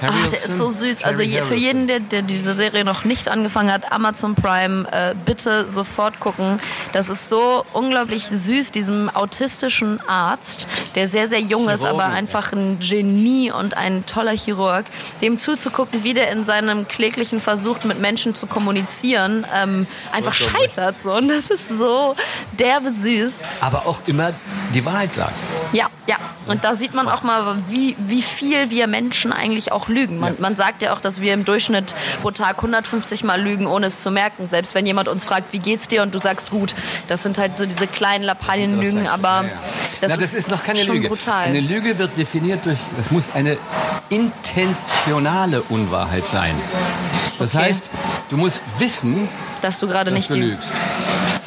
Ach, 0.00 0.12
Harrison? 0.12 0.30
der 0.30 0.44
ist 0.44 0.58
so 0.58 0.70
süß. 0.70 1.04
Also 1.04 1.22
je, 1.22 1.42
für 1.42 1.54
jeden, 1.54 1.86
der, 1.86 2.00
der 2.00 2.22
diese 2.22 2.54
Serie 2.54 2.84
noch 2.84 3.04
nicht 3.04 3.28
angefangen 3.28 3.72
hat, 3.72 3.92
Amazon 3.92 4.34
Prime, 4.34 4.86
äh, 4.90 5.14
bitte 5.24 5.68
sofort 5.68 6.20
gucken. 6.20 6.60
Das 6.92 7.08
ist 7.08 7.28
so 7.28 7.64
unglaublich 7.72 8.26
süß, 8.30 8.70
diesem 8.70 9.10
autistischen 9.14 10.00
Arzt, 10.08 10.66
der 10.94 11.08
sehr, 11.08 11.28
sehr 11.28 11.40
jung 11.40 11.68
ist, 11.68 11.80
Chirurgen. 11.80 12.00
aber 12.00 12.14
einfach 12.14 12.52
ein 12.52 12.78
Genie 12.80 13.50
und 13.50 13.76
ein 13.76 14.06
toller 14.06 14.32
Chirurg, 14.32 14.86
dem 15.20 15.38
zuzugucken, 15.38 16.04
wie 16.04 16.14
der 16.14 16.30
in 16.30 16.44
seinem 16.44 16.86
kläglichen 16.88 17.40
Versuch, 17.40 17.84
mit 17.84 18.00
Menschen 18.00 18.34
zu 18.34 18.46
kommunizieren, 18.46 19.46
ähm, 19.54 19.86
einfach 20.12 20.34
scheitert. 20.34 20.96
So. 21.02 21.12
Und 21.14 21.28
das 21.28 21.50
ist 21.50 21.68
so 21.78 22.14
derbe 22.58 22.92
süß. 22.92 23.34
Aber 23.60 23.86
auch 23.86 24.00
immer 24.06 24.32
die 24.74 24.84
Wahrheit 24.84 25.12
sagt. 25.12 25.34
Ja, 25.72 25.88
ja. 26.06 26.16
Und 26.46 26.64
da 26.64 26.74
sieht 26.74 26.94
man 26.94 27.08
auch 27.08 27.22
mal, 27.22 27.58
wie, 27.68 27.94
wie 27.98 28.22
viel 28.22 28.70
wir 28.70 28.86
Menschen 28.86 29.32
eigentlich 29.32 29.70
auch 29.70 29.87
lügen. 29.88 30.18
Man, 30.18 30.36
man 30.38 30.56
sagt 30.56 30.82
ja 30.82 30.92
auch, 30.94 31.00
dass 31.00 31.20
wir 31.20 31.34
im 31.34 31.44
Durchschnitt 31.44 31.94
pro 32.22 32.30
Tag 32.30 32.56
150 32.56 33.24
Mal 33.24 33.40
lügen, 33.40 33.66
ohne 33.66 33.86
es 33.86 34.02
zu 34.02 34.10
merken. 34.10 34.46
Selbst 34.48 34.74
wenn 34.74 34.86
jemand 34.86 35.08
uns 35.08 35.24
fragt, 35.24 35.52
wie 35.52 35.58
geht's 35.58 35.88
dir 35.88 36.02
und 36.02 36.14
du 36.14 36.18
sagst 36.18 36.50
gut. 36.50 36.74
Das 37.08 37.22
sind 37.22 37.38
halt 37.38 37.58
so 37.58 37.66
diese 37.66 37.86
kleinen 37.86 38.24
Lappalien-Lügen, 38.24 39.06
aber 39.06 39.28
Ja, 39.28 39.42
ja. 39.44 39.48
das, 40.00 40.10
Na, 40.10 40.16
das 40.16 40.32
ist 40.34 40.50
noch 40.50 40.62
keine 40.62 40.84
schon 40.84 40.96
Lüge. 40.96 41.08
brutal. 41.08 41.44
Eine 41.46 41.60
Lüge 41.60 41.98
wird 41.98 42.16
definiert 42.16 42.64
durch, 42.66 42.78
das 42.96 43.10
muss 43.10 43.24
eine 43.34 43.58
intentionale 44.08 45.62
Unwahrheit 45.62 46.26
sein. 46.26 46.54
Das 47.38 47.54
Okay. 47.54 47.64
heißt, 47.64 47.84
du 48.30 48.36
musst 48.36 48.60
wissen, 48.78 49.28
Dass 49.60 49.78
du 49.78 49.86
gerade 49.88 50.10
nicht 50.10 50.30
du 50.30 50.34
lügst, 50.34 50.72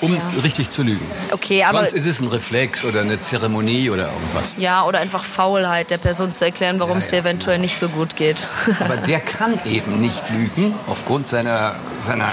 um 0.01 0.17
richtig 0.43 0.69
zu 0.69 0.83
lügen. 0.83 1.05
Okay, 1.31 1.63
aber 1.63 1.81
Sonst 1.81 1.93
ist 1.93 2.05
es 2.05 2.19
ein 2.19 2.27
Reflex 2.27 2.83
oder 2.83 3.01
eine 3.01 3.21
Zeremonie 3.21 3.89
oder 3.89 4.05
irgendwas. 4.05 4.51
ja, 4.57 4.85
oder 4.85 4.99
einfach 4.99 5.23
Faulheit 5.23 5.89
der 5.89 5.97
Person 5.99 6.33
zu 6.33 6.43
erklären, 6.45 6.79
warum 6.79 6.97
es 6.97 7.07
dir 7.07 7.17
eventuell 7.19 7.59
nicht 7.59 7.79
so 7.79 7.87
gut 7.89 8.15
geht. 8.15 8.47
Aber 8.79 8.97
der 8.97 9.19
kann 9.19 9.59
eben 9.65 9.99
nicht 9.99 10.23
lügen, 10.29 10.73
aufgrund 10.87 11.27
seiner, 11.27 11.75
seiner, 12.05 12.29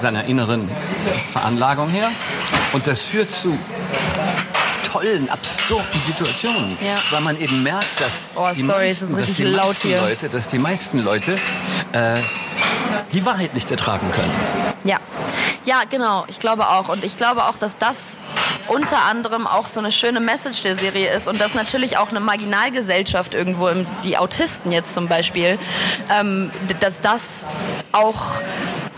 seiner 0.00 0.24
inneren 0.24 0.68
Veranlagung 1.32 1.88
her. 1.88 2.10
Und 2.72 2.86
das 2.86 3.00
führt 3.00 3.30
zu 3.30 3.56
tollen, 4.92 5.28
absurden 5.30 6.00
Situationen. 6.06 6.76
Ja. 6.80 6.96
Weil 7.10 7.20
man 7.22 7.40
eben 7.40 7.62
merkt, 7.62 8.00
dass 8.00 8.10
Oh, 8.34 8.46
die 8.54 8.62
sorry, 8.66 8.88
meisten, 8.88 9.16
dass 9.16 9.26
die. 9.34 9.44
Leute, 9.44 10.28
dass 10.28 10.46
die 10.48 10.58
meisten 10.58 10.98
Leute 10.98 11.34
äh, 11.92 12.20
die 13.12 13.24
Wahrheit 13.24 13.54
nicht 13.54 13.70
ertragen 13.70 14.10
können. 14.12 14.32
Ja, 14.84 14.98
ja, 15.64 15.82
genau. 15.88 16.24
Ich 16.28 16.38
glaube 16.40 16.68
auch. 16.68 16.88
Und 16.88 17.04
ich 17.04 17.16
glaube 17.16 17.44
auch, 17.44 17.56
dass 17.56 17.76
das 17.78 17.96
unter 18.68 19.02
anderem 19.04 19.46
auch 19.46 19.66
so 19.66 19.80
eine 19.80 19.90
schöne 19.92 20.20
Message 20.20 20.62
der 20.62 20.76
Serie 20.76 21.12
ist 21.12 21.26
und 21.28 21.40
dass 21.40 21.54
natürlich 21.54 21.96
auch 21.98 22.10
eine 22.10 22.20
Marginalgesellschaft 22.20 23.34
irgendwo, 23.34 23.70
die 24.04 24.16
Autisten 24.18 24.70
jetzt 24.72 24.94
zum 24.94 25.08
Beispiel, 25.08 25.58
ähm, 26.10 26.50
dass 26.80 27.00
das 27.00 27.22
auch 27.90 28.22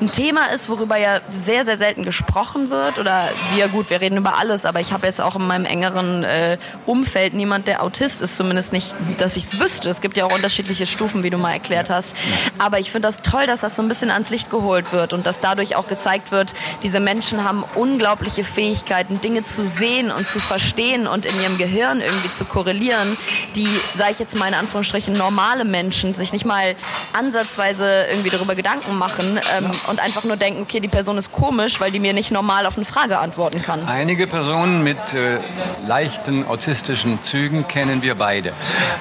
ein 0.04 0.12
Thema 0.12 0.52
ist, 0.52 0.68
worüber 0.68 0.96
ja 0.96 1.20
sehr, 1.30 1.64
sehr 1.64 1.78
selten 1.78 2.04
gesprochen 2.04 2.70
wird. 2.70 2.98
Oder 2.98 3.28
wir, 3.54 3.68
gut, 3.68 3.90
wir 3.90 4.00
reden 4.00 4.18
über 4.18 4.36
alles, 4.36 4.64
aber 4.64 4.80
ich 4.80 4.92
habe 4.92 5.06
jetzt 5.06 5.20
auch 5.20 5.36
in 5.36 5.46
meinem 5.46 5.64
engeren 5.64 6.24
äh, 6.24 6.58
Umfeld 6.86 7.34
niemand, 7.34 7.66
der 7.68 7.82
Autist 7.82 8.20
ist, 8.20 8.36
zumindest 8.36 8.72
nicht, 8.72 8.94
dass 9.18 9.36
ich 9.36 9.46
es 9.46 9.58
wüsste. 9.58 9.88
Es 9.88 10.00
gibt 10.00 10.16
ja 10.16 10.26
auch 10.26 10.34
unterschiedliche 10.34 10.86
Stufen, 10.86 11.22
wie 11.22 11.30
du 11.30 11.38
mal 11.38 11.52
erklärt 11.52 11.90
hast. 11.90 12.14
Aber 12.58 12.78
ich 12.78 12.90
finde 12.90 13.08
das 13.08 13.22
toll, 13.22 13.46
dass 13.46 13.60
das 13.60 13.76
so 13.76 13.82
ein 13.82 13.88
bisschen 13.88 14.10
ans 14.10 14.30
Licht 14.30 14.50
geholt 14.50 14.92
wird 14.92 15.12
und 15.12 15.26
dass 15.26 15.40
dadurch 15.40 15.76
auch 15.76 15.88
gezeigt 15.88 16.30
wird, 16.30 16.52
diese 16.82 17.00
Menschen 17.00 17.44
haben 17.44 17.64
unglaubliche 17.74 18.44
Fähigkeiten, 18.44 19.20
Dinge 19.20 19.42
zu 19.42 19.64
sehen 19.64 20.10
und 20.10 20.28
zu 20.28 20.38
verstehen 20.38 21.06
und 21.06 21.26
in 21.26 21.40
ihrem 21.40 21.56
Gehirn 21.56 22.00
irgendwie 22.00 22.30
zu 22.32 22.44
korrelieren, 22.44 23.16
die, 23.56 23.68
sage 23.96 24.12
ich 24.12 24.18
jetzt 24.18 24.36
mal 24.36 24.48
in 24.48 24.54
Anführungsstrichen, 24.54 25.14
normale 25.14 25.64
Menschen 25.64 26.14
sich 26.14 26.32
nicht 26.32 26.44
mal 26.44 26.76
ansatzweise 27.12 28.06
irgendwie 28.10 28.30
darüber 28.30 28.54
Gedanken 28.54 28.98
machen 28.98 29.40
ähm, 29.50 29.70
und 29.94 30.00
einfach 30.00 30.24
nur 30.24 30.36
denken, 30.36 30.62
okay, 30.62 30.80
die 30.80 30.88
Person 30.88 31.16
ist 31.18 31.30
komisch, 31.30 31.78
weil 31.78 31.92
die 31.92 32.00
mir 32.00 32.12
nicht 32.12 32.32
normal 32.32 32.66
auf 32.66 32.76
eine 32.76 32.84
Frage 32.84 33.20
antworten 33.20 33.62
kann. 33.62 33.86
Einige 33.86 34.26
Personen 34.26 34.82
mit 34.82 34.98
äh, 35.12 35.38
leichten 35.86 36.44
autistischen 36.48 37.22
Zügen 37.22 37.68
kennen 37.68 38.02
wir 38.02 38.16
beide. 38.16 38.52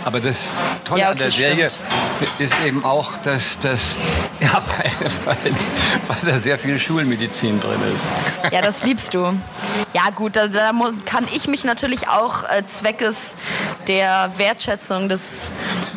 Aber 0.06 0.20
das 0.20 0.38
Tolle 0.86 1.02
Ja, 1.02 1.10
an 1.10 1.18
der 1.18 1.30
okay, 1.30 1.38
Serie 1.38 1.72
ist 2.38 2.54
eben 2.64 2.86
auch, 2.86 3.18
dass 3.24 3.58
das 3.60 3.80
ja, 4.40 4.62
weil, 4.68 4.92
weil, 5.26 5.52
weil 6.08 6.32
da 6.32 6.38
sehr 6.40 6.60
viel 6.60 6.78
Schulmedizin 6.78 7.60
drin 7.60 7.82
ist. 7.98 8.12
Ja, 8.52 8.62
das 8.62 8.84
liebst 8.84 9.16
du. 9.16 9.34
Ja 9.94 10.12
gut, 10.16 10.36
da, 10.36 10.48
da 10.48 10.72
kann 11.06 11.28
ich 11.34 11.48
mich 11.48 11.64
natürlich 11.64 12.08
auch 12.08 12.44
äh, 12.44 12.68
zweckes 12.68 13.36
der 13.88 14.32
Wertschätzung 14.38 15.10
des, 15.10 15.22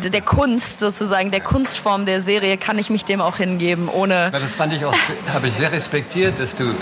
der 0.02 0.20
Kunst 0.20 0.80
sozusagen, 0.80 1.30
der 1.30 1.40
Kunstform 1.40 2.06
der 2.06 2.20
Serie, 2.20 2.56
kann 2.58 2.78
ich 2.78 2.90
mich 2.90 3.04
dem 3.04 3.20
auch 3.20 3.36
hingeben, 3.36 3.88
ohne... 3.88 4.30
Ja, 4.32 4.38
das 4.38 4.52
fand 4.52 4.72
ich 4.72 4.84
auch, 4.84 4.94
habe 5.32 5.48
ich 5.48 5.54
sehr 5.54 5.72
respektiert, 5.72 6.38
dass 6.38 6.54
du, 6.54 6.74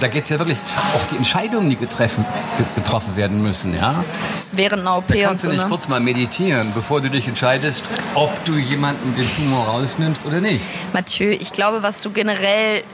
da 0.00 0.08
geht 0.08 0.24
es 0.24 0.30
ja 0.30 0.38
wirklich, 0.38 0.58
auch 0.96 1.04
die 1.06 1.16
Entscheidungen, 1.16 1.68
die 1.70 1.76
getreffen, 1.76 2.24
ge- 2.56 2.66
getroffen 2.76 3.16
werden 3.16 3.42
müssen, 3.42 3.74
ja. 3.76 4.04
Während 4.52 4.82
einer 4.82 4.98
OP 4.98 5.08
Da 5.08 5.14
kannst 5.22 5.42
so, 5.42 5.48
du 5.48 5.54
nicht 5.54 5.62
ne? 5.64 5.68
kurz 5.68 5.88
mal 5.88 6.00
meditieren, 6.00 6.72
bevor 6.74 7.00
du 7.00 7.10
dich 7.10 7.26
entscheidest, 7.26 7.82
ob 8.14 8.32
du 8.44 8.52
jemanden 8.56 9.14
den 9.16 9.28
Tumor 9.36 9.66
rausnimmst 9.66 10.24
oder 10.24 10.40
nicht. 10.40 10.64
Mathieu, 10.92 11.30
ich 11.30 11.52
glaube, 11.52 11.82
was 11.82 12.00
du 12.00 12.10
generell... 12.10 12.84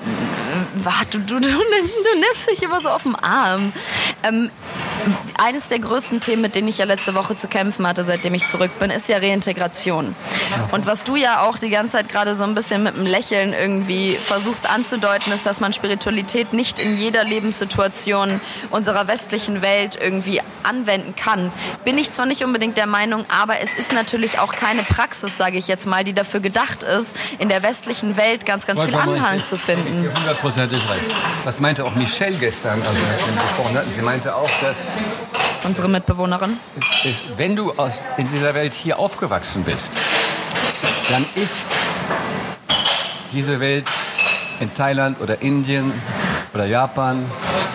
äh, 0.50 0.84
Warte, 0.84 1.18
du, 1.18 1.40
du, 1.40 1.40
du, 1.40 1.48
nimmst 1.48 2.50
dich 2.50 2.62
immer 2.62 2.80
so 2.80 2.88
auf 2.88 3.02
den 3.04 3.14
Arm. 3.14 3.72
Ähm, 4.22 4.50
eines 5.38 5.68
der 5.68 5.78
größten 5.78 6.20
Themen, 6.20 6.42
mit 6.42 6.54
denen 6.54 6.68
ich 6.68 6.78
ja 6.78 6.84
letzte 6.84 7.14
Woche 7.14 7.34
zu 7.34 7.48
kämpfen 7.48 7.86
hatte, 7.86 8.04
seitdem 8.04 8.34
ich 8.34 8.46
zurück 8.48 8.70
bin, 8.78 8.90
ist 8.90 9.08
ja 9.08 9.18
Reintegration. 9.18 10.14
Und 10.72 10.86
was 10.86 11.04
du 11.04 11.16
ja 11.16 11.42
auch 11.42 11.58
die 11.58 11.70
ganze 11.70 11.92
Zeit 11.92 12.08
gerade 12.08 12.34
so 12.34 12.44
ein 12.44 12.54
bisschen 12.54 12.82
mit 12.82 12.94
einem 12.94 13.06
Lächeln 13.06 13.52
irgendwie 13.52 14.16
versuchst 14.16 14.68
anzudeuten, 14.68 15.32
ist, 15.32 15.46
dass 15.46 15.60
man 15.60 15.72
Spiritualität 15.72 16.52
nicht 16.52 16.78
in 16.78 16.98
jeder 16.98 17.24
Lebenssituation 17.24 18.40
unserer 18.70 19.08
westlichen 19.08 19.62
Welt 19.62 19.98
irgendwie 20.00 20.42
anwenden 20.62 21.16
kann. 21.16 21.50
Bin 21.84 21.96
ich 21.96 22.10
zwar 22.10 22.26
nicht 22.26 22.44
unbedingt 22.44 22.76
der 22.76 22.86
Meinung, 22.86 23.24
aber 23.28 23.60
es 23.62 23.74
ist 23.74 23.92
natürlich 23.92 24.38
auch 24.38 24.52
keine 24.52 24.82
Praxis, 24.82 25.36
sage 25.36 25.56
ich 25.56 25.66
jetzt 25.66 25.86
mal, 25.86 26.04
die 26.04 26.12
dafür 26.12 26.40
gedacht 26.40 26.82
ist, 26.82 27.16
in 27.38 27.48
der 27.48 27.62
westlichen 27.62 28.16
Welt 28.16 28.44
ganz, 28.44 28.66
ganz 28.66 28.82
viel 28.82 28.92
Vollkommen 28.92 29.16
Anhang 29.16 29.38
richtig. 29.38 29.48
zu 29.48 29.56
finden. 29.56 30.10
Hundertprozentig 30.42 30.88
recht. 30.88 31.14
Das 31.44 31.61
meinte 31.61 31.85
auch 31.85 31.94
Michelle 31.94 32.37
gestern, 32.37 32.81
als 32.81 32.94
wir 32.94 33.42
gesprochen 33.42 33.76
hatten. 33.76 33.92
Sie 33.94 34.03
meinte 34.03 34.35
auch, 34.35 34.50
dass 34.62 34.76
Unsere 35.62 35.88
Mitbewohnerin. 35.88 36.57
es, 37.05 37.16
wenn 37.37 37.55
du 37.55 37.72
aus, 37.72 38.00
in 38.16 38.31
dieser 38.33 38.55
Welt 38.55 38.72
hier 38.72 38.98
aufgewachsen 38.98 39.62
bist, 39.62 39.90
dann 41.11 41.26
ist 41.35 41.66
diese 43.33 43.61
Welt 43.61 43.87
in 44.61 44.72
Thailand 44.72 45.20
oder 45.20 45.42
Indien 45.42 45.92
oder 46.55 46.64
Japan 46.64 47.22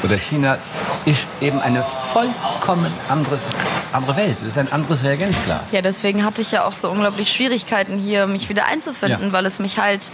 oder 0.04 0.18
China 0.18 0.58
ist 1.06 1.28
eben 1.42 1.60
eine 1.60 1.86
vollkommen 2.12 2.92
anderes, 3.10 3.42
andere 3.96 4.16
Welt. 4.18 4.38
Es 4.42 4.50
ist 4.50 4.58
ein 4.58 4.72
anderes 4.72 5.04
Reagenzglas. 5.04 5.72
Ja, 5.72 5.82
deswegen 5.82 6.24
hatte 6.24 6.42
ich 6.42 6.52
ja 6.52 6.66
auch 6.66 6.74
so 6.74 6.90
unglaublich 6.90 7.32
Schwierigkeiten 7.32 7.98
hier, 7.98 8.28
mich 8.28 8.50
wieder 8.50 8.66
einzufinden, 8.66 9.28
Ja. 9.28 9.32
weil 9.32 9.46
es 9.46 9.60
mich 9.60 9.78
halt, 9.80 10.12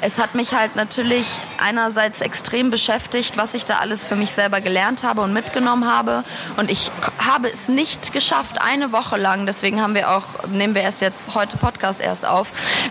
es 0.00 0.18
hat 0.18 0.34
mich 0.34 0.52
halt 0.52 0.76
natürlich 0.76 1.26
einerseits 1.58 2.20
extrem 2.20 2.70
beschäftigt, 2.70 3.36
was 3.36 3.54
ich 3.54 3.64
da 3.64 3.78
alles 3.78 4.04
für 4.04 4.16
mich 4.16 4.30
selber 4.32 4.60
gelernt 4.60 5.02
habe 5.02 5.20
und 5.22 5.32
mitgenommen 5.32 5.90
habe. 5.90 6.24
Und 6.56 6.70
ich 6.70 6.90
habe 7.18 7.48
es 7.50 7.68
nicht 7.68 8.12
geschafft, 8.12 8.60
eine 8.60 8.92
Woche 8.92 9.16
lang, 9.16 9.46
deswegen 9.46 9.82
haben 9.82 9.94
wir 9.94 10.10
auch, 10.10 10.24
nehmen 10.50 10.74
wir 10.74 10.82
erst 10.82 11.00
jetzt 11.00 11.34
heute 11.34 11.56
Podcast 11.56 12.00
erst 12.00 12.26
auf, 12.26 12.48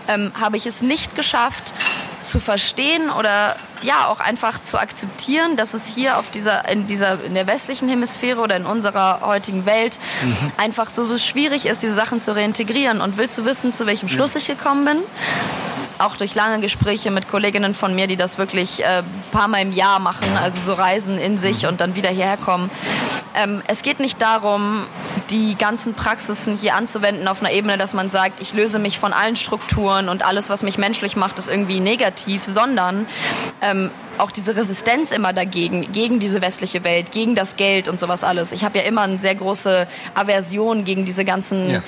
ähm, 0.08 0.32
habe 0.40 0.56
ich 0.56 0.66
es 0.66 0.82
nicht 0.82 1.16
geschafft, 1.16 1.72
zu 2.26 2.40
verstehen 2.40 3.10
oder 3.10 3.56
ja 3.82 4.08
auch 4.08 4.20
einfach 4.20 4.60
zu 4.62 4.78
akzeptieren, 4.78 5.56
dass 5.56 5.74
es 5.74 5.86
hier 5.86 6.18
auf 6.18 6.30
dieser 6.30 6.68
in 6.68 6.86
dieser 6.86 7.22
in 7.24 7.34
der 7.34 7.46
westlichen 7.46 7.88
Hemisphäre 7.88 8.40
oder 8.40 8.56
in 8.56 8.66
unserer 8.66 9.20
heutigen 9.22 9.66
Welt 9.66 9.98
einfach 10.56 10.90
so 10.90 11.04
so 11.04 11.18
schwierig 11.18 11.66
ist, 11.66 11.82
diese 11.82 11.94
Sachen 11.94 12.20
zu 12.20 12.34
reintegrieren. 12.34 13.00
Und 13.00 13.16
willst 13.16 13.38
du 13.38 13.44
wissen, 13.44 13.72
zu 13.72 13.86
welchem 13.86 14.08
Schluss 14.08 14.34
ich 14.34 14.46
gekommen 14.46 14.84
bin? 14.84 14.98
Auch 15.98 16.16
durch 16.16 16.34
lange 16.34 16.60
Gespräche 16.60 17.10
mit 17.10 17.28
Kolleginnen 17.28 17.74
von 17.74 17.94
mir, 17.94 18.06
die 18.06 18.16
das 18.16 18.36
wirklich 18.36 18.84
äh, 18.84 18.98
ein 18.98 19.04
paar 19.32 19.48
Mal 19.48 19.62
im 19.62 19.72
Jahr 19.72 19.98
machen, 19.98 20.36
also 20.36 20.58
so 20.66 20.74
Reisen 20.74 21.18
in 21.18 21.38
sich 21.38 21.66
und 21.66 21.80
dann 21.80 21.94
wieder 21.94 22.10
hierher 22.10 22.36
kommen. 22.36 22.70
Ähm, 23.36 23.62
es 23.66 23.82
geht 23.82 24.00
nicht 24.00 24.20
darum, 24.20 24.84
die 25.30 25.56
ganzen 25.56 25.94
Praxisen 25.94 26.56
hier 26.56 26.74
anzuwenden 26.74 27.28
auf 27.28 27.40
einer 27.40 27.52
Ebene, 27.52 27.78
dass 27.78 27.92
man 27.92 28.10
sagt, 28.10 28.40
ich 28.40 28.52
löse 28.52 28.78
mich 28.78 28.98
von 28.98 29.12
allen 29.12 29.36
Strukturen 29.36 30.08
und 30.08 30.24
alles, 30.24 30.48
was 30.48 30.62
mich 30.62 30.78
menschlich 30.78 31.16
macht, 31.16 31.38
ist 31.38 31.48
irgendwie 31.48 31.80
negativ, 31.80 32.42
sondern 32.44 33.06
ähm, 33.60 33.90
auch 34.18 34.30
diese 34.30 34.56
Resistenz 34.56 35.10
immer 35.10 35.32
dagegen, 35.32 35.92
gegen 35.92 36.20
diese 36.20 36.40
westliche 36.40 36.84
Welt, 36.84 37.12
gegen 37.12 37.34
das 37.34 37.56
Geld 37.56 37.88
und 37.88 38.00
sowas 38.00 38.24
alles. 38.24 38.52
Ich 38.52 38.64
habe 38.64 38.78
ja 38.78 38.84
immer 38.84 39.02
eine 39.02 39.18
sehr 39.18 39.34
große 39.34 39.86
Aversion 40.14 40.84
gegen 40.84 41.04
diese 41.04 41.24
ganzen 41.24 41.70
Ja. 41.70 41.82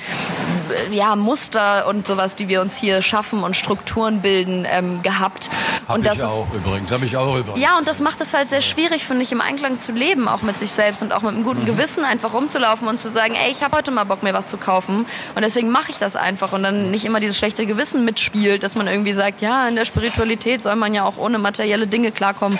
ja, 0.90 1.16
Muster 1.16 1.87
und 1.87 2.06
sowas, 2.06 2.34
die 2.34 2.48
wir 2.48 2.61
uns 2.61 2.76
hier 2.76 3.00
schaffen 3.00 3.42
und 3.42 3.56
Strukturen 3.56 4.20
bilden, 4.20 4.66
ähm, 4.70 5.00
gehabt. 5.02 5.48
Hab 5.87 5.96
und 5.96 6.06
das 6.06 6.18
ich 6.18 6.24
auch 6.24 6.46
übrigens, 6.52 6.90
habe 6.90 7.06
ich 7.06 7.16
auch 7.16 7.37
übrigens. 7.37 7.58
ja, 7.58 7.78
und 7.78 7.88
das 7.88 8.00
macht 8.00 8.20
es 8.20 8.34
halt 8.34 8.50
sehr 8.50 8.61
schwierig, 8.61 9.06
finde 9.06 9.22
ich, 9.22 9.32
im 9.32 9.40
Einklang 9.40 9.80
zu 9.80 9.92
leben, 9.92 10.28
auch 10.28 10.42
mit 10.42 10.58
sich 10.58 10.70
selbst 10.70 11.02
und 11.02 11.12
auch 11.12 11.22
mit 11.22 11.38
einem 11.38 11.46
guten 11.46 11.66
Gewissen 11.66 12.05
einfach 12.05 12.35
rumzulaufen 12.35 12.88
und 12.88 12.98
zu 12.98 13.11
sagen, 13.11 13.35
ey, 13.35 13.53
ich 13.53 13.62
habe 13.62 13.77
heute 13.77 13.92
mal 13.92 14.05
Bock, 14.05 14.22
mir 14.22 14.35
was 14.35 14.48
zu 14.48 14.57
kaufen 14.57 15.07
und 15.35 15.42
deswegen 15.42 15.70
mache 15.70 15.92
ich 15.92 15.98
das 15.98 16.16
einfach 16.16 16.53
und 16.53 16.64
dann 16.64 16.90
nicht 16.90 17.05
immer 17.05 17.20
dieses 17.20 17.37
schlechte 17.37 17.64
Gewissen 17.64 18.05
mitspielt, 18.05 18.64
dass 18.64 18.74
man 18.74 18.88
irgendwie 18.88 19.12
sagt, 19.12 19.40
ja, 19.40 19.68
in 19.68 19.77
der 19.77 19.85
Spiritualität 19.85 20.62
soll 20.62 20.74
man 20.74 20.94
ja 20.94 21.05
auch 21.05 21.16
ohne 21.16 21.38
materielle 21.38 21.87
Dinge 21.87 22.11
klarkommen. 22.11 22.59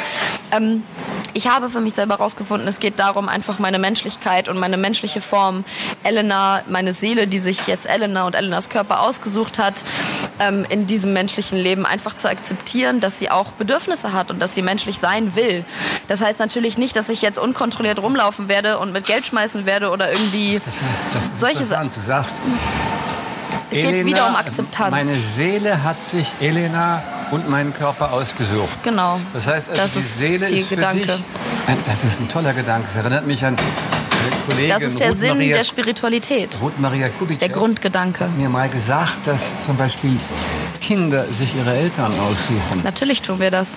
Ähm, 0.53 0.85
ich 1.35 1.47
habe 1.47 1.71
für 1.71 1.81
mich 1.81 1.95
selber 1.95 2.19
herausgefunden, 2.19 2.67
es 2.69 2.81
geht 2.81 2.99
darum, 2.99 3.29
einfach 3.29 3.59
meine 3.59 3.79
Menschlichkeit 3.79 4.49
und 4.49 4.59
meine 4.59 4.77
menschliche 4.77 5.21
Form, 5.21 5.65
Elena, 6.03 6.63
meine 6.69 6.93
Seele, 6.93 7.27
die 7.27 7.39
sich 7.39 7.67
jetzt 7.67 7.89
Elena 7.89 8.27
und 8.27 8.35
Elenas 8.35 8.69
Körper 8.69 9.01
ausgesucht 9.03 9.59
hat, 9.59 9.85
ähm, 10.41 10.67
in 10.69 10.87
diesem 10.87 11.13
menschlichen 11.13 11.59
Leben 11.59 11.85
einfach 11.87 12.15
zu 12.15 12.29
akzeptieren, 12.29 13.01
dass 13.01 13.19
sie 13.19 13.31
auch 13.31 13.53
Bedürfnisse 13.53 14.13
hat 14.13 14.31
und 14.31 14.41
dass 14.41 14.55
sie 14.55 14.63
menschlich 14.63 14.99
sein 14.99 15.35
will. 15.35 15.65
Das 16.07 16.21
heißt 16.21 16.39
natürlich 16.39 16.79
nicht, 16.79 16.97
dass 16.97 17.09
ich 17.09 17.23
jetzt 17.23 17.39
unkontrolliert 17.39 18.01
rumlaufen 18.01 18.49
werde 18.49 18.68
und 18.77 18.93
mit 18.93 19.07
Geld 19.07 19.25
schmeißen 19.27 19.65
werde 19.67 19.91
oder 19.91 20.11
irgendwie. 20.13 20.61
Das 21.15 21.23
ist 21.25 21.41
Solche 21.41 21.63
interessant. 21.63 21.97
Du 21.97 22.01
sagst, 22.01 22.35
Es 23.71 23.77
geht 23.77 23.85
Elena, 23.87 24.07
wieder 24.07 24.29
um 24.29 24.37
Akzeptanz. 24.37 24.91
Meine 24.91 25.15
Seele 25.37 25.83
hat 25.85 26.03
sich 26.03 26.27
Elena 26.41 27.03
und 27.31 27.49
meinen 27.49 27.73
Körper 27.75 28.13
ausgesucht. 28.13 28.83
Genau. 28.83 29.21
Das 29.35 29.47
heißt 29.47 29.69
also, 29.71 29.83
Das 29.83 29.93
die 29.93 29.99
ist 29.99 30.19
Seele 30.19 30.47
die 30.49 30.61
ist 30.61 30.69
für 30.69 30.75
Gedanke. 30.77 31.01
dich. 31.07 31.25
Ein- 31.67 31.79
Das 31.85 32.03
ist 32.05 32.21
ein 32.21 32.29
toller 32.29 32.53
Gedanke. 32.55 32.89
Es 32.91 32.97
erinnert 32.97 33.27
mich 33.27 33.45
an 33.45 33.57
Kollegin 34.49 34.69
Das 34.71 34.83
ist 34.83 34.99
der 35.01 35.11
Ruth 35.11 35.21
Sinn 35.21 35.29
Maria, 35.37 35.57
der 35.59 35.65
Spiritualität, 35.65 36.59
Ruth 36.61 36.79
Maria 36.81 37.09
Kubitschek 37.09 37.39
der 37.41 37.49
Grundgedanke. 37.51 38.25
hat 38.25 38.37
mir 38.37 38.49
mal 38.49 38.69
gesagt, 38.69 39.19
dass 39.27 39.61
zum 39.65 39.77
Beispiel 39.77 40.17
Kinder 40.81 41.25
sich 41.25 41.55
ihre 41.55 41.75
Eltern 41.75 42.13
aussuchen. 42.19 42.81
Natürlich 42.83 43.21
tun 43.23 43.39
wir 43.41 43.51
das. 43.51 43.75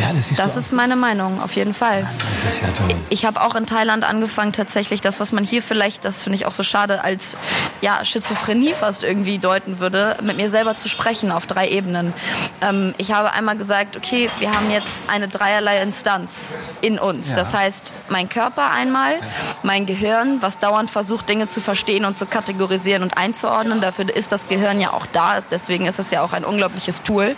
Ja, 0.00 0.12
das 0.12 0.30
ist 0.30 0.38
Das 0.38 0.56
ist 0.56 0.72
meine 0.72 0.96
Meinung, 0.96 1.42
auf 1.42 1.54
jeden 1.54 1.74
Fall. 1.74 2.06
das 2.44 2.54
ist 2.54 2.62
ja 2.62 2.68
toll. 2.68 2.94
Ich 3.08 3.24
habe 3.24 3.40
auch 3.40 3.54
in 3.56 3.66
Thailand 3.66 4.04
angefangen, 4.04 4.52
tatsächlich 4.52 5.00
das, 5.00 5.18
was 5.18 5.32
man 5.32 5.44
hier 5.44 5.62
vielleicht, 5.62 6.04
das 6.04 6.22
finde 6.22 6.36
ich 6.36 6.46
auch 6.46 6.52
so 6.52 6.62
schade, 6.62 7.02
als 7.02 7.36
ja, 7.80 8.04
Schizophrenie 8.04 8.74
fast 8.74 9.02
irgendwie 9.02 9.38
deuten 9.38 9.80
würde, 9.80 10.16
mit 10.22 10.36
mir 10.36 10.50
selber 10.50 10.76
zu 10.76 10.88
sprechen 10.88 11.32
auf 11.32 11.46
drei 11.46 11.68
Ebenen. 11.68 12.12
Ähm, 12.60 12.94
ich 12.98 13.12
habe 13.12 13.32
einmal 13.32 13.56
gesagt, 13.56 13.96
okay, 13.96 14.30
wir 14.38 14.52
haben 14.52 14.70
jetzt 14.70 14.86
eine 15.08 15.26
dreierlei 15.26 15.82
Instanz 15.82 16.56
in 16.80 16.98
uns. 16.98 17.30
Ja. 17.30 17.36
Das 17.36 17.52
heißt, 17.52 17.92
mein 18.08 18.28
Körper 18.28 18.70
einmal, 18.70 19.16
mein 19.62 19.86
Gehirn, 19.86 20.40
was 20.40 20.58
dauernd 20.58 20.90
versucht, 20.90 21.28
Dinge 21.28 21.48
zu 21.48 21.60
verstehen 21.60 22.04
und 22.04 22.16
zu 22.16 22.26
kategorisieren 22.26 23.02
und 23.02 23.16
einzuordnen. 23.16 23.80
Dafür 23.80 24.14
ist 24.14 24.30
das 24.30 24.46
Gehirn 24.48 24.80
ja 24.80 24.92
auch 24.92 25.06
da. 25.06 25.40
Deswegen 25.40 25.86
ist 25.86 25.98
es 25.98 26.10
ja 26.10 26.22
auch 26.22 26.32
ein 26.32 26.44
unglaubliches 26.44 27.02
Tool. 27.02 27.34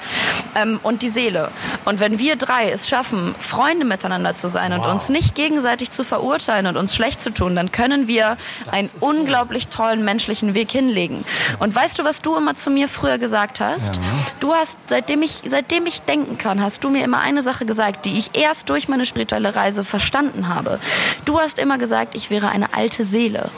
Ähm, 0.55 0.79
und 0.83 1.03
die 1.03 1.09
Seele. 1.09 1.51
Und 1.85 2.01
wenn 2.01 2.19
wir 2.19 2.37
drei 2.37 2.50
es 2.59 2.89
schaffen, 2.89 3.35
Freunde 3.39 3.85
miteinander 3.85 4.35
zu 4.35 4.49
sein 4.49 4.73
und 4.73 4.81
uns 4.81 5.09
nicht 5.09 5.37
gegenseitig 5.37 5.93
zu 5.93 6.03
verurteilen 6.03 6.67
und 6.67 6.77
uns 6.77 6.95
schlecht 6.97 7.21
zu 7.21 7.31
tun, 7.31 7.55
dann 7.55 7.71
können 7.71 8.09
wir 8.09 8.37
einen 8.73 8.91
unglaublich 8.99 9.69
tollen 9.69 10.05
menschlichen 10.05 10.53
Weg 10.55 10.73
hinlegen. 10.73 11.25
Und 11.61 11.75
weißt 11.75 11.99
du, 11.99 12.05
was 12.05 12.21
du 12.23 12.37
immer 12.37 12.55
zu 12.55 12.71
mir 12.71 12.89
früher 12.89 13.19
gesagt 13.19 13.61
hast? 13.61 14.01
Du 14.41 14.53
hast, 14.53 14.77
seitdem 14.87 15.23
ich, 15.23 15.43
seitdem 15.47 15.87
ich 15.87 16.01
denken 16.01 16.39
kann, 16.39 16.61
hast 16.61 16.83
du 16.83 16.91
mir 16.91 17.05
immer 17.05 17.21
eine 17.21 17.43
Sache 17.43 17.67
gesagt, 17.67 18.05
die 18.05 18.19
ich 18.19 18.31
erst 18.33 18.69
durch 18.69 18.89
meine 18.89 19.07
spirituelle 19.07 19.55
Reise 19.55 19.85
verstanden 19.85 20.53
habe. 20.53 20.81
Du 21.27 21.39
hast 21.39 21.59
immer 21.61 21.79
gesagt, 21.79 22.17
ich 22.17 22.31
wäre 22.31 22.49
eine 22.49 22.75
alte 22.75 23.05
Seele. 23.05 23.51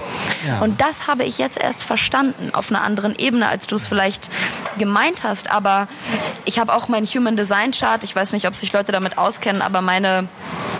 Ja. 0.46 0.60
Und 0.60 0.82
das 0.82 1.06
habe 1.06 1.24
ich 1.24 1.38
jetzt 1.38 1.58
erst 1.58 1.82
verstanden 1.82 2.50
auf 2.52 2.68
einer 2.68 2.82
anderen 2.82 3.14
Ebene, 3.16 3.48
als 3.48 3.66
du 3.66 3.76
es 3.76 3.86
vielleicht 3.86 4.28
gemeint 4.78 5.22
hast. 5.22 5.50
Aber 5.50 5.88
ich 6.44 6.58
habe 6.58 6.74
auch 6.74 6.88
meinen 6.88 7.06
Human 7.06 7.36
Design 7.36 7.70
Chart. 7.70 8.04
Ich 8.04 8.14
weiß 8.14 8.32
nicht, 8.32 8.46
ob 8.46 8.54
sich 8.54 8.70
Leute 8.72 8.81
damit 8.90 9.18
auskennen, 9.18 9.62
aber 9.62 9.80
meine 9.82 10.26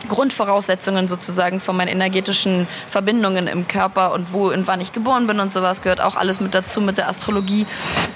Grundvoraussetzungen 0.09 1.09
sozusagen 1.09 1.61
von 1.61 1.77
meinen 1.77 1.89
energetischen 1.89 2.67
Verbindungen 2.91 3.47
im 3.47 3.69
Körper 3.69 4.13
und 4.13 4.33
wo 4.33 4.49
und 4.49 4.67
wann 4.67 4.81
ich 4.81 4.93
geboren 4.93 5.27
bin 5.27 5.41
und 5.41 5.53
sowas 5.53 5.81
gehört 5.81 6.01
auch 6.01 6.17
alles 6.17 6.41
mit 6.41 6.55
dazu 6.55 6.81
mit 6.81 6.99
der 6.99 7.09
Astrologie 7.09 7.67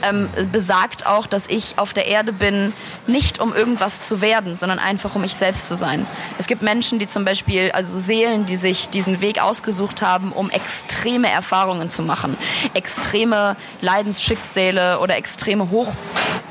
ähm, 0.03 0.28
besagt 0.53 1.07
auch, 1.07 1.26
dass 1.26 1.47
ich 1.49 1.74
auf 1.76 1.93
der 1.93 2.07
Erde 2.07 2.32
bin, 2.32 2.72
nicht 3.07 3.41
um 3.41 3.55
irgendwas 3.55 4.07
zu 4.07 4.20
werden, 4.20 4.57
sondern 4.59 4.78
einfach 4.78 5.14
um 5.14 5.24
ich 5.24 5.34
selbst 5.34 5.68
zu 5.68 5.76
sein. 5.76 6.07
Es 6.39 6.47
gibt 6.47 6.62
Menschen, 6.62 6.99
die 6.99 7.07
zum 7.07 7.24
Beispiel, 7.24 7.70
also 7.72 7.99
Seelen, 7.99 8.47
die 8.47 8.57
sich 8.57 8.89
diesen 8.89 9.20
Weg 9.20 9.41
ausgesucht 9.41 10.03
haben, 10.03 10.32
um 10.32 10.51
extreme 10.51 11.30
Erfahrungen 11.30 11.91
zu 11.91 12.03
machen, 12.03 12.37
extreme 12.74 13.57
Leidensschicksale 13.80 14.99
oder 15.01 15.16
extreme 15.16 15.70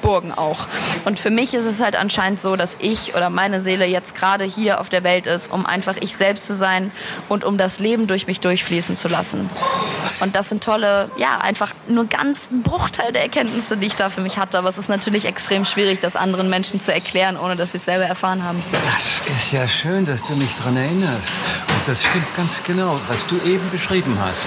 Hochburgen 0.05 0.31
auch. 0.31 0.67
Und 1.05 1.19
für 1.19 1.29
mich 1.29 1.53
ist 1.53 1.65
es 1.65 1.79
halt 1.79 1.95
anscheinend 1.95 2.39
so, 2.39 2.55
dass 2.55 2.75
ich 2.79 3.15
oder 3.15 3.29
meine 3.29 3.61
Seele 3.61 3.85
jetzt 3.85 4.15
gerade 4.15 4.43
hier 4.43 4.79
auf 4.79 4.89
der 4.89 5.03
Welt 5.03 5.25
ist, 5.25 5.51
um 5.51 5.65
einfach 5.65 5.95
ich 5.99 6.15
selbst 6.15 6.45
zu 6.45 6.53
sein 6.53 6.91
und 7.27 7.43
um 7.43 7.57
das 7.57 7.79
Leben 7.79 8.07
durch 8.07 8.27
mich 8.27 8.39
durchfließen 8.39 8.95
zu 8.95 9.07
lassen. 9.07 9.49
Und 10.19 10.35
das 10.35 10.49
sind 10.49 10.63
tolle, 10.63 11.09
ja, 11.17 11.39
einfach 11.39 11.73
nur 11.87 12.05
ganz 12.05 12.39
ein 12.51 12.61
Bruchteil 12.61 13.11
der 13.11 13.23
Erkenntnisse, 13.23 13.77
die 13.77 13.87
ich 13.87 13.95
da 13.95 14.09
für 14.09 14.21
mich 14.21 14.37
hatte. 14.37 14.57
Aber 14.57 14.69
es 14.69 14.77
ist 14.77 14.89
natürlich 14.89 15.25
extrem 15.25 15.65
schwierig, 15.65 15.99
das 16.01 16.15
anderen 16.15 16.49
Menschen 16.49 16.79
zu 16.79 16.93
erklären, 16.93 17.37
ohne 17.37 17.55
dass 17.55 17.71
sie 17.71 17.77
es 17.77 17.85
selber 17.85 18.05
erfahren 18.05 18.43
haben. 18.43 18.61
Das 18.71 19.21
ist 19.35 19.51
ja 19.51 19.67
schön, 19.67 20.05
dass 20.05 20.23
du 20.25 20.35
mich 20.35 20.49
daran 20.57 20.77
erinnerst. 20.77 21.31
Und 21.67 21.87
das 21.87 22.03
stimmt 22.03 22.35
ganz 22.37 22.61
genau, 22.65 22.99
was 23.07 23.17
du 23.27 23.35
eben 23.49 23.69
beschrieben 23.71 24.17
hast. 24.19 24.45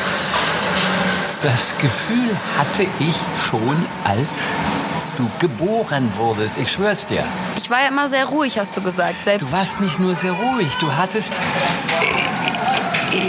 Das 1.42 1.72
Gefühl 1.80 2.36
hatte 2.58 2.82
ich 2.98 3.14
schon, 3.48 3.86
als 4.02 4.54
du 5.18 5.28
geboren 5.38 6.10
wurdest. 6.16 6.56
Ich 6.56 6.70
schwör's 6.70 7.06
dir. 7.06 7.24
Ich 7.56 7.68
war 7.68 7.82
ja 7.82 7.88
immer 7.88 8.08
sehr 8.08 8.26
ruhig, 8.26 8.58
hast 8.58 8.76
du 8.76 8.80
gesagt. 8.80 9.24
Selbst 9.24 9.50
Du 9.50 9.56
warst 9.56 9.80
nicht 9.80 9.98
nur 9.98 10.14
sehr 10.14 10.32
ruhig, 10.32 10.68
du 10.80 10.92
hattest. 10.92 11.32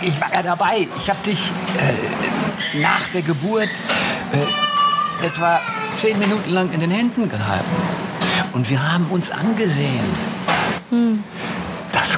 Ich 0.04 0.22
war 0.22 0.34
ja 0.34 0.44
dabei. 0.44 0.88
Ich 0.98 1.10
habe 1.10 1.20
dich 1.24 1.40
äh, 1.78 2.78
nach 2.78 3.08
der 3.08 3.24
Geburt 3.24 3.70
äh, 4.34 5.26
etwa 5.26 5.60
zehn 5.96 6.20
Minuten 6.20 6.52
lang 6.52 6.72
in 6.72 6.80
den 6.80 6.92
Händen 6.92 7.28
gehalten. 7.28 7.66
Und 8.54 8.70
wir 8.70 8.92
haben 8.92 9.06
uns 9.10 9.30
angesehen. 9.32 10.04
Das 11.92 12.10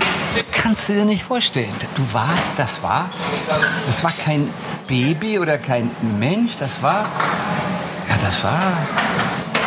kannst 0.51 0.87
du 0.87 0.93
dir 0.93 1.05
nicht 1.05 1.23
vorstellen. 1.23 1.73
Du 1.95 2.13
warst, 2.13 2.43
das 2.57 2.81
war, 2.81 3.09
das 3.87 4.03
war 4.03 4.11
kein 4.25 4.49
Baby 4.87 5.39
oder 5.39 5.57
kein 5.57 5.91
Mensch, 6.19 6.55
das 6.57 6.81
war, 6.81 7.05
ja, 8.09 8.15
das 8.21 8.43
war, 8.43 8.61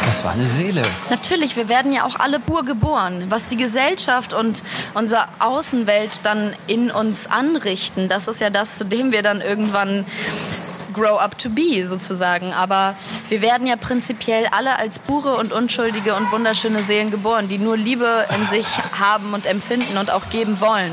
das 0.05 0.25
war 0.25 0.33
eine 0.33 0.47
Seele. 0.47 0.83
Natürlich, 1.11 1.57
wir 1.57 1.69
werden 1.69 1.93
ja 1.93 2.05
auch 2.05 2.17
alle 2.17 2.41
pur 2.41 2.65
geboren. 2.65 3.27
Was 3.29 3.45
die 3.47 3.57
Gesellschaft 3.57 4.33
und 4.33 4.63
unsere 4.95 5.27
Außenwelt 5.39 6.19
dann 6.23 6.55
in 6.67 6.91
uns 6.91 7.27
anrichten, 7.27 8.09
das 8.09 8.29
ist 8.29 8.41
ja 8.41 8.51
das, 8.51 8.79
zu 8.79 8.85
dem 8.85 9.13
wir 9.13 9.23
dann 9.23 9.41
irgendwann 9.41 10.05
grow 10.93 11.19
up 11.19 11.37
to 11.37 11.51
be 11.51 11.87
sozusagen. 11.87 12.53
Aber 12.53 12.95
wir 13.29 13.43
werden 13.43 13.67
ja 13.67 13.77
prinzipiell 13.77 14.47
alle 14.51 14.79
als 14.79 14.99
pure 14.99 15.37
und 15.37 15.53
unschuldige 15.53 16.15
und 16.15 16.31
wunderschöne 16.33 16.83
Seelen 16.83 17.11
geboren, 17.11 17.49
die 17.49 17.59
nur 17.59 17.77
Liebe 17.77 18.27
in 18.35 18.49
sich 18.49 18.67
haben 18.99 19.35
und 19.35 19.45
empfinden 19.45 19.99
und 19.99 20.11
auch 20.11 20.31
geben 20.31 20.61
wollen. 20.61 20.93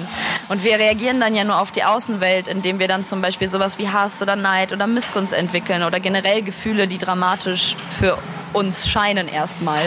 Und 0.50 0.64
wir 0.64 0.80
reagieren 0.80 1.20
dann 1.20 1.36
ja 1.36 1.44
nur 1.44 1.60
auf 1.62 1.72
die 1.72 1.84
Außenwelt, 1.84 2.48
indem 2.48 2.80
wir 2.80 2.88
dann 2.88 3.06
zum 3.06 3.22
Beispiel 3.22 3.48
sowas 3.48 3.78
wie 3.78 3.88
Hass 3.88 4.22
oder 4.22 4.36
Neid 4.36 4.74
oder 4.74 4.88
Missgunst 4.88 5.34
entwickeln 5.34 5.84
oder 5.84 6.00
generell 6.00 6.42
Gefühle, 6.42 6.88
die 6.88 6.98
dramatisch 6.98 7.76
für 8.00 8.18
uns 8.54 8.88
scheinen 8.88 9.28
erstmal. 9.28 9.82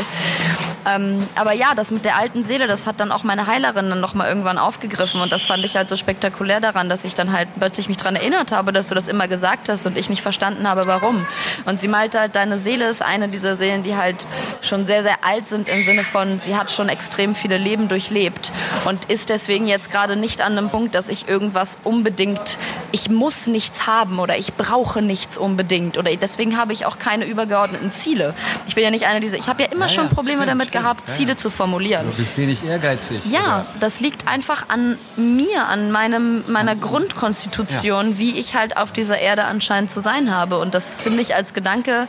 Ähm, 0.87 1.27
aber 1.35 1.53
ja, 1.53 1.75
das 1.75 1.91
mit 1.91 2.05
der 2.05 2.17
alten 2.17 2.43
Seele, 2.43 2.67
das 2.67 2.87
hat 2.87 3.01
dann 3.01 3.11
auch 3.11 3.25
meine 3.25 3.47
Heilerin 3.47 3.89
dann 3.89 4.01
nochmal 4.01 4.29
irgendwann 4.29 4.59
aufgegriffen 4.59 5.21
und 5.21 5.33
das 5.33 5.43
fand 5.43 5.65
ich 5.65 5.77
halt 5.77 5.89
so 5.89 5.97
spektakulär 5.97 6.61
daran, 6.61 6.89
dass 6.89 7.05
ich 7.05 7.15
dann 7.15 7.33
halt 7.33 7.49
plötzlich 7.59 7.89
mich 7.89 7.97
daran 7.97 8.17
erinnert 8.17 8.53
habe, 8.53 8.73
dass 8.73 8.89
du 8.89 8.95
das 8.95 9.09
immer 9.09 9.27
gesagt 9.27 9.69
hast 9.69 9.87
und 9.87 9.97
ich 9.97 10.11
nicht 10.11 10.21
verstanden 10.21 10.69
habe, 10.69 10.87
warum. 10.87 11.25
Und 11.65 11.81
sie 11.81 11.89
meinte 11.89 12.21
halt, 12.21 12.37
deine 12.37 12.59
Seele 12.59 12.89
ist 12.89 13.03
eine 13.03 13.29
dieser 13.29 13.57
Seelen, 13.57 13.83
die 13.83 13.97
halt 13.97 14.27
schon 14.61 14.87
sehr, 14.87 15.03
sehr 15.03 15.25
alt 15.25 15.47
sind 15.47 15.69
im 15.69 15.85
Sinne 15.85 16.05
von, 16.05 16.39
sie 16.39 16.57
hat 16.57 16.71
schon 16.71 16.89
extrem 16.89 17.35
viele 17.35 17.57
Leben 17.57 17.89
durchlebt 17.89 18.53
und 18.85 19.07
ist 19.07 19.31
deswegen 19.31 19.67
jetzt 19.67 19.91
gerade 19.91 20.17
nicht 20.17 20.43
an 20.43 20.53
einem 20.59 20.69
Punkt, 20.69 20.95
dass 20.95 21.09
ich 21.09 21.29
irgendwas 21.29 21.79
unbedingt, 21.83 22.59
ich 22.93 23.09
muss 23.09 23.47
nichts 23.47 23.87
haben 23.87 24.19
oder 24.19 24.37
ich 24.37 24.55
brauche 24.55 25.01
nichts 25.01 25.39
unbedingt 25.39 25.97
oder 25.97 26.15
deswegen 26.15 26.59
habe 26.59 26.73
ich 26.73 26.85
auch 26.85 26.99
keine 26.99 27.25
übergeordneten 27.25 27.91
Ziele. 27.91 28.35
Ich 28.67 28.75
bin 28.75 28.83
ja 28.85 28.91
nicht 28.91 29.05
eine 29.07 29.21
dieser, 29.21 29.37
ich 29.37 29.47
habe 29.47 29.63
ja 29.65 29.69
immer 29.71 29.87
Ja, 29.87 29.93
schon 29.93 30.09
Probleme 30.09 30.39
stimmt, 30.43 30.51
damit 30.51 30.69
stimmt. 30.69 30.83
gehabt, 30.85 31.09
Ziele 31.09 31.37
zu 31.37 31.51
formulieren. 31.51 32.07
Du 32.11 32.17
bist 32.17 32.37
wenig 32.37 32.65
ehrgeizig. 32.65 33.21
Ja, 33.31 33.41
oder? 33.41 33.67
das 33.81 34.01
liegt 34.01 34.27
einfach 34.29 34.65
an 34.69 34.97
mir, 35.17 35.67
an 35.69 35.91
meinem, 35.93 36.43
meiner 36.49 36.75
Grundkonstitution, 36.75 38.19
wie 38.19 38.39
ich 38.39 38.55
halt 38.55 38.77
auf 38.77 38.93
dieser 38.93 39.19
Erde 39.19 39.45
anscheinend 39.45 39.91
zu 39.93 40.01
sein 40.01 40.35
habe. 40.35 40.59
Und 40.59 40.75
das 40.75 40.85
finde 41.03 41.23
ich 41.23 41.35
als 41.35 41.55
Gedanke, 41.55 42.07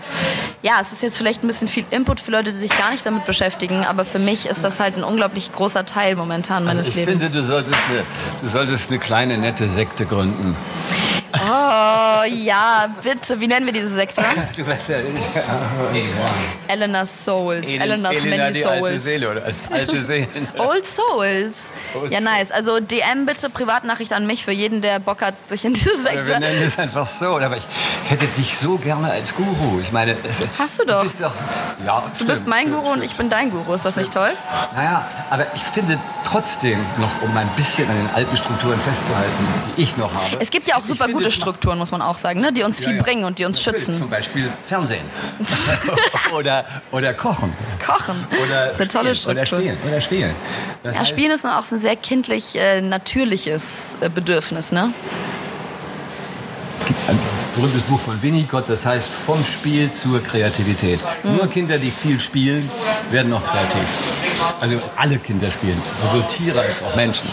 ja, 0.61 0.73
es 0.81 0.91
ist 0.91 1.01
jetzt 1.01 1.17
vielleicht 1.17 1.43
ein 1.43 1.47
bisschen 1.47 1.67
viel 1.67 1.85
Input 1.91 2.19
für 2.19 2.31
Leute, 2.31 2.51
die 2.51 2.57
sich 2.57 2.75
gar 2.77 2.91
nicht 2.91 3.05
damit 3.05 3.25
beschäftigen, 3.25 3.85
aber 3.85 4.05
für 4.05 4.19
mich 4.19 4.45
ist 4.45 4.63
das 4.63 4.79
halt 4.79 4.97
ein 4.97 5.03
unglaublich 5.03 5.51
großer 5.51 5.85
Teil 5.85 6.15
momentan 6.15 6.63
meines 6.65 6.87
Also 6.87 6.99
ich 6.99 7.05
Lebens. 7.05 7.23
finde, 7.23 7.41
du 7.41 7.45
solltest, 7.47 7.77
eine, 7.89 8.03
du 8.41 8.47
solltest 8.47 8.89
eine 8.89 8.99
kleine, 8.99 9.37
nette 9.37 9.69
Sekte 9.69 10.05
gründen. 10.05 10.55
Oh, 11.43 12.23
ja, 12.27 12.87
bitte. 13.03 13.39
Wie 13.39 13.47
nennen 13.47 13.65
wir 13.65 13.73
diese 13.73 13.89
Sekte? 13.89 14.23
Du 14.55 14.65
weißt 14.65 14.89
ja, 14.89 14.97
Elena's 16.67 17.25
Souls. 17.25 17.65
Elena's 17.69 18.13
Elena, 18.15 18.37
Many 18.45 18.53
die 18.53 18.65
alte 18.65 18.79
Souls. 18.81 19.03
Seele 19.03 19.31
oder 19.31 19.41
alte 19.69 20.01
Seelen. 20.05 20.47
Old 20.57 20.85
Souls. 20.85 21.59
Old 21.99 22.11
ja, 22.11 22.19
nice. 22.21 22.51
Also 22.51 22.79
DM 22.79 23.25
bitte, 23.25 23.49
Privatnachricht 23.49 24.13
an 24.13 24.25
mich 24.27 24.45
für 24.45 24.51
jeden, 24.51 24.81
der 24.81 24.99
Bock 24.99 25.21
hat, 25.21 25.35
sich 25.49 25.65
in 25.65 25.73
diese 25.73 25.89
Wir 26.03 26.11
Sekte... 26.25 26.39
nennen 26.39 26.61
es 26.63 26.77
einfach 26.79 27.07
so. 27.07 27.37
Aber 27.37 27.57
ich 27.57 27.63
hätte 28.09 28.25
dich 28.37 28.57
so 28.57 28.77
gerne 28.77 29.11
als 29.11 29.35
Guru. 29.35 29.79
Ich 29.81 29.91
meine, 29.91 30.15
Hast 30.57 30.79
du 30.79 30.85
doch. 30.85 31.03
bist 31.03 31.21
doch 31.21 31.33
ja, 31.85 32.03
Du 32.17 32.25
bist 32.25 32.47
mein 32.47 32.71
Guru 32.71 32.91
und 32.93 33.03
ich 33.03 33.15
bin 33.15 33.29
dein 33.29 33.51
Guru. 33.51 33.73
Ist 33.73 33.85
das 33.85 33.95
nicht 33.97 34.13
toll? 34.13 34.33
Naja, 34.73 35.07
aber 35.29 35.45
ich 35.53 35.61
finde 35.63 35.97
trotzdem 36.23 36.79
noch, 36.97 37.21
um 37.21 37.35
ein 37.37 37.49
bisschen 37.55 37.87
an 37.89 37.95
den 37.95 38.09
alten 38.15 38.35
Strukturen 38.37 38.79
festzuhalten, 38.79 39.47
die 39.77 39.83
ich 39.83 39.97
noch 39.97 40.13
habe. 40.13 40.37
Es 40.39 40.49
gibt 40.49 40.67
ja 40.67 40.77
auch 40.77 40.85
super 40.85 41.05
finde, 41.05 41.24
gute 41.25 41.35
Strukturen, 41.35 41.77
muss 41.77 41.91
man 41.91 42.01
auch 42.01 42.15
sagen, 42.15 42.41
ne? 42.41 42.51
die 42.51 42.63
uns 42.63 42.79
viel 42.79 42.95
ja. 42.95 43.03
bringen 43.03 43.23
und 43.23 43.39
die 43.39 43.45
uns 43.45 43.57
Natürlich, 43.65 43.85
schützen. 43.85 43.99
Zum 43.99 44.09
Beispiel 44.09 44.51
Fernsehen. 44.63 45.05
oder, 46.33 46.65
oder 46.91 47.13
Kochen. 47.13 47.53
Kochen. 47.85 48.15
Oder 48.43 48.65
das 48.65 48.73
ist 48.75 48.81
eine 48.81 48.89
tolle 48.89 49.15
Spielen. 49.15 49.31
Oder 49.37 49.45
Struktur. 49.45 49.69
Spielen. 49.71 49.89
Oder 49.91 50.01
Spielen. 50.01 50.35
Das 50.83 50.95
Ja, 50.95 51.01
heißt, 51.01 51.09
Spielen 51.11 51.31
ist 51.31 51.45
auch 51.45 51.71
ein 51.71 51.79
sehr 51.79 51.95
kindlich, 51.95 52.55
äh, 52.55 52.81
natürliches 52.81 53.97
äh, 54.01 54.09
Bedürfnis, 54.09 54.71
ne? 54.71 54.93
Es 56.85 56.89
gibt 56.89 57.09
ein 57.09 57.19
berühmtes 57.55 57.81
Buch 57.83 57.99
von 57.99 58.21
Winnicott, 58.21 58.69
das 58.69 58.85
heißt 58.85 59.07
Vom 59.25 59.43
Spiel 59.43 59.91
zur 59.91 60.21
Kreativität. 60.21 60.99
Mhm. 61.23 61.37
Nur 61.37 61.47
Kinder, 61.47 61.79
die 61.79 61.89
viel 61.89 62.19
spielen, 62.19 62.69
werden 63.09 63.31
noch 63.31 63.43
kreativ. 63.43 63.81
Also 64.61 64.79
alle 64.95 65.17
Kinder 65.17 65.49
spielen, 65.49 65.81
sowohl 65.99 66.23
Tiere 66.27 66.59
als 66.59 66.83
auch 66.83 66.95
Menschen. 66.95 67.27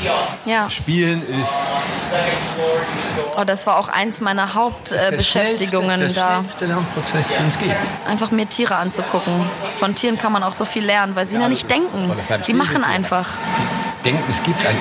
Ja. 0.46 0.70
Spielen 0.70 1.20
ist 1.20 1.48
Oh, 3.36 3.44
das 3.44 3.66
war 3.66 3.78
auch 3.78 3.88
eins 3.88 4.22
meiner 4.22 4.54
Hauptbeschäftigungen 4.54 6.00
der 6.00 6.08
da. 6.10 6.28
schnellste 6.40 6.66
Lernprozess, 6.66 7.28
den 7.28 7.48
es 7.48 7.58
gibt. 7.58 7.74
Einfach 8.06 8.30
mir 8.30 8.48
Tiere 8.48 8.76
anzugucken. 8.76 9.34
Von 9.74 9.94
Tieren 9.94 10.16
kann 10.16 10.32
man 10.32 10.42
auch 10.42 10.52
so 10.52 10.64
viel 10.64 10.84
lernen, 10.84 11.14
weil 11.14 11.26
sie 11.26 11.36
ja 11.36 11.48
nicht 11.48 11.70
denken. 11.70 12.10
Sie 12.40 12.54
machen 12.54 12.84
einfach. 12.84 13.28
Die 13.58 14.02
denken, 14.02 14.24
es 14.30 14.42
gibt 14.42 14.64
ein. 14.64 14.76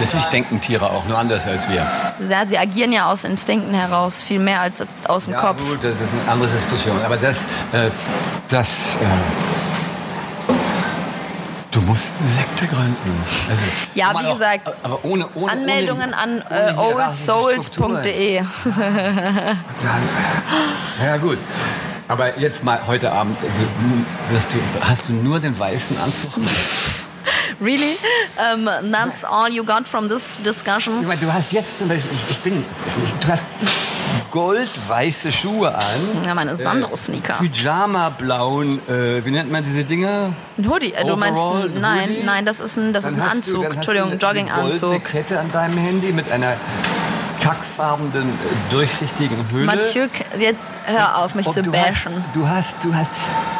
Natürlich 0.00 0.24
denken 0.26 0.60
Tiere 0.60 0.86
auch 0.90 1.04
nur 1.06 1.16
anders 1.18 1.46
als 1.46 1.68
wir. 1.68 1.86
Ja, 2.28 2.46
sie 2.46 2.58
agieren 2.58 2.92
ja 2.92 3.10
aus 3.10 3.24
Instinkten 3.24 3.74
heraus, 3.74 4.22
viel 4.22 4.38
mehr 4.38 4.60
als 4.60 4.82
aus 5.06 5.24
dem 5.24 5.32
Ja, 5.34 5.40
Kopf. 5.40 5.58
gut, 5.58 5.78
das 5.82 5.92
ist 6.00 6.12
eine 6.22 6.32
andere 6.32 6.48
Diskussion. 6.50 6.96
Aber 7.04 7.16
das, 7.16 7.38
äh, 7.72 7.90
das, 8.50 8.68
äh, 8.68 8.72
du 11.70 11.80
musst 11.82 12.04
eine 12.20 12.28
Sekte 12.28 12.66
gründen. 12.66 13.22
Also, 13.48 13.62
Ja, 13.94 14.12
wie 14.18 14.32
gesagt, 14.32 14.72
aber 14.82 14.98
ohne, 15.04 15.26
ohne 15.34 15.52
Anmeldungen 15.52 16.10
ohne, 16.12 16.16
an 16.16 16.42
äh, 16.50 16.74
oldsouls.de. 16.76 18.42
Ja 21.02 21.16
gut. 21.18 21.38
Aber 22.06 22.38
jetzt 22.38 22.62
mal 22.64 22.80
heute 22.86 23.10
Abend, 23.12 23.38
also, 23.40 23.64
du, 24.58 24.86
hast 24.86 25.08
du 25.08 25.12
nur 25.14 25.40
den 25.40 25.58
weißen 25.58 25.98
Anzug? 25.98 26.32
Really? 27.60 27.96
Um, 28.38 28.68
that's 28.90 29.24
all 29.24 29.48
you 29.50 29.64
got 29.64 29.86
from 29.88 30.08
this 30.08 30.22
discussion? 30.44 31.04
Du 31.20 31.32
hast 31.32 31.52
jetzt 31.52 31.78
zum 31.78 31.88
Beispiel, 31.88 32.10
ich, 32.12 32.30
ich 32.30 32.38
bin, 32.40 32.64
du 33.20 33.28
hast 33.28 33.44
goldweiße 34.30 35.30
Schuhe 35.32 35.74
an. 35.74 36.00
Ja, 36.26 36.34
meine 36.34 36.56
Sandro-Sneaker. 36.56 37.34
Pyjama-blauen, 37.40 38.80
äh, 38.88 39.24
wie 39.24 39.30
nennt 39.30 39.50
man 39.50 39.62
diese 39.62 39.84
Dinger? 39.84 40.32
Ein 40.58 40.68
Hoodie. 40.70 40.92
Äh, 40.92 41.04
du 41.04 41.16
meinst, 41.16 41.40
ein- 41.44 41.62
ein 41.76 41.80
nein, 41.80 42.08
Hoodie? 42.08 42.22
nein, 42.24 42.44
das 42.46 42.60
ist 42.60 42.76
ein, 42.76 42.92
das 42.92 43.04
ist 43.04 43.16
Dann 43.16 43.22
ein 43.22 43.30
hast 43.38 43.48
du- 43.48 43.54
Anzug. 43.56 43.64
hast 43.66 43.74
Entschuldigung, 43.76 44.18
du 44.18 44.26
eine- 44.26 44.38
Eine 44.40 44.48
Jogginganzug. 44.48 44.80
goldene 44.80 45.00
Kette 45.04 45.40
an 45.40 45.52
deinem 45.52 45.78
Handy 45.78 46.12
mit 46.12 46.30
einer 46.32 46.54
kackfarbenen, 47.42 48.28
äh, 48.30 48.70
durchsichtigen 48.70 49.36
Hülle. 49.50 49.66
Mathieu, 49.66 50.06
jetzt 50.38 50.72
hör 50.86 51.18
auf, 51.18 51.34
mich 51.34 51.46
Und 51.46 51.54
zu 51.54 51.62
du 51.62 51.70
bashen. 51.72 52.12
Hast, 52.24 52.34
du 52.36 52.48
hast, 52.48 52.84
du 52.84 52.94
hast 52.94 53.10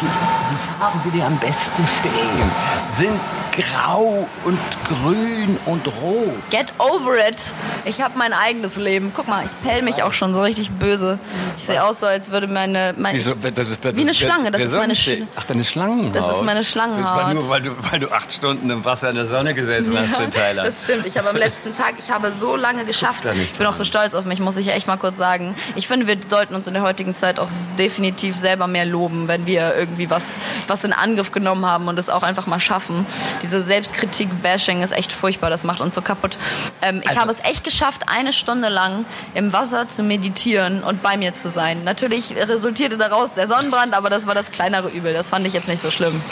die, 0.00 0.06
die 0.06 0.80
Farben, 0.80 1.00
die 1.04 1.10
dir 1.10 1.26
am 1.26 1.36
besten 1.38 1.86
stehen, 2.00 2.50
sind 2.88 3.20
grau 3.56 4.26
und 4.44 4.58
grün 4.88 5.58
und 5.66 5.86
rot. 6.02 6.34
Get 6.50 6.72
over 6.78 7.16
it. 7.28 7.40
Ich 7.84 8.00
habe 8.00 8.18
mein 8.18 8.32
eigenes 8.32 8.76
Leben. 8.76 9.12
Guck 9.14 9.28
mal, 9.28 9.44
ich 9.44 9.50
pell 9.68 9.82
mich 9.82 10.02
auch 10.02 10.12
schon 10.12 10.34
so 10.34 10.42
richtig 10.42 10.70
böse. 10.70 11.18
Ich 11.56 11.64
sehe 11.64 11.82
aus 11.84 12.00
so, 12.00 12.06
als 12.06 12.30
würde 12.30 12.46
meine... 12.48 12.94
meine 12.96 13.16
Wieso? 13.18 13.34
Das 13.34 13.68
ist, 13.68 13.84
das 13.84 13.94
Wie 13.96 14.00
eine 14.00 14.10
ist 14.10 14.16
Schlange, 14.18 14.50
das 14.50 14.62
ist 14.62 14.74
meine. 14.74 14.94
Sch- 14.94 15.26
Ach, 15.36 15.44
deine 15.44 15.62
Schlangenhaut. 15.64 16.14
Das 16.16 16.36
ist 16.36 16.42
meine 16.42 16.60
Das 16.60 16.74
war 16.76 16.86
Schlangenhaut. 16.88 17.34
nur, 17.34 17.48
weil 17.48 17.62
du, 17.62 17.70
weil 17.90 18.00
du 18.00 18.10
acht 18.10 18.32
Stunden 18.32 18.70
im 18.70 18.84
Wasser 18.84 19.10
in 19.10 19.16
der 19.16 19.26
Sonne 19.26 19.54
gesessen 19.54 19.96
hast 19.98 20.18
in 20.18 20.30
Thailand. 20.30 20.66
Das 20.74 20.84
stimmt. 20.84 21.06
Ich 21.06 21.16
habe 21.18 21.28
am 21.28 21.36
letzten 21.36 21.72
Tag, 21.72 21.94
ich 21.98 22.10
habe 22.10 22.32
so 22.32 22.56
lange 22.56 22.84
geschafft. 22.84 23.26
Ich 23.26 23.54
bin 23.54 23.66
auch 23.66 23.74
so 23.74 23.84
stolz 23.84 24.14
auf 24.14 24.24
mich, 24.24 24.40
muss 24.40 24.56
ich 24.56 24.68
echt 24.68 24.86
mal 24.86 24.96
kurz 24.96 25.16
sagen. 25.16 25.54
Ich 25.76 25.86
finde, 25.86 26.06
wir 26.06 26.16
sollten 26.28 26.54
uns 26.54 26.66
in 26.66 26.74
der 26.74 26.82
heutigen 26.82 27.14
Zeit 27.14 27.38
auch 27.38 27.48
definitiv 27.78 28.34
selber 28.36 28.66
mehr 28.66 28.84
loben, 28.86 29.28
wenn 29.28 29.46
wir 29.46 29.74
irgendwie 29.76 30.10
was, 30.10 30.24
was 30.66 30.82
in 30.84 30.92
Angriff 30.92 31.32
genommen 31.32 31.66
haben 31.66 31.86
und 31.88 31.98
es 31.98 32.08
auch 32.08 32.22
einfach 32.22 32.46
mal 32.46 32.60
schaffen. 32.60 33.06
Diese 33.44 33.62
Selbstkritik-Bashing 33.62 34.82
ist 34.82 34.92
echt 34.92 35.12
furchtbar, 35.12 35.50
das 35.50 35.64
macht 35.64 35.82
uns 35.82 35.94
so 35.94 36.00
kaputt. 36.00 36.38
Ähm, 36.80 37.00
ich 37.02 37.08
Also- 37.10 37.20
habe 37.20 37.30
es 37.30 37.40
echt 37.44 37.62
geschafft, 37.62 38.00
eine 38.06 38.32
Stunde 38.32 38.70
lang 38.70 39.04
im 39.34 39.52
Wasser 39.52 39.86
zu 39.86 40.02
meditieren 40.02 40.82
und 40.82 41.02
bei 41.02 41.18
mir 41.18 41.34
zu 41.34 41.50
sein. 41.50 41.84
Natürlich 41.84 42.34
resultierte 42.34 42.96
daraus 42.96 43.34
der 43.34 43.46
Sonnenbrand, 43.46 43.92
aber 43.92 44.08
das 44.08 44.26
war 44.26 44.34
das 44.34 44.50
kleinere 44.50 44.88
Übel. 44.88 45.12
Das 45.12 45.28
fand 45.28 45.46
ich 45.46 45.52
jetzt 45.52 45.68
nicht 45.68 45.82
so 45.82 45.90
schlimm. 45.90 46.22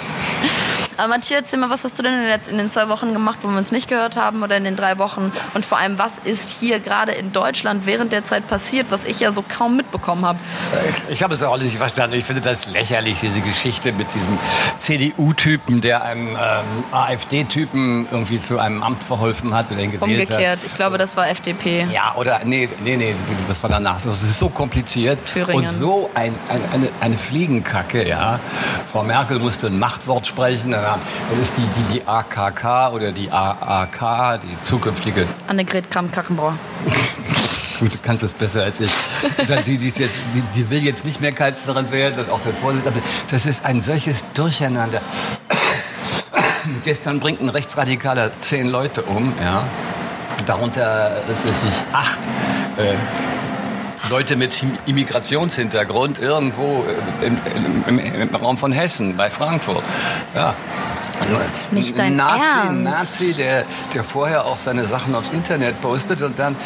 Aber 1.02 1.08
Matthias, 1.16 1.40
erzähl 1.42 1.58
mal, 1.58 1.68
was 1.68 1.82
hast 1.82 1.98
du 1.98 2.02
denn 2.04 2.12
in 2.14 2.20
den 2.20 2.28
letz- 2.30 2.48
in 2.48 2.58
den 2.58 2.70
zwei 2.70 2.88
Wochen 2.88 3.12
gemacht, 3.12 3.38
wo 3.42 3.48
wir 3.48 3.58
uns 3.58 3.72
nicht 3.72 3.88
gehört 3.88 4.16
haben 4.16 4.40
oder 4.44 4.56
in 4.56 4.62
den 4.62 4.76
drei 4.76 4.98
Wochen? 4.98 5.32
Und 5.52 5.64
vor 5.64 5.78
allem, 5.78 5.98
was 5.98 6.18
ist 6.22 6.48
hier 6.60 6.78
gerade 6.78 7.10
in 7.10 7.32
Deutschland 7.32 7.86
während 7.86 8.12
der 8.12 8.24
Zeit 8.24 8.46
passiert, 8.46 8.86
was 8.90 9.04
ich 9.04 9.18
ja 9.18 9.32
so 9.34 9.42
kaum 9.42 9.76
mitbekommen 9.76 10.24
habe? 10.24 10.38
Ich 11.08 11.24
habe 11.24 11.34
es 11.34 11.42
auch 11.42 11.58
nicht 11.58 11.76
verstanden. 11.76 12.14
Ich 12.16 12.24
finde 12.24 12.40
das 12.40 12.66
lächerlich, 12.66 13.18
diese 13.18 13.40
Geschichte 13.40 13.90
mit 13.90 14.06
diesem 14.14 14.38
CDU-Typen, 14.78 15.80
der 15.80 16.02
einem 16.04 16.28
ähm, 16.28 16.36
AfD-Typen 16.92 18.06
irgendwie 18.10 18.40
zu 18.40 18.60
einem 18.60 18.82
Amt 18.84 19.02
verholfen 19.02 19.54
hat 19.54 19.70
den 19.70 19.90
gewählt 19.90 20.02
Umgekehrt. 20.02 20.58
hat. 20.60 20.66
Ich 20.66 20.74
glaube, 20.76 20.98
das 20.98 21.16
war 21.16 21.28
FDP. 21.28 21.86
Ja, 21.90 22.14
oder 22.16 22.40
nee, 22.44 22.68
nee, 22.84 22.96
nee, 22.96 23.14
das 23.48 23.60
war 23.62 23.70
danach. 23.70 24.00
Das 24.02 24.22
ist 24.22 24.38
so 24.38 24.48
kompliziert 24.48 25.24
Thüringen. 25.26 25.64
und 25.64 25.68
so 25.68 26.10
ein, 26.14 26.34
ein, 26.48 26.60
eine, 26.72 26.88
eine 27.00 27.18
Fliegenkacke, 27.18 28.06
ja. 28.06 28.38
Frau 28.92 29.02
Merkel 29.02 29.38
musste 29.40 29.66
ein 29.68 29.78
Machtwort 29.78 30.26
sprechen, 30.26 30.70
dann 30.72 30.84
dann 31.28 31.40
ist 31.40 31.54
die, 31.56 31.62
die, 31.62 31.94
die 31.94 32.06
AKK 32.06 32.92
oder 32.92 33.12
die 33.12 33.30
AAK, 33.30 34.40
die 34.42 34.62
zukünftige 34.62 35.26
Annegret 35.48 35.90
Kramp-Karrenbauer. 35.90 36.54
Gut, 37.80 37.94
du 37.94 37.98
kannst 38.00 38.22
es 38.22 38.32
besser 38.32 38.62
als 38.62 38.78
ich. 38.78 38.90
Die, 39.66 39.76
die, 39.76 39.88
jetzt, 39.88 40.14
die, 40.32 40.40
die 40.54 40.70
will 40.70 40.84
jetzt 40.84 41.04
nicht 41.04 41.20
mehr 41.20 41.32
Kanzlerin 41.32 41.90
werden 41.90 42.24
und 42.24 42.30
auch 42.30 42.40
der 42.40 42.52
Vorsitzende. 42.52 43.00
Das 43.28 43.44
ist 43.44 43.64
ein 43.64 43.80
solches 43.80 44.22
Durcheinander. 44.34 45.00
Gestern 46.84 47.18
bringt 47.18 47.40
ein 47.40 47.48
Rechtsradikaler 47.48 48.38
zehn 48.38 48.68
Leute 48.68 49.02
um, 49.02 49.32
ja. 49.42 49.64
Darunter, 50.46 51.22
was 51.26 51.42
weiß 51.42 51.58
ich, 51.68 51.94
acht 51.94 52.18
äh, 52.78 52.94
Leute 54.08 54.36
mit 54.36 54.62
Immigrationshintergrund 54.86 56.18
irgendwo 56.18 56.84
äh, 57.22 57.26
im, 57.26 57.38
im, 57.86 57.98
im, 57.98 58.34
Raum 58.34 58.58
von 58.58 58.72
Hessen, 58.72 59.16
bei 59.16 59.30
Frankfurt. 59.30 59.84
Ja. 60.34 60.54
Nicht 61.70 61.96
dein 61.96 62.12
ein 62.12 62.16
Nazi, 62.16 62.68
ein 62.68 62.86
Ernst? 62.86 63.20
Nazi 63.20 63.34
der, 63.34 63.64
der 63.94 64.02
vorher 64.02 64.44
auch 64.44 64.56
seine 64.58 64.84
Sachen 64.86 65.14
aufs 65.14 65.30
Internet 65.30 65.80
postet 65.80 66.20
und 66.20 66.38
dann 66.38 66.54
an 66.54 66.56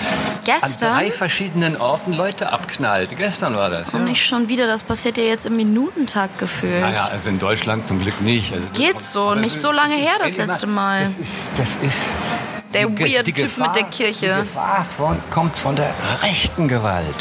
Gestern? 0.44 0.92
drei 0.92 1.10
verschiedenen 1.10 1.76
Orten 1.76 2.14
Leute 2.14 2.52
abknallt. 2.52 3.10
Gestern 3.16 3.54
war 3.54 3.68
das. 3.68 3.92
Ja. 3.92 3.98
Und 3.98 4.06
nicht 4.06 4.24
schon 4.24 4.48
wieder, 4.48 4.66
das 4.66 4.82
passiert 4.82 5.18
ja 5.18 5.24
jetzt 5.24 5.44
im 5.46 5.56
Minutentakt 5.56 6.38
gefühlt. 6.38 6.80
Naja, 6.80 7.08
also 7.10 7.28
in 7.28 7.38
Deutschland 7.38 7.86
zum 7.86 8.00
Glück 8.00 8.20
nicht. 8.22 8.52
Also 8.52 8.64
Geht 8.72 9.00
so, 9.00 9.34
nicht 9.34 9.60
so 9.60 9.70
lange 9.72 9.94
her, 9.94 10.14
das 10.18 10.36
letzte 10.36 10.66
Mal. 10.66 11.04
Das 11.04 11.10
ist, 11.10 11.82
das 11.82 11.90
ist 11.90 12.55
Der 12.76 12.88
die 12.88 13.14
weird 13.14 13.26
die 13.26 13.32
Typ 13.32 13.44
Gefahr, 13.44 13.68
mit 13.68 13.76
der 13.76 13.84
Kirche. 13.84 14.34
Die 14.34 14.40
Gefahr 14.40 14.84
von, 14.84 15.16
kommt 15.30 15.58
von 15.58 15.76
der 15.76 15.92
rechten 16.22 16.68
Gewalt. 16.68 17.16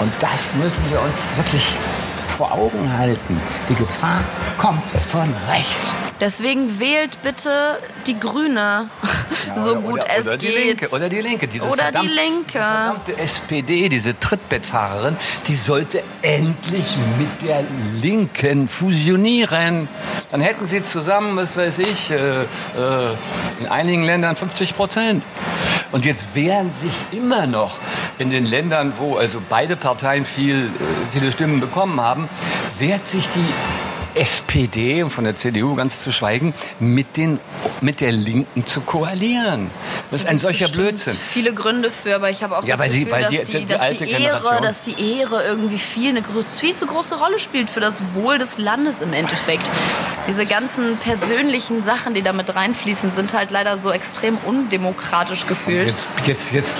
Und 0.00 0.12
das 0.20 0.54
müssen 0.54 0.82
wir 0.90 1.00
uns 1.00 1.36
wirklich 1.36 1.76
vor 2.40 2.52
Augen 2.52 2.90
halten. 2.96 3.38
Die 3.68 3.74
Gefahr 3.74 4.24
kommt 4.56 4.82
von 5.08 5.28
rechts. 5.50 5.92
Deswegen 6.20 6.80
wählt 6.80 7.22
bitte 7.22 7.78
die 8.06 8.18
Grüne, 8.18 8.88
so 9.56 9.72
oder, 9.72 9.80
gut 9.80 9.92
oder, 9.92 10.06
es 10.16 10.26
oder 10.26 10.36
die 10.38 10.46
geht. 10.46 10.56
Linke, 10.56 10.88
oder 10.88 11.08
die 11.10 11.20
Linke. 11.20 11.48
Diese 11.48 11.68
Oder 11.68 11.92
die 11.92 12.06
Linke. 12.06 12.44
Die 12.44 12.52
verdammte 12.52 13.18
SPD, 13.18 13.90
diese 13.90 14.18
Trittbettfahrerin, 14.18 15.16
die 15.48 15.54
sollte 15.54 16.02
endlich 16.22 16.96
mit 17.18 17.46
der 17.46 17.62
Linken 18.00 18.68
fusionieren. 18.68 19.86
Dann 20.30 20.40
hätten 20.40 20.66
sie 20.66 20.82
zusammen, 20.82 21.36
was 21.36 21.54
weiß 21.58 21.78
ich, 21.80 22.10
äh, 22.10 22.16
äh, 22.16 22.46
in 23.60 23.66
einigen 23.66 24.02
Ländern 24.02 24.34
50 24.34 24.76
Prozent. 24.76 25.22
Und 25.92 26.06
jetzt 26.06 26.34
wehren 26.34 26.70
sich 26.72 26.92
immer 27.12 27.46
noch 27.46 27.76
in 28.20 28.28
den 28.28 28.44
Ländern, 28.44 28.92
wo 28.98 29.16
also 29.16 29.40
beide 29.48 29.76
Parteien 29.76 30.26
viel, 30.26 30.66
äh, 30.66 30.68
viele 31.12 31.32
Stimmen 31.32 31.58
bekommen 31.58 32.00
haben, 32.00 32.28
wehrt 32.78 33.06
sich 33.06 33.26
die 33.34 33.69
SPD 34.14 35.02
und 35.02 35.10
von 35.10 35.24
der 35.24 35.36
CDU 35.36 35.74
ganz 35.74 36.00
zu 36.00 36.12
schweigen, 36.12 36.54
mit, 36.78 37.16
den, 37.16 37.38
mit 37.80 38.00
der 38.00 38.12
Linken 38.12 38.66
zu 38.66 38.80
koalieren. 38.80 39.70
Das 40.10 40.22
ist 40.22 40.26
ein 40.26 40.38
solcher 40.38 40.68
Blödsinn. 40.68 41.16
Viele 41.16 41.54
Gründe 41.54 41.90
für, 41.90 42.16
aber 42.16 42.30
ich 42.30 42.42
habe 42.42 42.56
auch 42.58 42.64
Ja, 42.64 42.76
das 42.76 42.90
die- 42.90 43.04
Gefühl, 43.04 43.12
weil 43.12 43.22
dass, 43.22 43.30
die- 43.30 43.44
die, 43.44 43.58
die 43.60 43.66
dass, 43.66 43.80
alte 43.80 44.04
die 44.04 44.10
Ehre, 44.10 44.22
Generation- 44.40 44.62
dass 44.62 44.80
die 44.82 45.18
Ehre 45.18 45.44
irgendwie 45.44 45.78
viel, 45.78 46.10
eine 46.10 46.22
viel 46.24 46.74
zu 46.74 46.86
große 46.86 47.16
Rolle 47.18 47.38
spielt 47.38 47.70
für 47.70 47.80
das 47.80 47.96
Wohl 48.14 48.38
des 48.38 48.58
Landes 48.58 49.00
im 49.00 49.12
Endeffekt. 49.12 49.70
Diese 50.28 50.46
ganzen 50.46 50.96
persönlichen 50.98 51.82
Sachen, 51.82 52.14
die 52.14 52.22
da 52.22 52.32
mit 52.32 52.54
reinfließen, 52.54 53.12
sind 53.12 53.32
halt 53.34 53.50
leider 53.50 53.78
so 53.78 53.90
extrem 53.90 54.36
undemokratisch 54.44 55.46
gefühlt. 55.46 55.88
Jetzt, 55.88 56.08
jetzt, 56.26 56.52
jetzt, 56.52 56.74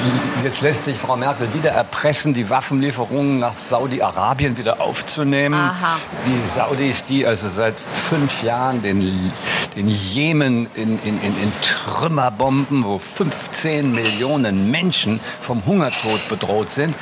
jetzt 0.45 0.61
lässt 0.63 0.85
sich 0.85 0.97
Frau 0.97 1.17
Merkel 1.17 1.53
wieder 1.55 1.71
erpressen, 1.71 2.35
die 2.35 2.51
Waffenlieferungen 2.51 3.39
nach 3.39 3.57
Saudi-Arabien 3.57 4.57
wieder 4.57 4.81
aufzunehmen. 4.81 5.55
Aha. 5.61 5.97
Die 6.27 6.59
Saudis, 6.59 7.05
die 7.05 7.20
also 7.27 7.49
seit 7.49 7.75
fünf 7.79 8.43
Jahren 8.43 8.83
den, 8.83 9.33
den 9.77 9.89
Jemen 9.89 10.69
in, 10.75 10.99
in, 11.03 11.21
in, 11.21 11.43
in 11.43 11.53
Trümmer 11.63 12.31
bomben, 12.31 12.85
wo 12.85 12.99
15 12.99 13.93
Millionen 13.93 14.71
Menschen 14.71 15.21
vom 15.41 15.65
Hungertod 15.67 16.29
bedroht 16.29 16.71
sind. 16.71 16.95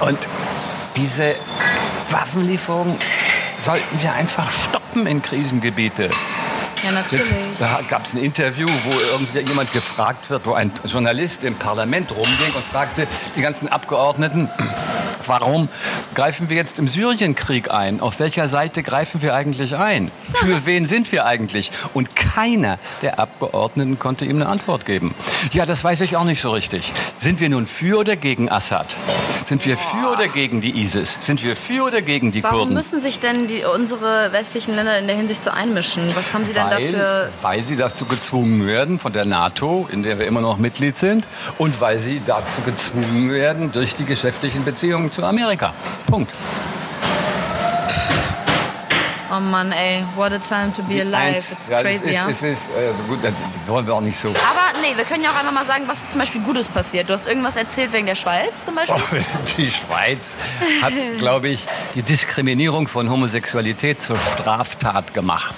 Und 0.00 0.18
diese 0.96 1.34
Waffenlieferungen 2.10 2.96
sollten 3.58 4.02
wir 4.02 4.12
einfach 4.12 4.50
stoppen 4.50 5.06
in 5.06 5.22
Krisengebiete. 5.22 6.10
Ja, 6.84 6.92
natürlich. 6.92 7.28
Jetzt, 7.28 7.60
da 7.60 7.80
gab 7.88 8.04
es 8.06 8.14
ein 8.14 8.18
Interview, 8.22 8.66
wo 8.84 8.98
irgendjemand 8.98 9.72
gefragt 9.72 10.30
wird, 10.30 10.46
wo 10.46 10.52
ein 10.52 10.70
Journalist 10.84 11.44
im 11.44 11.54
Parlament 11.54 12.10
rumging 12.12 12.52
und 12.54 12.64
fragte 12.64 13.06
die 13.34 13.40
ganzen 13.40 13.68
Abgeordneten, 13.68 14.48
warum 15.26 15.68
greifen 16.14 16.48
wir 16.48 16.56
jetzt 16.56 16.78
im 16.78 16.88
Syrienkrieg 16.88 17.70
ein? 17.70 18.00
Auf 18.00 18.20
welcher 18.20 18.48
Seite 18.48 18.82
greifen 18.82 19.22
wir 19.22 19.34
eigentlich 19.34 19.74
ein? 19.76 20.10
Für 20.34 20.66
wen 20.66 20.84
sind 20.86 21.10
wir 21.12 21.26
eigentlich? 21.26 21.70
Und 21.94 22.14
keiner 22.14 22.78
der 23.02 23.18
Abgeordneten 23.18 23.98
konnte 23.98 24.24
ihm 24.24 24.36
eine 24.36 24.46
Antwort 24.46 24.86
geben. 24.86 25.14
Ja, 25.52 25.66
das 25.66 25.82
weiß 25.82 26.00
ich 26.02 26.16
auch 26.16 26.24
nicht 26.24 26.40
so 26.40 26.50
richtig. 26.50 26.92
Sind 27.18 27.40
wir 27.40 27.48
nun 27.48 27.66
für 27.66 27.98
oder 27.98 28.16
gegen 28.16 28.50
Assad? 28.50 28.96
Sind 29.46 29.64
wir 29.64 29.76
für 29.76 30.12
oder 30.12 30.28
gegen 30.28 30.60
die 30.60 30.80
ISIS? 30.80 31.16
Sind 31.20 31.42
wir 31.44 31.56
für 31.56 31.84
oder 31.84 32.02
gegen 32.02 32.32
die 32.32 32.42
Warum 32.42 32.58
Kurden? 32.58 32.74
müssen 32.74 33.00
sich 33.00 33.20
denn 33.20 33.46
die, 33.48 33.64
unsere 33.64 34.32
westlichen 34.32 34.74
Länder 34.74 34.98
in 34.98 35.06
der 35.06 35.16
Hinsicht 35.16 35.42
so 35.42 35.50
einmischen? 35.50 36.14
Was 36.16 36.34
haben 36.34 36.44
sie 36.44 36.52
denn 36.52 36.65
weil, 36.70 36.92
dafür? 36.92 37.28
weil 37.42 37.62
sie 37.62 37.76
dazu 37.76 38.04
gezwungen 38.04 38.66
werden 38.66 38.98
von 38.98 39.12
der 39.12 39.24
NATO, 39.24 39.88
in 39.92 40.02
der 40.02 40.18
wir 40.18 40.26
immer 40.26 40.40
noch 40.40 40.58
Mitglied 40.58 40.96
sind, 40.96 41.26
und 41.58 41.80
weil 41.80 41.98
sie 41.98 42.20
dazu 42.24 42.62
gezwungen 42.62 43.30
werden 43.30 43.72
durch 43.72 43.94
die 43.94 44.04
geschäftlichen 44.04 44.64
Beziehungen 44.64 45.10
zu 45.10 45.24
Amerika. 45.24 45.74
Punkt. 46.06 46.32
Oh 49.36 49.40
Mann, 49.40 49.72
ey, 49.72 50.04
what 50.14 50.32
a 50.32 50.38
time 50.38 50.72
to 50.72 50.82
be 50.82 51.00
alive. 51.00 51.16
Eins- 51.36 51.50
It's 51.52 51.68
ja, 51.68 51.80
crazy, 51.82 52.10
ja. 52.12 52.26
ist, 52.28 52.42
es 52.42 52.58
ist, 52.58 52.70
äh, 52.70 52.92
gut, 53.08 53.18
das 53.22 53.32
wollen 53.66 53.86
wir 53.86 53.94
auch 53.94 54.00
nicht 54.00 54.18
so. 54.18 54.28
Aber 54.28 54.78
nee, 54.80 54.96
wir 54.96 55.04
können 55.04 55.22
ja 55.24 55.30
auch 55.30 55.36
einfach 55.36 55.52
mal 55.52 55.66
sagen, 55.66 55.84
was 55.86 55.98
ist 56.02 56.12
zum 56.12 56.20
Beispiel 56.20 56.40
Gutes 56.42 56.68
passiert. 56.68 57.08
Du 57.08 57.12
hast 57.12 57.26
irgendwas 57.26 57.56
erzählt 57.56 57.92
wegen 57.92 58.06
der 58.06 58.14
Schweiz 58.14 58.64
zum 58.64 58.76
Beispiel. 58.76 58.96
Oh, 58.96 59.16
Die 59.58 59.70
Schweiz 59.70 60.34
hat, 60.80 60.92
glaube 61.18 61.48
ich, 61.48 61.66
die 61.94 62.02
Diskriminierung 62.02 62.88
von 62.88 63.10
Homosexualität 63.10 64.00
zur 64.00 64.16
Straftat 64.18 65.12
gemacht. 65.12 65.54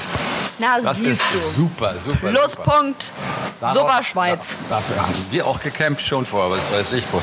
Na, 0.59 0.81
Das 0.81 0.97
siehst 0.97 1.23
du. 1.33 1.61
super, 1.63 1.99
super. 1.99 2.29
Pluspunkt. 2.31 3.13
Super 3.61 4.03
Schweiz. 4.03 4.57
Da, 4.69 4.77
dafür 4.77 5.03
haben 5.03 5.15
wir 5.31 5.47
auch 5.47 5.61
gekämpft, 5.61 6.05
schon 6.05 6.27
vor, 6.27 6.51
was 6.51 6.61
weiß 6.73 6.93
ich, 6.95 7.05
vor 7.05 7.23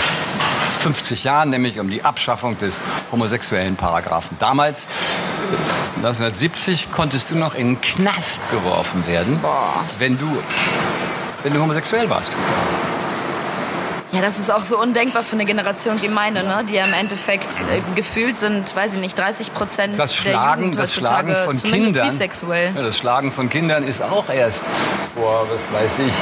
50 0.80 1.24
Jahren, 1.26 1.50
nämlich 1.50 1.80
um 1.80 1.90
die 1.90 2.04
Abschaffung 2.04 2.58
des 2.58 2.78
homosexuellen 3.12 3.76
Paragraphen. 3.76 4.38
Damals, 4.40 4.88
1970, 5.98 6.92
konntest 6.92 7.32
du 7.32 7.36
noch 7.36 7.56
in 7.56 7.76
den 7.76 7.82
Knast 7.82 8.40
geworfen 8.52 9.06
werden, 9.08 9.40
wenn 10.00 10.18
du, 10.18 10.28
wenn 11.44 11.54
du 11.54 11.60
homosexuell 11.62 12.10
warst. 12.10 12.32
Ja, 14.12 14.22
das 14.22 14.40
ist 14.40 14.50
auch 14.50 14.64
so 14.64 14.80
undenkbar 14.80 15.24
für 15.24 15.34
eine 15.34 15.44
Generation 15.44 16.02
wie 16.02 16.08
meine, 16.08 16.44
ne? 16.44 16.64
die 16.70 16.76
ja 16.76 16.86
im 16.86 16.94
Endeffekt 16.94 17.50
äh, 17.62 17.82
gefühlt 17.96 18.40
sind, 18.40 18.74
weiß 18.74 18.94
ich 18.94 19.02
nicht, 19.02 19.20
30 19.20 19.54
Prozent 19.54 20.00
Das 20.00 20.12
der 20.12 20.16
Schlagen, 20.16 20.62
Jugend 20.62 20.80
das 20.80 20.94
Schlagen 20.94 21.36
von 21.44 21.62
Kindern. 21.62 22.10
bisexuell. 22.12 22.74
Ja, 22.74 22.82
das 22.82 22.98
Schlagen 22.98 23.34
von 23.34 23.50
Kindern 23.50 23.84
ist 23.84 24.02
auch 24.02 24.30
erst 24.30 24.62
vor, 25.16 25.46
was 25.50 25.82
weiß 25.82 26.00
ich, 26.00 26.14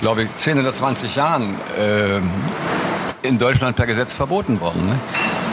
glaube 0.00 0.22
ich, 0.22 0.36
10 0.36 0.60
oder 0.60 0.72
20 0.72 1.14
Jahren 1.14 1.54
ähm, 1.78 2.30
in 3.22 3.38
Deutschland 3.38 3.76
per 3.76 3.86
Gesetz 3.86 4.12
verboten 4.14 4.60
worden. 4.60 4.86
Ne? 4.86 4.98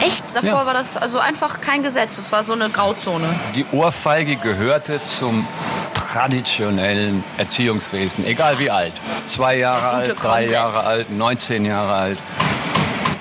Echt? 0.06 0.24
Davor 0.36 0.50
Ja. 0.50 0.66
war 0.66 0.74
das 0.74 0.98
also 0.98 1.20
einfach 1.20 1.62
kein 1.62 1.84
Gesetz, 1.84 2.18
es 2.18 2.32
war 2.32 2.44
so 2.44 2.54
eine 2.54 2.70
Grauzone. 2.70 3.28
Die 3.56 3.66
Ohrfeige 3.72 4.36
gehörte 4.36 5.00
zum 5.20 5.46
traditionellen 5.94 7.24
Erziehungswesen, 7.38 8.26
egal 8.26 8.60
wie 8.60 8.72
alt. 8.72 8.94
Zwei 9.26 9.58
Jahre 9.58 9.90
alt, 9.90 10.16
drei. 10.22 10.48
Jahre 10.48 10.84
alt, 10.84 11.12
19 11.12 11.66
Jahre 11.66 11.94
alt. 11.94 12.18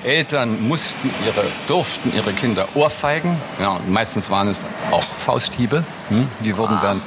Eltern 0.04 0.62
mussten 0.66 1.10
ihre, 1.26 1.44
durften 1.66 2.14
ihre 2.14 2.32
Kinder 2.32 2.68
ohrfeigen. 2.74 3.36
Ja, 3.60 3.78
meistens 3.88 4.30
waren 4.30 4.48
es 4.48 4.60
auch 4.90 5.02
Fausthiebe. 5.02 5.84
Hm? 6.08 6.28
Die 6.40 6.56
wurden 6.56 6.78
dann 6.80 7.02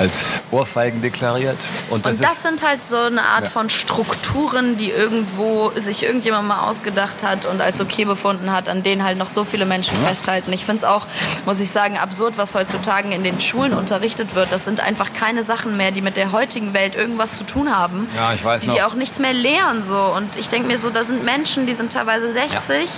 als 0.00 0.40
Ohrfeigen 0.50 1.02
deklariert. 1.02 1.56
Und 1.90 2.06
das, 2.06 2.16
Und 2.16 2.24
das 2.24 2.42
sind 2.42 2.62
halt 2.66 2.84
so 2.84 2.96
eine 2.96 3.22
Art 3.22 3.44
Ja. 3.44 3.50
von 3.50 3.68
Strukturen, 3.70 4.76
die 4.78 4.90
irgendwo 4.90 5.70
sich 5.76 6.02
irgendjemand 6.02 6.48
mal 6.48 6.60
ausgedacht 6.68 7.22
hat 7.22 7.44
und 7.46 7.60
als 7.60 7.80
okay 7.80 8.04
befunden 8.04 8.50
hat, 8.52 8.68
an 8.68 8.82
denen 8.82 9.04
halt 9.04 9.18
noch 9.18 9.28
so 9.30 9.44
viele 9.44 9.66
Menschen 9.66 9.96
festhalten. 10.04 10.52
Ich 10.52 10.64
finde 10.64 10.78
es 10.78 10.84
auch, 10.84 11.06
muss 11.46 11.60
ich 11.60 11.70
sagen, 11.70 11.98
absurd, 11.98 12.34
was 12.36 12.54
heutzutage 12.54 13.12
in 13.14 13.22
den 13.24 13.40
Schulen 13.40 13.74
unterrichtet 13.74 14.34
wird. 14.34 14.50
Das 14.50 14.64
sind 14.64 14.80
einfach 14.80 15.12
keine 15.12 15.42
Sachen 15.42 15.76
mehr, 15.76 15.90
die 15.90 16.00
mit 16.00 16.16
der 16.16 16.32
heutigen 16.32 16.72
Welt 16.74 16.94
irgendwas 16.94 17.36
zu 17.36 17.44
tun 17.44 17.74
haben. 17.76 18.08
Ja, 18.16 18.32
ich 18.32 18.42
weiß 18.44 18.62
die 18.62 18.68
noch. 18.68 18.74
dir 18.74 18.86
auch 18.86 18.94
nichts 18.94 19.18
mehr 19.18 19.32
lehren. 19.34 19.84
So. 19.84 19.96
Und 19.96 20.36
ich 20.36 20.48
denke 20.48 20.66
mir 20.68 20.78
so, 20.78 20.90
da 20.90 21.04
sind 21.04 21.24
Menschen, 21.24 21.66
die 21.66 21.74
sind 21.74 21.92
teilweise 21.92 22.30
60, 22.32 22.88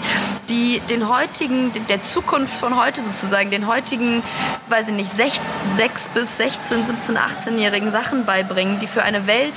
die 0.48 0.80
den 0.88 1.09
heutigen, 1.09 1.72
der 1.88 2.03
Zukunft 2.03 2.53
von 2.55 2.80
heute 2.80 3.00
sozusagen, 3.03 3.50
den 3.50 3.66
heutigen, 3.66 4.22
weiß 4.68 4.88
ich 4.88 4.94
nicht, 4.94 5.11
6, 5.11 5.40
6 5.76 6.09
bis 6.14 6.36
16, 6.36 6.86
17, 7.01 7.16
18-jährigen 7.16 7.90
Sachen 7.90 8.24
beibringen, 8.26 8.78
die 8.78 8.86
für 8.86 9.03
eine 9.03 9.26
Welt 9.26 9.55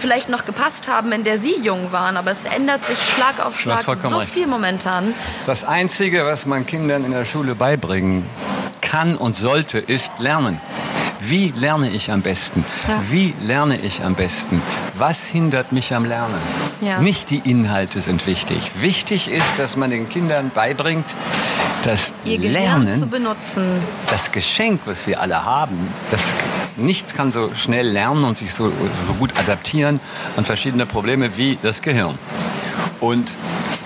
vielleicht 0.00 0.28
noch 0.28 0.44
gepasst 0.44 0.88
haben, 0.88 1.12
in 1.12 1.24
der 1.24 1.38
sie 1.38 1.56
jung 1.62 1.92
waren. 1.92 2.16
Aber 2.16 2.30
es 2.30 2.44
ändert 2.44 2.84
sich 2.84 2.98
Schlag 2.98 3.44
auf 3.44 3.60
Schlag 3.60 3.84
so 3.84 4.18
recht. 4.18 4.32
viel 4.32 4.46
momentan. 4.46 5.14
das 5.46 5.64
Einzige, 5.64 6.24
was 6.24 6.46
man 6.46 6.66
Kindern 6.66 7.04
in 7.04 7.12
der 7.12 7.24
Schule 7.24 7.54
beibringen 7.54 8.24
kann 8.80 9.16
und 9.16 9.36
sollte, 9.36 9.78
ist 9.78 10.10
Lernen. 10.18 10.60
Wie 11.20 11.52
lerne 11.56 11.88
ich 11.90 12.10
am 12.10 12.20
besten? 12.20 12.64
Ja. 12.86 13.02
Wie 13.08 13.34
lerne 13.42 13.78
ich 13.78 14.02
am 14.02 14.14
besten? 14.14 14.60
Was 14.96 15.20
hindert 15.20 15.72
mich 15.72 15.94
am 15.94 16.04
Lernen? 16.04 16.38
Ja. 16.82 17.00
Nicht 17.00 17.30
die 17.30 17.38
Inhalte 17.38 18.02
sind 18.02 18.26
wichtig. 18.26 18.70
Wichtig 18.80 19.28
ist, 19.28 19.58
dass 19.58 19.76
man 19.76 19.90
den 19.90 20.08
Kindern 20.10 20.50
beibringt, 20.54 21.06
dass 21.84 22.12
Ihr 22.24 22.38
Gehirn 22.38 22.52
zu 22.86 22.88
Lernen, 22.88 23.10
benutzen. 23.10 23.80
das 24.10 24.32
Geschenk, 24.32 24.80
was 24.86 25.06
wir 25.06 25.20
alle 25.20 25.44
haben, 25.44 25.92
das 26.10 26.22
nichts 26.76 27.14
kann 27.14 27.30
so 27.32 27.50
schnell 27.54 27.86
lernen 27.88 28.24
und 28.24 28.36
sich 28.36 28.52
so, 28.54 28.70
so 28.70 29.14
gut 29.18 29.36
adaptieren 29.38 30.00
an 30.36 30.44
verschiedene 30.44 30.86
Probleme 30.86 31.36
wie 31.36 31.58
das 31.62 31.82
Gehirn. 31.82 32.18
Und 33.00 33.32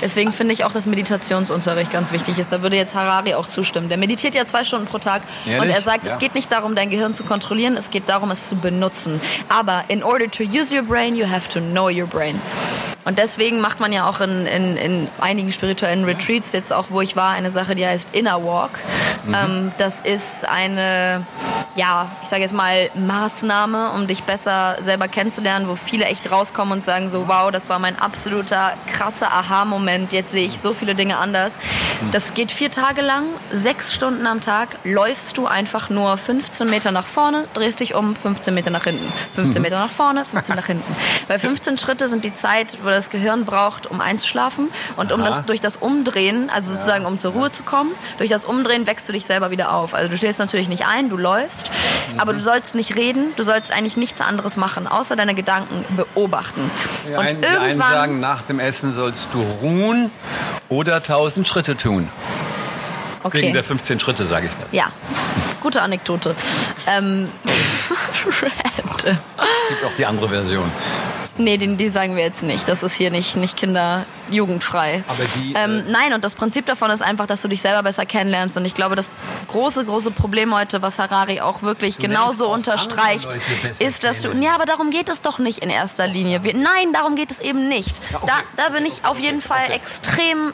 Deswegen 0.00 0.32
finde 0.32 0.54
ich 0.54 0.62
auch, 0.62 0.70
dass 0.70 0.86
Meditationsunterricht 0.86 1.90
ganz 1.90 2.12
wichtig 2.12 2.38
ist. 2.38 2.52
Da 2.52 2.62
würde 2.62 2.76
jetzt 2.76 2.94
Harari 2.94 3.34
auch 3.34 3.48
zustimmen. 3.48 3.88
Der 3.88 3.98
meditiert 3.98 4.36
ja 4.36 4.46
zwei 4.46 4.62
Stunden 4.62 4.86
pro 4.86 4.98
Tag 4.98 5.22
Ehrlich? 5.44 5.60
und 5.62 5.70
er 5.70 5.82
sagt, 5.82 6.06
Ja. 6.06 6.12
es 6.12 6.18
geht 6.20 6.36
nicht 6.36 6.52
darum, 6.52 6.76
dein 6.76 6.88
Gehirn 6.88 7.14
zu 7.14 7.24
kontrollieren, 7.24 7.76
es 7.76 7.90
geht 7.90 8.08
darum, 8.08 8.30
es 8.30 8.48
zu 8.48 8.54
benutzen. 8.54 9.20
Aber 9.48 9.82
in 9.88 10.04
order 10.04 10.30
to 10.30 10.44
use 10.44 10.72
your 10.72 10.82
brain, 10.84 11.16
you 11.16 11.28
have 11.28 11.48
to 11.48 11.58
know 11.60 11.88
your 11.88 12.06
brain. 12.06 12.40
Und 13.08 13.18
deswegen 13.18 13.62
macht 13.62 13.80
man 13.80 13.90
ja 13.90 14.06
auch 14.06 14.20
in, 14.20 14.44
in, 14.44 14.76
in 14.76 15.08
einigen 15.18 15.50
spirituellen 15.50 16.04
Retreats, 16.04 16.52
jetzt 16.52 16.74
auch 16.74 16.90
wo 16.90 17.00
ich 17.00 17.16
war, 17.16 17.30
eine 17.30 17.50
Sache, 17.50 17.74
die 17.74 17.86
heißt 17.86 18.14
Inner 18.14 18.44
Walk. 18.44 18.80
Ähm, 19.32 19.72
das 19.78 20.02
ist 20.02 20.46
eine, 20.46 21.26
ja, 21.74 22.10
ich 22.22 22.28
sage 22.28 22.42
jetzt 22.42 22.52
mal, 22.52 22.90
Maßnahme, 22.94 23.92
um 23.92 24.06
dich 24.06 24.24
besser 24.24 24.76
selber 24.82 25.08
kennenzulernen, 25.08 25.68
wo 25.68 25.74
viele 25.74 26.04
echt 26.04 26.30
rauskommen 26.30 26.72
und 26.78 26.84
sagen 26.84 27.08
so, 27.08 27.28
wow, 27.28 27.50
das 27.50 27.70
war 27.70 27.78
mein 27.78 27.98
absoluter 27.98 28.74
krasser 28.86 29.32
Aha-Moment, 29.32 30.12
jetzt 30.12 30.32
sehe 30.32 30.46
ich 30.46 30.60
so 30.60 30.74
viele 30.74 30.94
Dinge 30.94 31.16
anders. 31.16 31.56
Das 32.10 32.34
geht 32.34 32.52
vier 32.52 32.70
Tage 32.70 33.00
lang, 33.00 33.24
sechs 33.50 33.94
Stunden 33.94 34.26
am 34.26 34.42
Tag, 34.42 34.68
läufst 34.84 35.38
du 35.38 35.46
einfach 35.46 35.88
nur 35.88 36.18
15 36.18 36.68
Meter 36.68 36.90
nach 36.90 37.06
vorne, 37.06 37.46
drehst 37.54 37.80
dich 37.80 37.94
um, 37.94 38.14
15 38.14 38.52
Meter 38.52 38.68
nach 38.68 38.84
hinten, 38.84 39.10
15 39.34 39.62
Meter 39.62 39.78
nach 39.78 39.90
vorne, 39.90 40.26
15 40.26 40.56
nach 40.56 40.66
hinten. 40.66 40.96
Weil 41.28 41.38
15 41.38 41.78
Schritte 41.78 42.08
sind 42.08 42.24
die 42.24 42.34
Zeit, 42.34 42.76
wo 42.82 42.97
das 42.98 43.10
Gehirn 43.10 43.44
braucht, 43.44 43.86
um 43.86 44.00
einzuschlafen 44.00 44.68
und 44.96 45.12
um 45.12 45.22
Aha. 45.22 45.28
das 45.28 45.46
durch 45.46 45.60
das 45.60 45.76
Umdrehen, 45.76 46.50
also 46.50 46.72
sozusagen 46.72 47.06
um 47.06 47.18
zur 47.18 47.32
Ruhe 47.32 47.50
zu 47.50 47.62
kommen, 47.62 47.92
durch 48.18 48.28
das 48.28 48.44
Umdrehen 48.44 48.86
wächst 48.86 49.08
du 49.08 49.12
dich 49.12 49.24
selber 49.24 49.50
wieder 49.50 49.72
auf. 49.72 49.94
Also 49.94 50.08
du 50.08 50.16
stehst 50.16 50.38
natürlich 50.38 50.68
nicht 50.68 50.86
ein, 50.86 51.08
du 51.08 51.16
läufst, 51.16 51.70
aber 52.18 52.32
du 52.32 52.40
sollst 52.40 52.74
nicht 52.74 52.96
reden, 52.96 53.32
du 53.36 53.42
sollst 53.42 53.72
eigentlich 53.72 53.96
nichts 53.96 54.20
anderes 54.20 54.56
machen, 54.56 54.86
außer 54.86 55.16
deine 55.16 55.34
Gedanken 55.34 55.84
beobachten. 55.96 56.70
Die 57.06 57.10
und 57.10 57.18
einen, 57.18 57.40
die 57.40 57.46
einen 57.46 57.62
irgendwann 57.62 57.92
sagen, 57.92 58.20
nach 58.20 58.42
dem 58.42 58.58
Essen 58.58 58.92
sollst 58.92 59.28
du 59.32 59.40
ruhen 59.40 60.10
oder 60.68 61.02
tausend 61.02 61.46
Schritte 61.46 61.76
tun. 61.76 62.08
Wegen 63.24 63.46
okay. 63.46 63.52
der 63.52 63.64
15 63.64 64.00
Schritte, 64.00 64.26
sage 64.26 64.46
ich 64.46 64.52
das. 64.52 64.72
Ja, 64.72 64.86
gute 65.60 65.82
Anekdote. 65.82 66.34
Ähm. 66.86 67.28
Es 68.98 69.74
gibt 69.74 69.84
auch 69.84 69.96
die 69.96 70.06
andere 70.06 70.28
Version. 70.28 70.70
Nee, 71.38 71.56
den, 71.56 71.76
die 71.76 71.88
sagen 71.88 72.16
wir 72.16 72.24
jetzt 72.24 72.42
nicht. 72.42 72.68
Das 72.68 72.82
ist 72.82 72.94
hier 72.94 73.10
nicht, 73.10 73.36
nicht 73.36 73.56
kinderjugendfrei. 73.56 75.04
Aber 75.06 75.24
die, 75.36 75.54
ähm, 75.56 75.84
äh, 75.86 75.90
nein, 75.90 76.12
und 76.12 76.24
das 76.24 76.34
Prinzip 76.34 76.66
davon 76.66 76.90
ist 76.90 77.00
einfach, 77.00 77.26
dass 77.26 77.42
du 77.42 77.48
dich 77.48 77.62
selber 77.62 77.84
besser 77.84 78.06
kennenlernst. 78.06 78.56
Und 78.56 78.64
ich 78.64 78.74
glaube, 78.74 78.96
das 78.96 79.08
große, 79.46 79.84
große 79.84 80.10
Problem 80.10 80.54
heute, 80.54 80.82
was 80.82 80.98
Harari 80.98 81.40
auch 81.40 81.62
wirklich 81.62 81.98
genauso 81.98 82.46
auch 82.46 82.54
unterstreicht, 82.54 83.38
ist, 83.78 84.02
dass 84.02 84.20
du. 84.20 84.32
Ja, 84.32 84.54
aber 84.54 84.64
darum 84.64 84.90
geht 84.90 85.08
es 85.08 85.20
doch 85.20 85.38
nicht 85.38 85.60
in 85.60 85.70
erster 85.70 86.08
Linie. 86.08 86.42
Wir, 86.42 86.54
nein, 86.54 86.92
darum 86.92 87.14
geht 87.14 87.30
es 87.30 87.38
eben 87.38 87.68
nicht. 87.68 88.00
Da, 88.26 88.38
da 88.56 88.70
bin 88.70 88.84
ich 88.84 89.04
auf 89.04 89.20
jeden 89.20 89.40
Fall 89.40 89.70
extrem 89.70 90.52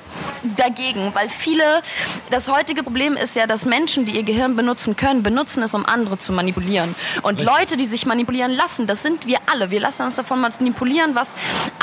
dagegen, 0.56 1.14
weil 1.14 1.30
viele. 1.30 1.82
Das 2.30 2.48
heutige 2.48 2.82
Problem 2.82 3.16
ist 3.16 3.36
ja, 3.36 3.46
dass 3.46 3.64
Menschen, 3.64 4.04
die 4.04 4.12
ihr 4.12 4.22
Gehirn 4.22 4.56
benutzen 4.56 4.96
können, 4.96 5.22
benutzen 5.22 5.62
es, 5.62 5.72
um 5.72 5.86
andere 5.86 6.18
zu 6.18 6.32
manipulieren. 6.32 6.94
Und 7.22 7.40
Leute, 7.40 7.76
die 7.76 7.86
sich 7.86 8.04
manipulieren 8.04 8.50
lassen, 8.50 8.86
das 8.86 9.02
sind 9.02 9.26
wir 9.26 9.38
alle. 9.50 9.70
Wir 9.70 9.80
lassen 9.80 10.02
uns 10.02 10.16
davon 10.16 10.40
manipulieren, 10.40 10.73
was 11.14 11.28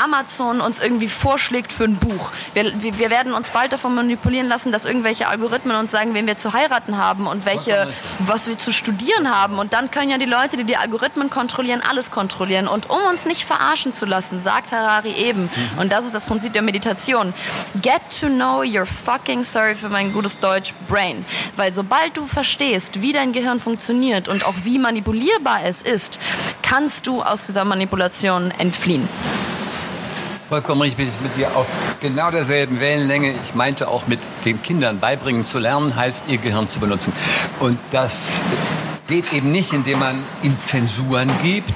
Amazon 0.02 0.60
uns 0.60 0.78
irgendwie 0.78 1.08
vorschlägt 1.08 1.72
für 1.72 1.84
ein 1.84 1.96
Buch. 1.96 2.30
Wir, 2.54 2.72
wir 2.82 3.10
werden 3.10 3.34
uns 3.34 3.50
bald 3.50 3.72
davon 3.72 3.94
manipulieren 3.94 4.48
lassen, 4.48 4.72
dass 4.72 4.84
irgendwelche 4.84 5.28
Algorithmen 5.28 5.76
uns 5.76 5.90
sagen, 5.90 6.14
wen 6.14 6.26
wir 6.26 6.36
zu 6.36 6.52
heiraten 6.52 6.98
haben 6.98 7.26
und 7.26 7.46
welche, 7.46 7.92
was 8.20 8.46
wir 8.46 8.58
zu 8.58 8.72
studieren 8.72 9.30
haben. 9.30 9.58
Und 9.58 9.72
dann 9.72 9.90
können 9.90 10.10
ja 10.10 10.18
die 10.18 10.24
Leute, 10.24 10.56
die 10.56 10.64
die 10.64 10.76
Algorithmen 10.76 11.30
kontrollieren, 11.30 11.82
alles 11.88 12.10
kontrollieren. 12.10 12.68
Und 12.68 12.90
um 12.90 13.02
uns 13.10 13.24
nicht 13.24 13.44
verarschen 13.44 13.94
zu 13.94 14.06
lassen, 14.06 14.40
sagt 14.40 14.72
Harari 14.72 15.12
eben, 15.12 15.42
mhm. 15.42 15.78
und 15.78 15.92
das 15.92 16.04
ist 16.04 16.14
das 16.14 16.24
Prinzip 16.24 16.52
der 16.52 16.62
Meditation, 16.62 17.34
get 17.80 18.00
to 18.20 18.26
know 18.26 18.62
your 18.62 18.86
fucking, 18.86 19.44
sorry 19.44 19.74
für 19.74 19.88
mein 19.88 20.12
gutes 20.12 20.38
Deutsch, 20.38 20.72
brain. 20.88 21.24
Weil 21.56 21.72
sobald 21.72 22.16
du 22.16 22.26
verstehst, 22.26 23.00
wie 23.00 23.12
dein 23.12 23.32
Gehirn 23.32 23.60
funktioniert 23.60 24.28
und 24.28 24.44
auch 24.44 24.54
wie 24.64 24.78
manipulierbar 24.78 25.64
es 25.64 25.82
ist, 25.82 26.18
kannst 26.62 27.06
du 27.06 27.22
aus 27.22 27.46
dieser 27.46 27.64
Manipulation 27.64 28.52
entfliehen 28.82 29.08
vollkommen 30.48 30.82
richtig, 30.82 30.98
bin 30.98 31.08
ich 31.08 31.22
mit 31.22 31.36
dir 31.38 31.56
auf 31.56 31.66
genau 32.02 32.30
derselben 32.30 32.78
Wellenlänge. 32.78 33.34
Ich 33.42 33.54
meinte 33.54 33.88
auch 33.88 34.06
mit 34.06 34.20
den 34.44 34.62
Kindern 34.62 35.00
beibringen 35.00 35.46
zu 35.46 35.58
lernen, 35.58 35.96
heißt 35.96 36.24
ihr 36.26 36.36
Gehirn 36.36 36.68
zu 36.68 36.78
benutzen. 36.78 37.10
Und 37.58 37.78
das 37.90 38.18
geht 39.08 39.32
eben 39.32 39.50
nicht, 39.50 39.72
indem 39.72 40.00
man 40.00 40.22
ihnen 40.42 40.60
Zensuren 40.60 41.30
gibt, 41.42 41.72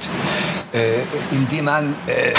äh, 0.75 1.05
indem 1.31 1.65
man 1.65 1.95
äh, 2.07 2.35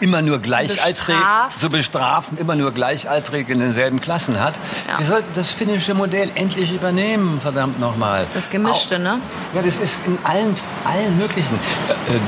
immer 0.00 0.20
nur 0.20 0.40
Gleichaltrige, 0.40 1.18
so 1.58 1.70
bestrafen, 1.70 2.36
immer 2.36 2.54
nur 2.54 2.72
Gleichaltrige 2.72 3.54
in 3.54 3.60
denselben 3.60 3.98
Klassen 3.98 4.38
hat. 4.38 4.52
Ja. 4.86 4.98
Wir 4.98 5.06
sollten 5.06 5.30
das 5.34 5.50
finnische 5.50 5.94
Modell 5.94 6.30
endlich 6.34 6.70
übernehmen, 6.70 7.40
verdammt 7.40 7.80
nochmal. 7.80 8.26
Das 8.34 8.50
Gemischte, 8.50 8.96
Auch, 8.96 9.00
ne? 9.00 9.20
Ja, 9.54 9.62
das 9.62 9.78
ist 9.78 9.94
in 10.06 10.18
allen, 10.24 10.54
allen 10.84 11.16
möglichen. 11.16 11.58
Äh, 12.08 12.16
äh 12.16 12.20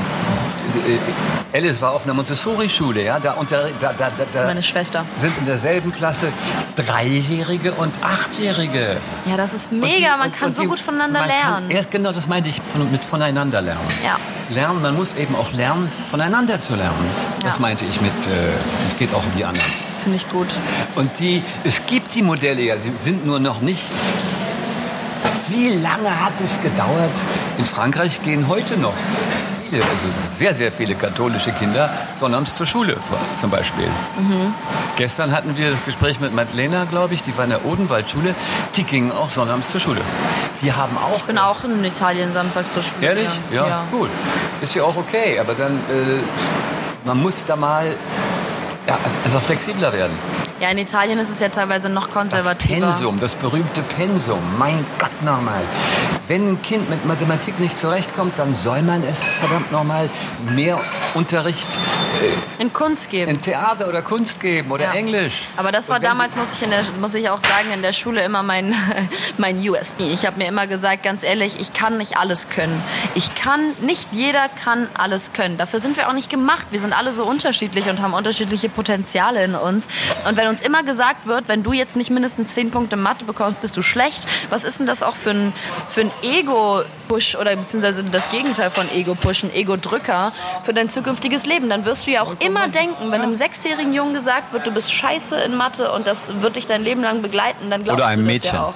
Alice 1.53 1.81
war 1.81 1.91
auf 1.93 2.03
einer 2.05 2.13
Montessori-Schule, 2.13 3.03
ja, 3.03 3.19
da, 3.19 3.33
unter, 3.33 3.69
da, 3.79 3.93
da, 3.93 4.11
da, 4.31 4.45
Meine 4.45 4.63
Schwester. 4.63 5.05
sind 5.19 5.37
in 5.37 5.45
derselben 5.45 5.91
Klasse 5.91 6.27
Dreijährige 6.75 7.73
und 7.73 7.93
Achtjährige. 8.03 8.97
Ja, 9.25 9.37
das 9.37 9.53
ist 9.53 9.71
mega, 9.71 10.13
die, 10.13 10.19
man 10.19 10.33
kann 10.33 10.53
so 10.53 10.63
die, 10.63 10.67
gut 10.67 10.79
voneinander 10.79 11.25
lernen. 11.25 11.69
Kann, 11.69 11.85
genau, 11.89 12.11
das 12.11 12.27
meinte 12.27 12.49
ich 12.49 12.61
von, 12.61 12.91
mit 12.91 13.03
voneinander 13.03 13.61
lernen. 13.61 13.87
Ja. 14.03 14.17
Lernen, 14.53 14.81
man 14.81 14.95
muss 14.95 15.15
eben 15.15 15.35
auch 15.35 15.51
lernen, 15.53 15.91
voneinander 16.09 16.59
zu 16.59 16.75
lernen. 16.75 17.05
Ja. 17.41 17.49
Das 17.49 17.59
meinte 17.59 17.85
ich 17.85 18.01
mit, 18.01 18.11
äh, 18.11 18.87
es 18.87 18.97
geht 18.97 19.13
auch 19.13 19.23
um 19.23 19.31
die 19.37 19.45
anderen. 19.45 19.71
Finde 20.01 20.17
ich 20.17 20.27
gut. 20.29 20.47
Und 20.95 21.11
die, 21.19 21.43
es 21.63 21.85
gibt 21.85 22.13
die 22.15 22.21
Modelle 22.21 22.61
ja, 22.61 22.75
sie 22.77 22.91
sind 22.99 23.25
nur 23.25 23.39
noch 23.39 23.61
nicht 23.61 23.83
wie 25.49 25.69
lange 25.69 26.09
hat 26.09 26.33
es 26.43 26.59
gedauert? 26.61 27.11
In 27.57 27.65
Frankreich 27.65 28.21
gehen 28.23 28.47
heute 28.47 28.77
noch 28.77 28.93
viele, 29.73 29.83
also 29.83 30.05
sehr, 30.33 30.53
sehr 30.53 30.71
viele 30.71 30.95
katholische 30.95 31.51
Kinder 31.51 31.89
sonnabends 32.15 32.55
zur 32.55 32.65
Schule 32.65 32.97
zum 33.39 33.49
Beispiel. 33.49 33.87
Mhm. 34.17 34.53
Gestern 34.95 35.31
hatten 35.31 35.57
wir 35.57 35.71
das 35.71 35.83
Gespräch 35.85 36.19
mit 36.19 36.33
Madlena, 36.33 36.85
glaube 36.85 37.13
ich, 37.13 37.23
die 37.23 37.35
war 37.37 37.43
in 37.43 37.49
der 37.49 37.65
Odenwaldschule. 37.65 38.35
Die 38.75 38.83
gingen 38.83 39.11
auch 39.11 39.29
sonnabends 39.29 39.69
zur 39.71 39.79
Schule. 39.79 40.01
Die 40.61 40.71
haben 40.71 40.97
auch... 40.97 41.17
Ich 41.17 41.23
bin 41.23 41.37
auch 41.37 41.63
in 41.63 41.83
Italien 41.83 42.31
Samstag 42.31 42.71
zur 42.71 42.83
Schule. 42.83 43.05
Ehrlich? 43.05 43.29
Ja, 43.51 43.67
ja. 43.67 43.83
gut. 43.91 44.09
Ist 44.61 44.75
ja 44.75 44.83
auch 44.83 44.95
okay, 44.95 45.39
aber 45.39 45.53
dann, 45.53 45.73
äh, 45.73 47.05
man 47.05 47.21
muss 47.21 47.35
da 47.47 47.55
mal 47.55 47.87
ja, 48.87 48.97
einfach 49.25 49.41
flexibler 49.41 49.91
werden. 49.93 50.13
Ja, 50.59 50.69
in 50.69 50.77
Italien 50.77 51.19
ist 51.19 51.29
es 51.29 51.39
ja 51.39 51.49
teilweise 51.49 51.89
noch 51.89 52.09
konservativer. 52.09 52.85
Das 52.85 52.95
Pensum, 52.95 53.19
das 53.19 53.35
berühmte 53.35 53.81
Pensum. 53.81 54.39
Mein 54.57 54.85
Gott 54.99 55.21
nochmal. 55.23 55.61
Wenn 56.29 56.47
ein 56.47 56.61
Kind 56.61 56.89
mit 56.89 57.05
Mathematik 57.05 57.59
nicht 57.59 57.77
zurechtkommt, 57.77 58.39
dann 58.39 58.55
soll 58.55 58.81
man 58.81 59.03
es 59.03 59.17
verdammt 59.41 59.73
nochmal 59.73 60.09
mehr 60.51 60.79
Unterricht 61.15 61.67
äh, 62.21 62.61
in 62.61 62.71
Kunst 62.71 63.09
geben. 63.09 63.29
In 63.29 63.41
Theater 63.41 63.89
oder 63.89 64.01
Kunst 64.01 64.39
geben 64.39 64.71
oder 64.71 64.85
ja. 64.85 64.93
Englisch. 64.93 65.41
Aber 65.57 65.73
das 65.73 65.89
war 65.89 65.99
damals, 65.99 66.37
muss 66.37 66.47
ich, 66.53 66.61
in 66.63 66.69
der, 66.69 66.83
muss 67.01 67.13
ich 67.13 67.29
auch 67.29 67.41
sagen, 67.41 67.71
in 67.73 67.81
der 67.81 67.91
Schule 67.91 68.23
immer 68.23 68.41
mein, 68.41 68.73
mein 69.37 69.57
USP. 69.57 70.07
Ich 70.13 70.25
habe 70.25 70.37
mir 70.37 70.47
immer 70.47 70.65
gesagt, 70.65 71.03
ganz 71.03 71.23
ehrlich, 71.23 71.59
ich 71.59 71.73
kann 71.73 71.97
nicht 71.97 72.15
alles 72.15 72.47
können. 72.47 72.81
Ich 73.15 73.35
kann, 73.35 73.59
nicht 73.81 74.07
jeder 74.13 74.47
kann 74.63 74.87
alles 74.93 75.33
können. 75.33 75.57
Dafür 75.57 75.81
sind 75.81 75.97
wir 75.97 76.07
auch 76.07 76.13
nicht 76.13 76.29
gemacht. 76.29 76.67
Wir 76.71 76.79
sind 76.79 76.97
alle 76.97 77.11
so 77.11 77.25
unterschiedlich 77.25 77.89
und 77.89 78.01
haben 78.01 78.13
unterschiedliche 78.13 78.69
Potenziale 78.69 79.43
in 79.43 79.55
uns. 79.55 79.89
Und 80.25 80.37
wenn 80.37 80.47
uns 80.47 80.61
immer 80.61 80.83
gesagt 80.83 81.27
wird, 81.27 81.49
wenn 81.49 81.63
du 81.63 81.73
jetzt 81.73 81.97
nicht 81.97 82.11
mindestens 82.11 82.53
zehn 82.53 82.71
Punkte 82.71 82.95
Mathe 82.95 83.25
bekommst, 83.25 83.59
bist 83.59 83.75
du 83.75 83.81
schlecht. 83.81 84.25
Was 84.49 84.63
ist 84.63 84.79
denn 84.79 84.87
das 84.87 85.03
auch 85.03 85.17
für 85.17 85.31
ein, 85.31 85.53
für 85.89 86.01
ein 86.01 86.12
Ego-Push 86.21 87.35
oder 87.35 87.55
beziehungsweise 87.55 88.03
das 88.03 88.29
Gegenteil 88.29 88.69
von 88.69 88.89
Ego-Push, 88.91 89.43
ein 89.43 89.53
Ego-Drücker 89.53 90.31
für 90.63 90.73
dein 90.73 90.89
zukünftiges 90.89 91.45
Leben? 91.45 91.69
Dann 91.69 91.85
wirst 91.85 92.07
du 92.07 92.11
ja 92.11 92.21
auch 92.21 92.35
immer 92.39 92.67
denken, 92.67 93.11
wenn 93.11 93.21
einem 93.21 93.35
sechsjährigen 93.35 93.93
Jungen 93.93 94.13
gesagt 94.13 94.53
wird, 94.53 94.65
du 94.65 94.71
bist 94.71 94.91
scheiße 94.91 95.35
in 95.37 95.55
Mathe 95.55 95.91
und 95.91 96.07
das 96.07 96.19
wird 96.41 96.55
dich 96.55 96.65
dein 96.65 96.83
Leben 96.83 97.01
lang 97.01 97.21
begleiten, 97.21 97.69
dann 97.69 97.83
glaubst 97.83 98.01
oder 98.01 98.07
einem 98.07 98.25
du 98.25 98.33
das 98.33 98.33
Mädchen. 98.33 98.55
ja 98.55 98.63
auch. 98.63 98.73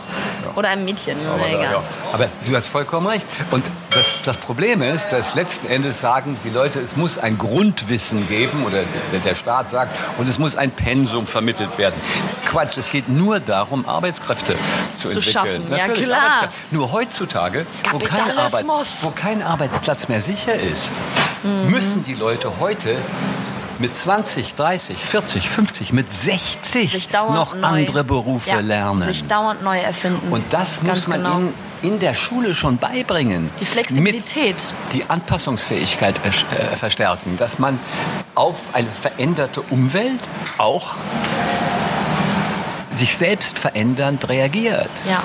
Oder 0.55 0.69
einem 0.69 0.85
Mädchen, 0.85 1.17
ja, 1.23 1.31
aber, 1.33 1.63
ja. 1.63 1.83
aber 2.13 2.29
du 2.47 2.55
hast 2.55 2.67
vollkommen 2.67 3.05
recht. 3.05 3.25
Und 3.51 3.63
das, 3.91 4.05
das, 4.25 4.37
Problem 4.37 4.81
ist, 4.81 5.07
dass 5.11 5.35
letzten 5.35 5.67
Endes 5.67 6.01
sagen 6.01 6.37
die 6.43 6.49
Leute, 6.49 6.79
es 6.79 6.95
muss 6.95 7.17
ein 7.17 7.37
Grundwissen 7.37 8.27
geben 8.27 8.65
oder 8.65 8.83
der, 9.11 9.19
der 9.19 9.35
Staat 9.35 9.69
sagt, 9.69 9.95
und 10.17 10.27
es 10.27 10.39
muss 10.39 10.55
ein 10.55 10.71
Pensum 10.71 11.27
vermittelt 11.27 11.77
werden. 11.77 11.95
Quatsch, 12.45 12.77
es 12.77 12.89
geht 12.89 13.07
nur 13.07 13.39
darum, 13.39 13.87
Arbeitskräfte 13.87 14.55
zu, 14.97 15.09
zu 15.09 15.17
entwickeln. 15.17 15.33
Schaffen. 15.33 15.71
Ja, 15.75 15.87
klar. 15.89 16.49
Nur 16.71 16.91
heutzutage, 16.91 17.26
wo 17.91 17.99
kein, 17.99 18.37
Arbeit, 18.37 18.65
wo 19.01 19.11
kein 19.11 19.41
Arbeitsplatz 19.41 20.07
mehr 20.07 20.21
sicher 20.21 20.55
ist, 20.55 20.89
mhm. 21.43 21.71
müssen 21.71 22.03
die 22.03 22.13
Leute 22.13 22.59
heute 22.59 22.97
mit 23.79 23.97
20, 23.97 24.55
30, 24.55 24.97
40, 24.97 25.49
50, 25.49 25.93
mit 25.93 26.11
60 26.11 27.09
noch 27.13 27.53
neu, 27.55 27.67
andere 27.67 28.03
Berufe 28.03 28.49
ja, 28.49 28.59
lernen. 28.59 29.01
Sich 29.01 29.27
dauernd 29.27 29.63
neu 29.63 29.77
erfinden. 29.77 30.31
Und 30.31 30.43
das 30.51 30.81
muss 30.81 31.07
man 31.07 31.19
genau. 31.19 31.37
ihnen 31.37 31.53
in 31.83 31.99
der 31.99 32.13
Schule 32.13 32.55
schon 32.55 32.77
beibringen. 32.77 33.49
Die 33.59 33.65
Flexibilität. 33.65 34.55
die 34.93 35.03
Anpassungsfähigkeit 35.07 36.19
äh, 36.25 36.75
verstärken, 36.75 37.37
dass 37.37 37.59
man 37.59 37.79
auf 38.35 38.55
eine 38.73 38.89
veränderte 38.89 39.61
Umwelt 39.61 40.21
auch 40.57 40.95
sich 42.89 43.17
selbst 43.17 43.57
verändernd 43.57 44.27
reagiert. 44.29 44.89
Ja. 45.07 45.21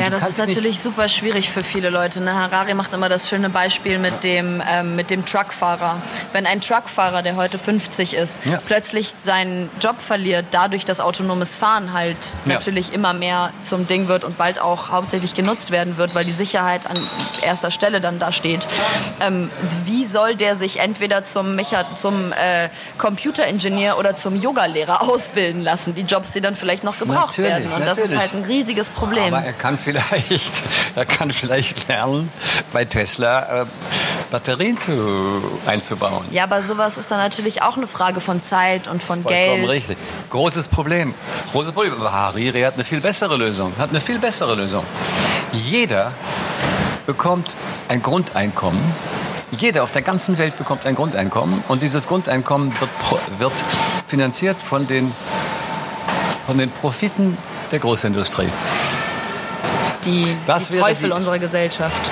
Ja, 0.00 0.08
das 0.08 0.26
ist 0.26 0.38
natürlich 0.38 0.80
super 0.80 1.08
schwierig 1.08 1.50
für 1.50 1.62
viele 1.62 1.90
Leute. 1.90 2.22
Ne? 2.22 2.34
Harari 2.34 2.72
macht 2.72 2.94
immer 2.94 3.10
das 3.10 3.28
schöne 3.28 3.50
Beispiel 3.50 3.98
mit 3.98 4.24
dem, 4.24 4.62
ähm, 4.66 4.96
mit 4.96 5.10
dem 5.10 5.26
Truckfahrer. 5.26 6.00
Wenn 6.32 6.46
ein 6.46 6.62
Truckfahrer, 6.62 7.20
der 7.20 7.36
heute 7.36 7.58
50 7.58 8.14
ist, 8.14 8.40
ja. 8.46 8.58
plötzlich 8.64 9.12
seinen 9.20 9.68
Job 9.78 10.00
verliert, 10.00 10.46
dadurch, 10.52 10.86
dass 10.86 11.00
autonomes 11.00 11.54
Fahren 11.54 11.92
halt 11.92 12.16
ja. 12.46 12.54
natürlich 12.54 12.94
immer 12.94 13.12
mehr 13.12 13.52
zum 13.60 13.86
Ding 13.86 14.08
wird 14.08 14.24
und 14.24 14.38
bald 14.38 14.58
auch 14.58 14.88
hauptsächlich 14.88 15.34
genutzt 15.34 15.70
werden 15.70 15.98
wird, 15.98 16.14
weil 16.14 16.24
die 16.24 16.32
Sicherheit 16.32 16.88
an 16.88 16.96
erster 17.42 17.70
Stelle 17.70 18.00
dann 18.00 18.18
da 18.18 18.32
steht. 18.32 18.66
Ähm, 19.20 19.50
wie 19.84 20.06
soll 20.06 20.34
der 20.34 20.56
sich 20.56 20.80
entweder 20.80 21.24
zum, 21.24 21.56
Mecha 21.56 21.94
zum 21.94 22.32
äh, 22.32 22.70
Computeringenieur 22.96 23.98
oder 23.98 24.16
zum 24.16 24.40
Yogalehrer 24.40 25.02
ausbilden 25.08 25.60
lassen? 25.60 25.94
Die 25.94 26.02
Jobs, 26.02 26.30
die 26.30 26.40
dann 26.40 26.54
vielleicht 26.54 26.84
noch 26.84 26.98
gebraucht 26.98 27.36
natürlich, 27.38 27.50
werden. 27.50 27.64
Und 27.72 27.80
natürlich. 27.80 27.98
das 27.98 28.10
ist 28.10 28.16
halt 28.16 28.34
ein 28.34 28.44
riesiges 28.44 28.88
Problem. 28.88 29.34
Aber 29.34 29.44
er 29.44 29.52
kann 29.52 29.76
vielleicht, 29.90 30.62
er 30.94 31.06
kann 31.06 31.32
vielleicht 31.32 31.88
lernen, 31.88 32.30
bei 32.72 32.84
Tesla 32.84 33.62
äh, 33.62 33.66
Batterien 34.30 34.78
zu, 34.78 35.42
einzubauen. 35.66 36.24
Ja, 36.30 36.44
aber 36.44 36.62
sowas 36.62 36.96
ist 36.96 37.10
dann 37.10 37.18
natürlich 37.18 37.62
auch 37.62 37.76
eine 37.76 37.86
Frage 37.86 38.20
von 38.20 38.40
Zeit 38.40 38.86
und 38.86 39.02
von 39.02 39.22
Vollkommen 39.22 39.66
Geld. 39.66 39.68
richtig. 39.68 39.98
Großes 40.30 40.68
Problem. 40.68 41.14
Großes 41.52 41.72
Problem. 41.72 41.94
Aber 41.94 42.12
Hariri 42.12 42.62
hat 42.62 42.74
eine 42.74 42.84
viel 42.84 43.00
bessere 43.00 43.36
Lösung. 43.36 43.72
Hat 43.78 43.90
eine 43.90 44.00
viel 44.00 44.18
bessere 44.18 44.54
Lösung. 44.54 44.84
Jeder 45.52 46.12
bekommt 47.06 47.50
ein 47.88 48.02
Grundeinkommen. 48.02 48.80
Jeder 49.50 49.82
auf 49.82 49.90
der 49.90 50.02
ganzen 50.02 50.38
Welt 50.38 50.56
bekommt 50.56 50.86
ein 50.86 50.94
Grundeinkommen 50.94 51.64
und 51.66 51.82
dieses 51.82 52.06
Grundeinkommen 52.06 52.72
wird, 52.78 52.90
wird 53.40 53.64
finanziert 54.06 54.62
von 54.62 54.86
den, 54.86 55.12
von 56.46 56.56
den 56.56 56.70
Profiten 56.70 57.36
der 57.72 57.80
Großindustrie 57.80 58.48
die, 60.04 60.36
die 60.70 60.78
Teufel 60.78 61.08
die, 61.08 61.14
unserer 61.14 61.38
Gesellschaft. 61.38 62.10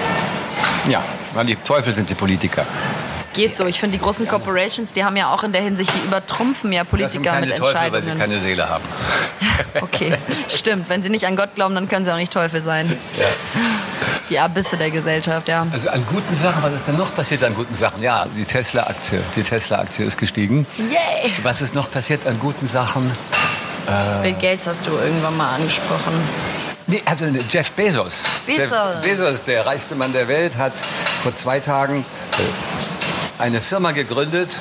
Ja, 0.89 1.03
weil 1.35 1.47
die 1.47 1.57
Teufel 1.57 1.93
sind 1.93 2.09
die 2.09 2.15
Politiker. 2.15 2.65
Geht 3.35 3.55
so. 3.55 3.67
Ich 3.67 3.79
finde, 3.79 3.99
die 3.99 4.03
großen 4.03 4.27
Corporations, 4.27 4.93
die 4.93 5.05
haben 5.05 5.17
ja 5.17 5.33
auch 5.33 5.45
in 5.45 5.53
der 5.53 5.63
Hinsicht, 5.63 5.93
die 5.95 6.07
übertrumpfen 6.07 6.73
ja 6.73 6.85
Politiker 6.85 7.41
mit 7.41 7.51
Teufel, 7.51 7.67
Entscheidungen. 7.67 8.07
weil 8.07 8.15
sie 8.15 8.19
keine 8.19 8.41
Seele 8.41 8.69
haben. 8.69 8.85
okay, 9.81 10.15
stimmt. 10.49 10.89
Wenn 10.89 11.03
sie 11.03 11.11
nicht 11.11 11.27
an 11.27 11.37
Gott 11.37 11.55
glauben, 11.55 11.75
dann 11.75 11.89
können 11.89 12.05
sie 12.05 12.13
auch 12.13 12.17
nicht 12.17 12.33
Teufel 12.33 12.63
sein. 12.63 12.97
Ja. 13.19 13.27
Die 14.31 14.39
Abysse 14.39 14.77
der 14.77 14.91
Gesellschaft, 14.91 15.49
ja. 15.49 15.67
Also 15.71 15.89
an 15.89 16.05
guten 16.07 16.35
Sachen, 16.35 16.63
was 16.63 16.75
ist 16.75 16.89
denn 16.89 16.97
noch 16.97 17.15
passiert 17.15 17.45
an 17.45 17.55
guten 17.55 17.75
Sachen? 17.75 18.03
Ja, 18.03 18.27
die 18.37 18.45
Tesla-Aktie. 18.45 19.23
Die 19.37 19.43
Tesla-Aktie 19.43 20.05
ist 20.05 20.19
gestiegen. 20.19 20.67
Yay! 20.77 21.33
Was 21.43 21.61
ist 21.61 21.75
noch 21.75 21.91
passiert 21.91 22.27
an 22.27 22.39
guten 22.39 22.67
Sachen? 22.67 23.11
Bill 24.23 24.35
Gates 24.35 24.67
hast 24.67 24.87
du 24.87 24.91
irgendwann 24.91 25.37
mal 25.37 25.55
angesprochen. 25.55 26.13
Nee, 26.91 27.03
also 27.05 27.27
Jeff 27.51 27.71
Bezos. 27.73 28.15
Bezos. 28.47 28.71
Jeff 28.71 29.03
Bezos, 29.03 29.45
der 29.45 29.67
reichste 29.67 29.95
Mann 29.95 30.15
der 30.15 30.27
Welt, 30.27 30.57
hat 30.57 30.73
vor 31.23 31.37
zwei 31.37 31.61
Tagen, 31.61 32.03
äh, 32.39 33.43
eine 33.43 33.61
Firma 33.61 33.93
gegründet, 33.93 34.57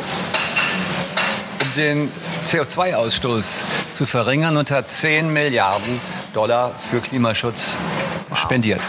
um 1.64 1.74
den 1.78 2.12
CO2-Ausstoß 2.46 3.46
zu 3.94 4.06
verringern 4.06 4.58
und 4.58 4.72
hat 4.72 4.92
10 4.92 5.32
Milliarden 5.32 6.02
Dollar 6.34 6.76
für 6.92 7.00
Klimaschutz 7.00 7.68
spendiert. 8.36 8.82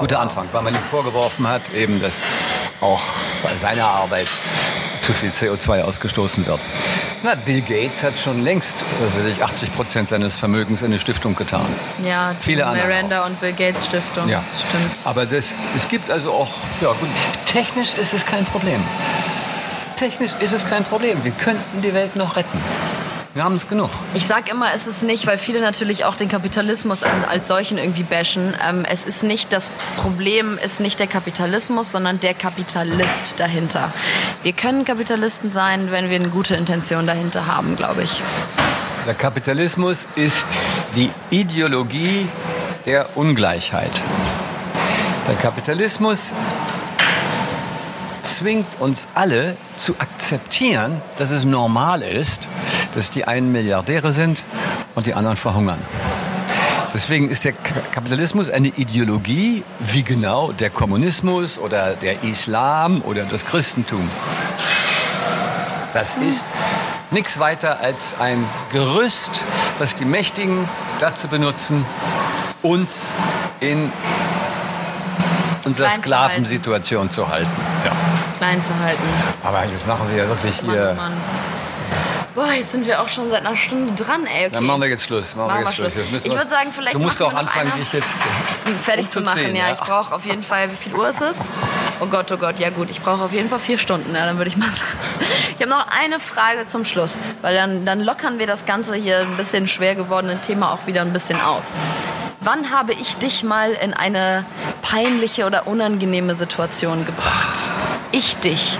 Guter 0.00 0.20
Anfang, 0.20 0.48
weil 0.52 0.62
man 0.62 0.74
ihm 0.74 0.80
vorgeworfen 0.90 1.46
hat, 1.46 1.62
eben, 1.74 2.00
dass 2.00 2.12
auch 2.80 3.02
bei 3.42 3.50
seiner 3.60 3.86
Arbeit 3.86 4.28
zu 5.02 5.12
viel 5.12 5.30
CO2 5.30 5.82
ausgestoßen 5.82 6.46
wird. 6.46 6.60
Na, 7.22 7.34
Bill 7.34 7.60
Gates 7.60 8.02
hat 8.02 8.14
schon 8.22 8.42
längst, 8.44 8.68
was 9.00 9.16
weiß 9.16 9.32
ich, 9.32 9.42
80 9.42 9.74
Prozent 9.74 10.08
seines 10.08 10.36
Vermögens 10.36 10.82
in 10.82 10.86
eine 10.86 11.00
Stiftung 11.00 11.34
getan. 11.34 11.66
Ja, 12.06 12.34
Viele 12.40 12.64
andere 12.66 12.86
Miranda 12.86 13.26
und 13.26 13.40
Bill 13.40 13.52
Gates 13.52 13.86
Stiftung. 13.86 14.28
Ja. 14.28 14.42
Stimmt. 14.68 14.92
Aber 15.04 15.26
das, 15.26 15.46
es 15.76 15.88
gibt 15.88 16.10
also 16.10 16.30
auch, 16.30 16.54
ja 16.80 16.88
gut, 16.92 17.08
technisch 17.44 17.94
ist 17.94 18.12
es 18.12 18.24
kein 18.24 18.44
Problem. 18.44 18.80
Technisch 19.96 20.30
ist 20.38 20.52
es 20.52 20.64
kein 20.64 20.84
Problem. 20.84 21.24
Wir 21.24 21.32
könnten 21.32 21.82
die 21.82 21.92
Welt 21.92 22.14
noch 22.14 22.36
retten. 22.36 22.60
Wir 23.38 23.44
haben 23.44 23.54
es 23.54 23.68
genug. 23.68 23.88
Ich 24.14 24.26
sag 24.26 24.50
immer, 24.50 24.66
es 24.74 24.88
ist 24.88 25.04
nicht, 25.04 25.24
weil 25.28 25.38
viele 25.38 25.60
natürlich 25.60 26.04
auch 26.04 26.16
den 26.16 26.28
Kapitalismus 26.28 27.04
als 27.04 27.46
solchen 27.46 27.78
irgendwie 27.78 28.02
bashen. 28.02 28.52
Ähm, 28.68 28.84
es 28.84 29.04
ist 29.04 29.22
nicht 29.22 29.52
das 29.52 29.68
Problem, 29.96 30.58
ist 30.58 30.80
nicht 30.80 30.98
der 30.98 31.06
Kapitalismus, 31.06 31.92
sondern 31.92 32.18
der 32.18 32.34
Kapitalist 32.34 33.34
dahinter. 33.36 33.92
Wir 34.42 34.52
können 34.54 34.84
Kapitalisten 34.84 35.52
sein, 35.52 35.92
wenn 35.92 36.10
wir 36.10 36.16
eine 36.16 36.30
gute 36.30 36.56
Intention 36.56 37.06
dahinter 37.06 37.46
haben, 37.46 37.76
glaube 37.76 38.02
ich. 38.02 38.20
Der 39.06 39.14
Kapitalismus 39.14 40.08
ist 40.16 40.44
die 40.96 41.12
Ideologie 41.30 42.26
der 42.86 43.16
Ungleichheit. 43.16 43.92
Der 45.28 45.36
Kapitalismus 45.36 46.18
zwingt 48.38 48.80
uns 48.80 49.06
alle 49.14 49.56
zu 49.76 49.94
akzeptieren, 50.00 51.00
dass 51.18 51.30
es 51.30 51.44
normal 51.44 52.02
ist, 52.02 52.48
dass 52.98 53.10
die 53.10 53.24
einen 53.24 53.52
Milliardäre 53.52 54.10
sind 54.10 54.42
und 54.96 55.06
die 55.06 55.14
anderen 55.14 55.36
verhungern. 55.36 55.78
Deswegen 56.92 57.30
ist 57.30 57.44
der 57.44 57.52
Kapitalismus 57.52 58.50
eine 58.50 58.68
Ideologie, 58.68 59.62
wie 59.78 60.02
genau 60.02 60.50
der 60.50 60.68
Kommunismus 60.68 61.60
oder 61.60 61.94
der 61.94 62.24
Islam 62.24 63.02
oder 63.02 63.24
das 63.24 63.44
Christentum. 63.44 64.10
Das 65.92 66.16
ist 66.16 66.42
nichts 67.12 67.38
weiter 67.38 67.78
als 67.78 68.14
ein 68.18 68.44
Gerüst, 68.72 69.30
das 69.78 69.94
die 69.94 70.04
Mächtigen 70.04 70.68
dazu 70.98 71.28
benutzen, 71.28 71.86
uns 72.62 73.12
in 73.60 73.92
unserer 75.64 75.90
Sklavensituation 75.90 77.10
zu 77.10 77.28
halten. 77.28 77.60
Ja. 77.84 77.92
Klein 78.38 78.60
zu 78.60 78.76
halten. 78.76 79.02
Aber 79.44 79.64
jetzt 79.66 79.86
machen 79.86 80.08
wir 80.10 80.16
ja 80.16 80.28
wirklich 80.28 80.62
Mann, 80.62 80.74
hier. 80.74 80.90
oh 80.94 81.00
Mann. 81.00 81.12
Boah, 82.38 82.52
jetzt 82.52 82.70
sind 82.70 82.86
wir 82.86 83.00
auch 83.02 83.08
schon 83.08 83.30
seit 83.30 83.44
einer 83.44 83.56
Stunde 83.56 83.92
dran, 84.00 84.24
ey. 84.26 84.46
Okay. 84.46 84.50
Dann 84.54 84.64
machen 84.64 84.80
wir 84.82 84.88
jetzt 84.88 85.02
Schluss. 85.02 85.34
Machen, 85.34 85.48
Machen 85.48 85.58
wir 85.58 85.66
jetzt 85.66 85.74
Schluss. 85.74 85.92
Schluss. 85.92 86.22
Ich 86.24 86.30
wir- 86.30 86.38
würd 86.38 86.48
sagen, 86.50 86.70
vielleicht 86.72 86.94
Du 86.94 87.00
musst 87.00 87.20
auch 87.20 87.34
anfangen, 87.34 87.72
dich 87.80 87.92
jetzt 87.92 88.06
fertig 88.84 89.08
zu 89.10 89.20
machen. 89.22 89.38
umzuziehen, 89.38 89.56
Ja, 89.56 89.72
ich 89.72 89.78
brauche 89.78 90.14
auf 90.14 90.24
jeden 90.24 90.44
Fall, 90.44 90.70
wie 90.70 90.76
viel 90.76 90.94
Uhr 90.94 91.08
ist 91.08 91.20
es? 91.20 91.38
Oh 91.98 92.06
Gott, 92.06 92.30
oh 92.30 92.36
Gott, 92.36 92.60
ja 92.60 92.70
gut, 92.70 92.90
ich 92.90 93.00
brauche 93.00 93.24
auf 93.24 93.32
jeden 93.32 93.48
Fall 93.48 93.58
vier 93.58 93.76
Stunden, 93.76 94.14
ja, 94.14 94.24
dann 94.24 94.38
würde 94.38 94.50
ich 94.50 94.56
mal 94.56 94.68
sagen. 94.70 94.80
Ich 95.56 95.60
habe 95.62 95.70
noch 95.70 95.86
eine 95.88 96.20
Frage 96.20 96.66
zum 96.66 96.84
Schluss, 96.84 97.18
weil 97.42 97.56
dann, 97.56 97.84
dann 97.84 98.00
lockern 98.00 98.38
wir 98.38 98.46
das 98.46 98.66
Ganze 98.66 98.94
hier 98.94 99.18
ein 99.18 99.36
bisschen 99.36 99.66
schwer 99.66 99.96
gewordene 99.96 100.40
Thema 100.40 100.72
auch 100.72 100.86
wieder 100.86 101.00
ein 101.00 101.12
bisschen 101.12 101.40
auf. 101.40 101.64
Wann 102.40 102.70
habe 102.70 102.92
ich 102.92 103.16
dich 103.16 103.42
mal 103.42 103.72
in 103.72 103.94
eine 103.94 104.44
peinliche 104.82 105.44
oder 105.44 105.66
unangenehme 105.66 106.36
Situation 106.36 107.04
gebracht? 107.04 107.58
Ich 108.12 108.36
dich. 108.36 108.78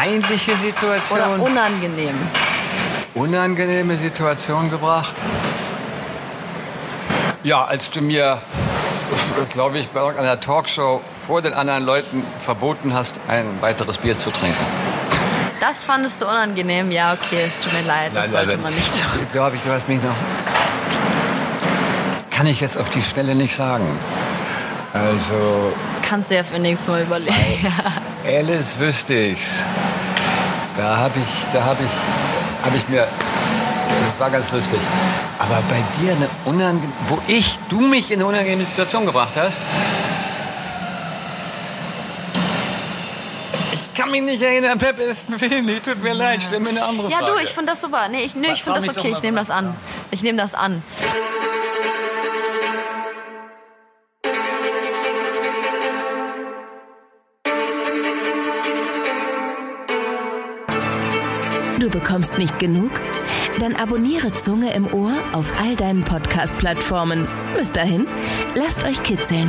Peinliche 0.00 0.52
Oder 0.52 0.60
Situation, 0.62 1.40
unangenehm. 1.40 2.14
unangenehme 3.12 3.96
Situation 3.96 4.70
gebracht. 4.70 5.14
Ja, 7.42 7.66
als 7.66 7.90
du 7.90 8.00
mir, 8.00 8.40
glaube 9.52 9.78
ich, 9.78 9.88
bei 9.88 10.00
irgendeiner 10.00 10.40
Talkshow 10.40 11.02
vor 11.12 11.42
den 11.42 11.52
anderen 11.52 11.84
Leuten 11.84 12.24
verboten 12.38 12.94
hast, 12.94 13.20
ein 13.28 13.44
weiteres 13.60 13.98
Bier 13.98 14.16
zu 14.16 14.30
trinken. 14.30 14.64
Das 15.60 15.84
fandest 15.84 16.22
du 16.22 16.24
unangenehm? 16.24 16.90
Ja, 16.90 17.12
okay, 17.12 17.42
es 17.46 17.60
tut 17.60 17.74
mir 17.74 17.86
leid, 17.86 18.12
das 18.14 18.30
sollte 18.30 18.56
man 18.56 18.74
nicht 18.74 18.94
tun. 18.94 19.26
Glaube 19.32 19.56
ich, 19.56 19.62
du 19.62 19.70
hast 19.70 19.86
mich 19.86 20.02
noch. 20.02 20.16
Kann 22.30 22.46
ich 22.46 22.62
jetzt 22.62 22.78
auf 22.78 22.88
die 22.88 23.02
Stelle 23.02 23.34
nicht 23.34 23.54
sagen. 23.54 23.84
Also, 24.94 25.74
Kannst 26.08 26.30
du 26.30 26.36
ja 26.36 26.42
für 26.42 26.58
nächstes 26.58 26.88
Mal 26.88 27.02
überlegen. 27.02 27.70
Alice 28.26 28.78
wüsste 28.78 29.14
ich's. 29.14 29.48
Da 30.76 30.96
habe 30.96 31.18
ich, 31.18 31.26
da 31.52 31.64
habe 31.64 31.82
ich, 31.82 32.64
habe 32.64 32.76
ich 32.76 32.88
mir, 32.88 33.06
das 33.06 34.20
war 34.20 34.30
ganz 34.30 34.50
lustig. 34.52 34.80
Aber 35.38 35.62
bei 35.68 35.82
dir 36.00 36.12
eine 36.12 36.28
unangenehme, 36.44 36.92
wo 37.08 37.18
ich, 37.26 37.58
du 37.68 37.80
mich 37.80 38.10
in 38.10 38.20
eine 38.20 38.26
unangenehme 38.26 38.64
Situation 38.64 39.06
gebracht 39.06 39.32
hast. 39.36 39.58
Ich 43.72 43.94
kann 43.94 44.10
mich 44.10 44.22
nicht 44.22 44.42
erinnern, 44.42 44.78
Peppe, 44.78 45.02
es 45.02 45.24
nee, 45.28 45.80
tut 45.80 46.02
mir 46.02 46.14
leid, 46.14 46.42
stell 46.46 46.60
mir 46.60 46.70
eine 46.70 46.84
andere 46.84 47.10
Ja, 47.10 47.18
Frage. 47.18 47.32
du, 47.32 47.38
ich 47.44 47.50
finde 47.50 47.72
das 47.72 47.80
super. 47.80 48.08
Nee, 48.10 48.24
ich, 48.24 48.34
nee, 48.34 48.52
ich 48.52 48.62
finde 48.62 48.80
das 48.80 48.88
okay. 48.96 49.12
Ich 49.16 49.22
nehme 49.22 49.38
das 49.38 49.50
an. 49.50 49.74
Ich 50.10 50.22
nehme 50.22 50.38
das 50.38 50.54
an. 50.54 50.82
Du 61.80 61.88
bekommst 61.88 62.36
nicht 62.36 62.58
genug? 62.58 62.90
Dann 63.58 63.74
abonniere 63.74 64.34
Zunge 64.34 64.74
im 64.74 64.92
Ohr 64.92 65.14
auf 65.32 65.50
all 65.58 65.76
deinen 65.76 66.04
Podcast-Plattformen. 66.04 67.26
Bis 67.56 67.72
dahin, 67.72 68.06
lasst 68.54 68.84
euch 68.84 69.02
kitzeln. 69.02 69.48